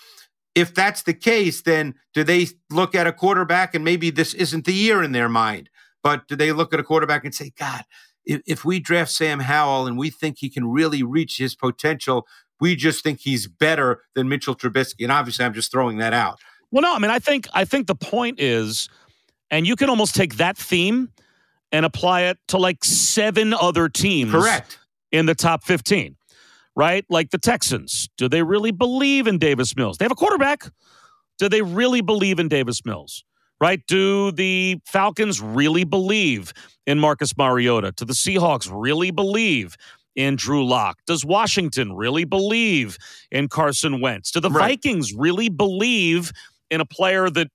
if 0.57 0.75
that's 0.75 1.03
the 1.03 1.15
case, 1.15 1.63
then 1.63 1.95
do 2.13 2.25
they 2.25 2.49
look 2.71 2.95
at 2.95 3.07
a 3.07 3.13
quarterback 3.13 3.75
and 3.75 3.85
maybe 3.85 4.11
this 4.11 4.35
isn't 4.35 4.65
the 4.65 4.75
year 4.75 5.03
in 5.03 5.13
their 5.13 5.29
mind? 5.29 5.71
But 6.03 6.27
do 6.27 6.35
they 6.35 6.51
look 6.53 6.75
at 6.75 6.81
a 6.81 6.83
quarterback 6.83 7.25
and 7.25 7.35
say, 7.35 7.53
God, 7.57 7.85
if, 8.25 8.43
if 8.47 8.65
we 8.65 8.81
draft 8.81 9.13
Sam 9.13 9.41
Howell 9.41 9.87
and 9.87 9.97
we 9.97 10.11
think 10.11 10.39
he 10.39 10.51
can 10.51 10.67
really 10.69 11.03
reach 11.03 11.39
his 11.39 11.55
potential, 11.55 12.27
we 12.61 12.75
just 12.75 13.03
think 13.03 13.21
he's 13.21 13.47
better 13.47 14.03
than 14.15 14.29
Mitchell 14.29 14.57
Trubisky? 14.57 15.03
And 15.03 15.13
obviously, 15.13 15.45
I'm 15.45 15.55
just 15.55 15.71
throwing 15.71 15.99
that 15.99 16.13
out. 16.13 16.41
Well, 16.71 16.83
no, 16.83 16.95
I 16.95 16.99
mean, 16.99 17.11
I 17.11 17.19
think 17.19 17.49
I 17.53 17.65
think 17.65 17.87
the 17.87 17.95
point 17.95 18.41
is, 18.41 18.89
and 19.51 19.67
you 19.67 19.77
can 19.77 19.91
almost 19.91 20.15
take 20.15 20.37
that 20.37 20.57
theme 20.57 21.11
and 21.73 21.85
apply 21.87 22.23
it 22.23 22.39
to 22.49 22.59
like 22.59 22.85
seven 22.85 23.55
other 23.55 23.89
teams. 23.89 24.33
Correct. 24.33 24.79
In 25.13 25.27
the 25.27 25.35
top 25.35 25.65
15, 25.65 26.17
right? 26.77 27.05
Like 27.09 27.31
the 27.31 27.39
Texans. 27.39 28.09
Do 28.17 28.29
they 28.29 28.45
really 28.45 28.71
believe 28.71 29.27
in 29.27 29.39
Davis 29.39 29.75
Mills? 29.75 29.99
They 29.99 30.05
have 30.05 30.13
a 30.13 30.17
quarterback. 30.17 30.71
Do 31.37 31.49
they 31.49 31.63
really 31.63 32.01
believe 32.01 32.39
in 32.39 32.47
Davis 32.47 32.85
Mills? 32.85 33.25
Right? 33.61 33.83
Do 33.89 34.31
the 34.31 34.79
Falcons 34.87 35.41
really 35.41 35.85
believe 35.85 36.53
in 36.87 37.01
Marcus 37.01 37.37
Mariota? 37.37 37.93
Do 37.97 38.05
the 38.05 38.15
Seahawks 38.15 38.71
really 38.73 39.11
believe 39.11 39.77
in 40.15 40.37
Drew 40.37 40.65
Lock? 40.65 40.99
Does 41.07 41.25
Washington 41.25 41.93
really 41.95 42.25
believe 42.25 42.99
in 43.31 43.49
Carson 43.49 44.01
Wentz? 44.01 44.31
Do 44.31 44.41
the 44.41 44.51
right. 44.51 44.71
Vikings 44.71 45.13
really 45.13 45.49
believe 45.49 46.33
in 46.71 46.81
a 46.81 46.87
player 46.87 47.29
that 47.31 47.49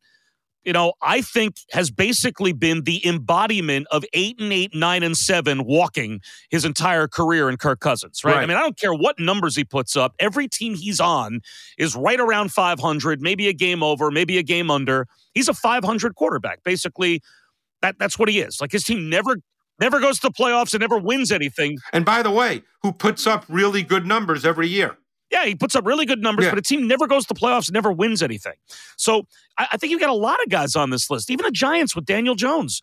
you 0.66 0.74
know, 0.74 0.93
I 1.01 1.22
think 1.22 1.57
has 1.72 1.91
basically 1.91 2.51
been 2.51 2.82
the 2.82 3.05
embodiment 3.07 3.86
of 3.91 4.03
eight 4.13 4.41
and 4.41 4.51
eight, 4.51 4.74
nine 4.74 5.03
and 5.03 5.16
seven 5.16 5.63
walking 5.63 6.22
his 6.49 6.66
entire 6.66 7.07
career 7.07 7.49
in 7.49 7.57
Kirk 7.57 7.80
Cousins, 7.80 8.24
right? 8.24 8.36
right? 8.36 8.43
I 8.43 8.45
mean, 8.47 8.57
I 8.57 8.61
don't 8.61 8.78
care 8.78 8.93
what 8.93 9.20
numbers 9.20 9.55
he 9.55 9.63
puts 9.63 9.95
up. 9.95 10.16
Every 10.20 10.47
team 10.47 10.74
he's 10.74 10.99
on 10.99 11.41
is 11.78 11.95
right 11.95 12.20
around 12.20 12.51
500, 12.51 13.22
maybe 13.22 13.47
a 13.47 13.53
game 13.53 13.84
over, 13.84 14.09
maybe 14.09 14.39
a 14.39 14.43
game 14.43 14.72
under. 14.72 15.07
He's 15.36 15.47
a 15.47 15.53
500 15.53 16.16
quarterback. 16.16 16.63
Basically, 16.63 17.22
that 17.84 17.99
that's 17.99 18.18
what 18.18 18.28
he 18.28 18.39
is. 18.39 18.59
Like 18.59 18.72
his 18.72 18.84
team 18.84 19.07
never 19.07 19.38
never 19.80 19.99
goes 19.99 20.20
to 20.22 20.30
the 20.30 20.34
playoffs 20.34 20.74
and 20.74 20.82
never 20.82 20.97
wins 20.97 21.32
anything. 21.32 21.78
And 21.93 22.05
by 22.05 22.24
the 22.24 22.32
way, 22.32 22.63
who 22.82 22.91
puts 22.91 23.28
up 23.28 23.45
really 23.47 23.84
good 23.84 24.07
numbers 24.07 24.45
every 24.45 24.68
year? 24.68 24.97
Yeah, 25.32 25.45
he 25.45 25.55
puts 25.55 25.76
up 25.76 25.86
really 25.86 26.05
good 26.05 26.21
numbers, 26.21 26.45
yeah. 26.45 26.51
but 26.51 26.59
a 26.59 26.61
team 26.61 26.88
never 26.88 27.07
goes 27.07 27.26
to 27.26 27.34
the 27.34 27.39
playoffs, 27.39 27.71
never 27.71 27.91
wins 27.91 28.21
anything. 28.21 28.53
So 28.97 29.28
I, 29.57 29.67
I 29.73 29.78
think 29.78 29.91
you've 29.91 29.99
got 29.99 30.09
a 30.09 30.13
lot 30.13 30.41
of 30.43 30.49
guys 30.49 30.76
on 30.76 30.91
this 30.91 31.09
list, 31.09 31.30
even 31.30 31.45
the 31.45 31.51
Giants 31.51 31.95
with 31.95 32.05
Daniel 32.05 32.36
Jones. 32.36 32.82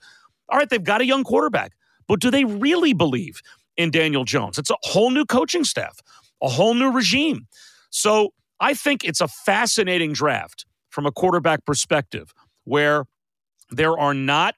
All 0.49 0.59
right, 0.59 0.69
they've 0.69 0.83
got 0.83 1.01
a 1.01 1.07
young 1.07 1.25
quarterback, 1.25 1.73
but 2.09 2.21
do 2.21 2.31
they 2.31 2.45
really 2.45 2.93
believe 2.93 3.41
in 3.77 3.91
Daniel 3.91 4.25
Jones? 4.25 4.59
It's 4.59 4.71
a 4.71 4.77
whole 4.83 5.11
new 5.11 5.25
coaching 5.25 5.65
staff, 5.65 6.01
a 6.43 6.49
whole 6.49 6.75
new 6.75 6.91
regime. 6.91 7.47
So 7.91 8.33
I 8.61 8.75
think 8.75 9.05
it's 9.05 9.21
a 9.21 9.29
fascinating 9.29 10.13
draft 10.13 10.67
from 10.91 11.07
a 11.07 11.13
quarterback 11.13 11.65
perspective 11.65 12.33
where 12.65 13.05
there 13.71 13.99
are 13.99 14.15
not 14.15 14.55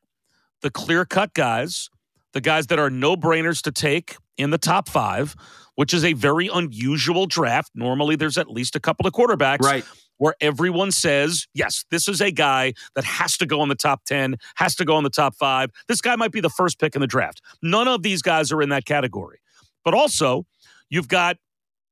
the 0.62 0.70
clear 0.70 1.04
cut 1.04 1.34
guys, 1.34 1.90
the 2.32 2.40
guys 2.40 2.66
that 2.68 2.78
are 2.78 2.90
no 2.90 3.16
brainers 3.16 3.62
to 3.62 3.72
take 3.72 4.16
in 4.36 4.50
the 4.50 4.58
top 4.58 4.88
five 4.88 5.36
which 5.76 5.94
is 5.94 6.04
a 6.04 6.12
very 6.12 6.48
unusual 6.52 7.26
draft. 7.26 7.70
Normally, 7.74 8.16
there's 8.16 8.38
at 8.38 8.50
least 8.50 8.76
a 8.76 8.80
couple 8.80 9.06
of 9.06 9.12
quarterbacks. 9.12 9.60
Right. 9.60 9.84
Where 10.18 10.36
everyone 10.40 10.92
says, 10.92 11.48
yes, 11.54 11.84
this 11.90 12.06
is 12.06 12.20
a 12.20 12.30
guy 12.30 12.74
that 12.94 13.02
has 13.02 13.36
to 13.38 13.46
go 13.46 13.64
in 13.64 13.68
the 13.68 13.74
top 13.74 14.04
10, 14.04 14.36
has 14.54 14.76
to 14.76 14.84
go 14.84 14.96
in 14.96 15.02
the 15.02 15.10
top 15.10 15.34
five. 15.34 15.70
This 15.88 16.00
guy 16.00 16.14
might 16.14 16.30
be 16.30 16.40
the 16.40 16.48
first 16.48 16.78
pick 16.78 16.94
in 16.94 17.00
the 17.00 17.08
draft. 17.08 17.42
None 17.62 17.88
of 17.88 18.04
these 18.04 18.22
guys 18.22 18.52
are 18.52 18.62
in 18.62 18.68
that 18.68 18.84
category. 18.84 19.40
But 19.84 19.92
also, 19.92 20.46
you've 20.88 21.08
got 21.08 21.38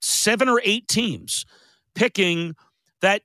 seven 0.00 0.48
or 0.48 0.60
eight 0.64 0.86
teams 0.86 1.44
picking 1.96 2.54
that 3.00 3.22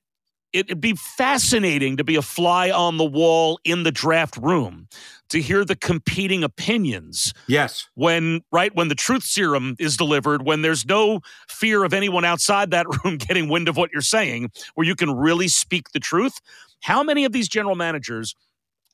it'd 0.57 0.81
be 0.81 0.95
fascinating 0.95 1.97
to 1.97 2.03
be 2.03 2.15
a 2.15 2.21
fly 2.21 2.71
on 2.71 2.97
the 2.97 3.05
wall 3.05 3.59
in 3.63 3.83
the 3.83 3.91
draft 3.91 4.35
room 4.37 4.87
to 5.29 5.39
hear 5.39 5.63
the 5.63 5.75
competing 5.75 6.43
opinions. 6.43 7.33
Yes. 7.47 7.87
When 7.93 8.41
right 8.51 8.73
when 8.73 8.87
the 8.87 8.95
truth 8.95 9.23
serum 9.23 9.75
is 9.77 9.95
delivered, 9.95 10.45
when 10.45 10.63
there's 10.63 10.85
no 10.85 11.21
fear 11.47 11.83
of 11.83 11.93
anyone 11.93 12.25
outside 12.25 12.71
that 12.71 12.87
room 13.03 13.17
getting 13.17 13.49
wind 13.49 13.69
of 13.69 13.77
what 13.77 13.91
you're 13.93 14.01
saying, 14.01 14.51
where 14.73 14.87
you 14.87 14.95
can 14.95 15.15
really 15.15 15.47
speak 15.47 15.91
the 15.91 15.99
truth. 15.99 16.39
How 16.81 17.03
many 17.03 17.23
of 17.25 17.31
these 17.31 17.47
general 17.47 17.75
managers 17.75 18.35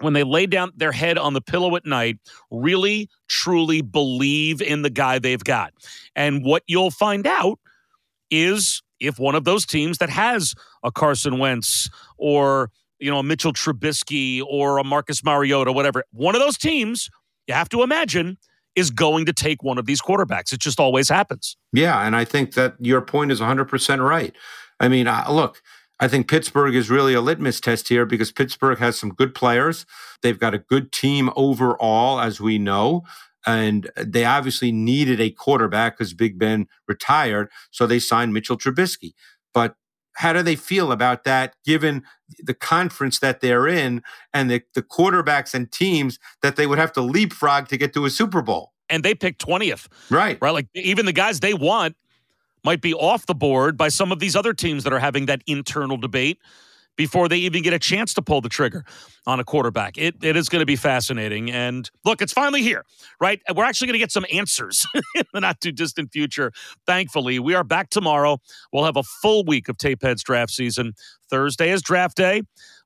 when 0.01 0.13
they 0.13 0.23
lay 0.23 0.45
down 0.45 0.71
their 0.75 0.91
head 0.91 1.17
on 1.17 1.33
the 1.33 1.39
pillow 1.39 1.75
at 1.77 1.85
night, 1.85 2.17
really 2.51 3.09
truly 3.29 3.81
believe 3.81 4.61
in 4.61 4.81
the 4.81 4.89
guy 4.89 5.17
they've 5.17 5.43
got. 5.43 5.71
And 6.13 6.43
what 6.43 6.63
you'll 6.67 6.91
find 6.91 7.25
out 7.25 7.59
is 8.29 8.81
if 9.03 9.19
one 9.19 9.35
of 9.35 9.43
those 9.43 9.65
teams 9.65 9.97
that 9.99 10.09
has 10.09 10.55
a 10.83 10.91
Carson 10.91 11.37
Wentz 11.37 11.89
or 12.17 12.71
you 12.99 13.11
know 13.11 13.19
a 13.19 13.23
Mitchell 13.23 13.53
Trubisky 13.53 14.41
or 14.41 14.77
a 14.77 14.83
Marcus 14.83 15.23
Mariota, 15.23 15.71
whatever, 15.71 16.03
one 16.11 16.35
of 16.35 16.41
those 16.41 16.57
teams, 16.57 17.09
you 17.47 17.53
have 17.53 17.69
to 17.69 17.83
imagine 17.83 18.37
is 18.75 18.89
going 18.89 19.25
to 19.25 19.33
take 19.33 19.61
one 19.61 19.77
of 19.77 19.85
these 19.85 20.01
quarterbacks. 20.01 20.51
It 20.51 20.59
just 20.59 20.79
always 20.79 21.07
happens. 21.09 21.55
Yeah, 21.73 22.05
and 22.05 22.15
I 22.15 22.25
think 22.25 22.53
that 22.55 22.75
your 22.79 23.01
point 23.01 23.31
is 23.31 23.39
100% 23.39 24.03
right. 24.03 24.35
I 24.79 24.87
mean, 24.87 25.05
uh, 25.05 25.25
look, 25.29 25.61
I 25.99 26.07
think 26.07 26.27
Pittsburgh 26.27 26.75
is 26.75 26.89
really 26.89 27.13
a 27.13 27.21
litmus 27.21 27.59
test 27.59 27.87
here 27.89 28.05
because 28.05 28.31
Pittsburgh 28.31 28.79
has 28.79 28.97
some 28.97 29.13
good 29.13 29.35
players. 29.35 29.85
They've 30.21 30.39
got 30.39 30.55
a 30.55 30.57
good 30.57 30.91
team 30.91 31.29
overall, 31.35 32.19
as 32.19 32.41
we 32.41 32.57
know. 32.57 33.03
And 33.45 33.89
they 33.97 34.25
obviously 34.25 34.71
needed 34.71 35.19
a 35.19 35.29
quarterback 35.29 35.97
because 35.97 36.13
Big 36.13 36.39
Ben 36.39 36.67
retired. 36.87 37.49
So 37.71 37.85
they 37.85 37.99
signed 37.99 38.33
Mitchell 38.33 38.57
Trubisky. 38.57 39.13
But 39.53 39.75
how 40.15 40.33
do 40.33 40.41
they 40.41 40.55
feel 40.55 40.91
about 40.91 41.23
that 41.23 41.55
given 41.65 42.03
the 42.39 42.53
conference 42.53 43.19
that 43.19 43.41
they're 43.41 43.67
in 43.67 44.03
and 44.33 44.49
the, 44.49 44.61
the 44.75 44.83
quarterbacks 44.83 45.53
and 45.53 45.71
teams 45.71 46.19
that 46.41 46.55
they 46.55 46.67
would 46.67 46.77
have 46.77 46.93
to 46.93 47.01
leapfrog 47.01 47.67
to 47.69 47.77
get 47.77 47.93
to 47.93 48.05
a 48.05 48.09
Super 48.09 48.41
Bowl? 48.41 48.73
And 48.89 49.03
they 49.03 49.15
picked 49.15 49.45
20th. 49.45 49.87
Right. 50.09 50.37
Right. 50.41 50.51
Like 50.51 50.67
even 50.73 51.05
the 51.05 51.13
guys 51.13 51.39
they 51.39 51.53
want 51.53 51.95
might 52.63 52.81
be 52.81 52.93
off 52.93 53.25
the 53.25 53.35
board 53.35 53.75
by 53.75 53.89
some 53.89 54.11
of 54.11 54.19
these 54.19 54.35
other 54.35 54.53
teams 54.53 54.83
that 54.83 54.93
are 54.93 54.99
having 54.99 55.25
that 55.25 55.41
internal 55.47 55.97
debate 55.97 56.39
before 56.95 57.27
they 57.27 57.37
even 57.37 57.63
get 57.63 57.73
a 57.73 57.79
chance 57.79 58.13
to 58.13 58.21
pull 58.21 58.41
the 58.41 58.49
trigger 58.49 58.83
on 59.25 59.39
a 59.39 59.43
quarterback. 59.43 59.97
It, 59.97 60.15
it 60.23 60.35
is 60.35 60.49
going 60.49 60.61
to 60.61 60.65
be 60.65 60.75
fascinating. 60.75 61.51
And 61.51 61.89
look, 62.05 62.21
it's 62.21 62.33
finally 62.33 62.61
here, 62.61 62.85
right? 63.19 63.41
We're 63.53 63.63
actually 63.63 63.87
going 63.87 63.93
to 63.93 63.99
get 63.99 64.11
some 64.11 64.25
answers 64.31 64.85
in 65.15 65.23
the 65.33 65.39
not 65.39 65.61
too 65.61 65.71
distant 65.71 66.11
future. 66.11 66.51
Thankfully, 66.85 67.39
we 67.39 67.55
are 67.55 67.63
back 67.63 67.89
tomorrow. 67.89 68.39
We'll 68.71 68.85
have 68.85 68.97
a 68.97 69.03
full 69.03 69.43
week 69.45 69.69
of 69.69 69.77
Tapeheads 69.77 70.21
draft 70.21 70.51
season. 70.51 70.93
Thursday 71.29 71.71
is 71.71 71.81
draft 71.81 72.17
day. 72.17 72.43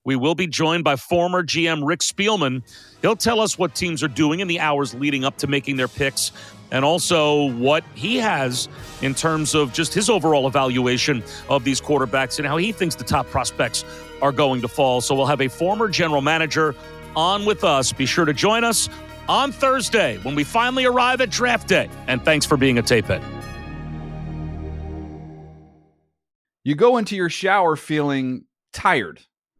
We 0.08 0.16
will 0.16 0.36
be 0.36 0.48
joined 0.48 0.86
by 0.86 0.96
former 0.96 1.44
GM 1.44 1.86
Rick 1.86 2.00
Spielman. 2.00 2.64
He'll 3.02 3.18
tell 3.18 3.42
us 3.42 3.58
what 3.58 3.76
teams 3.76 4.02
are 4.02 4.08
doing 4.08 4.40
in 4.40 4.48
the 4.48 4.58
hours 4.58 4.94
leading 4.94 5.26
up 5.26 5.36
to 5.40 5.48
making 5.48 5.76
their 5.76 5.90
picks 5.90 6.32
and 6.72 6.86
also 6.86 7.52
what 7.56 7.84
he 7.94 8.16
has 8.16 8.70
in 9.02 9.14
terms 9.14 9.54
of 9.54 9.74
just 9.74 9.94
his 9.94 10.10
overall 10.10 10.48
evaluation 10.48 11.22
of 11.50 11.66
these 11.66 11.82
quarterbacks 11.82 12.40
and 12.40 12.48
how 12.48 12.56
he 12.56 12.72
thinks 12.72 12.96
the 12.96 13.04
top 13.04 13.28
prospects 13.28 13.84
are 14.22 14.32
going 14.32 14.62
to 14.62 14.70
fall. 14.70 15.02
So 15.02 15.14
we'll 15.14 15.26
have 15.26 15.42
a 15.42 15.50
former 15.50 15.90
general 15.90 16.22
manager 16.22 16.74
on 17.18 17.44
with 17.44 17.66
us. 17.66 17.92
Be 17.92 18.06
sure 18.06 18.24
to 18.24 18.34
join 18.34 18.64
us 18.64 18.88
on 19.28 19.52
Thursday 19.52 20.20
when 20.20 20.36
we 20.36 20.46
finally 20.46 20.86
arrive 20.86 21.20
at 21.20 21.32
draft 21.32 21.68
day. 21.68 21.90
And 22.08 22.24
thanks 22.24 22.46
for 22.46 22.56
being 22.56 22.78
a 22.78 22.82
tapehead. 22.82 23.22
You 26.64 26.76
go 26.76 26.96
into 26.96 27.18
your 27.18 27.30
shower 27.30 27.76
feeling 27.76 28.46
tired, 28.72 29.20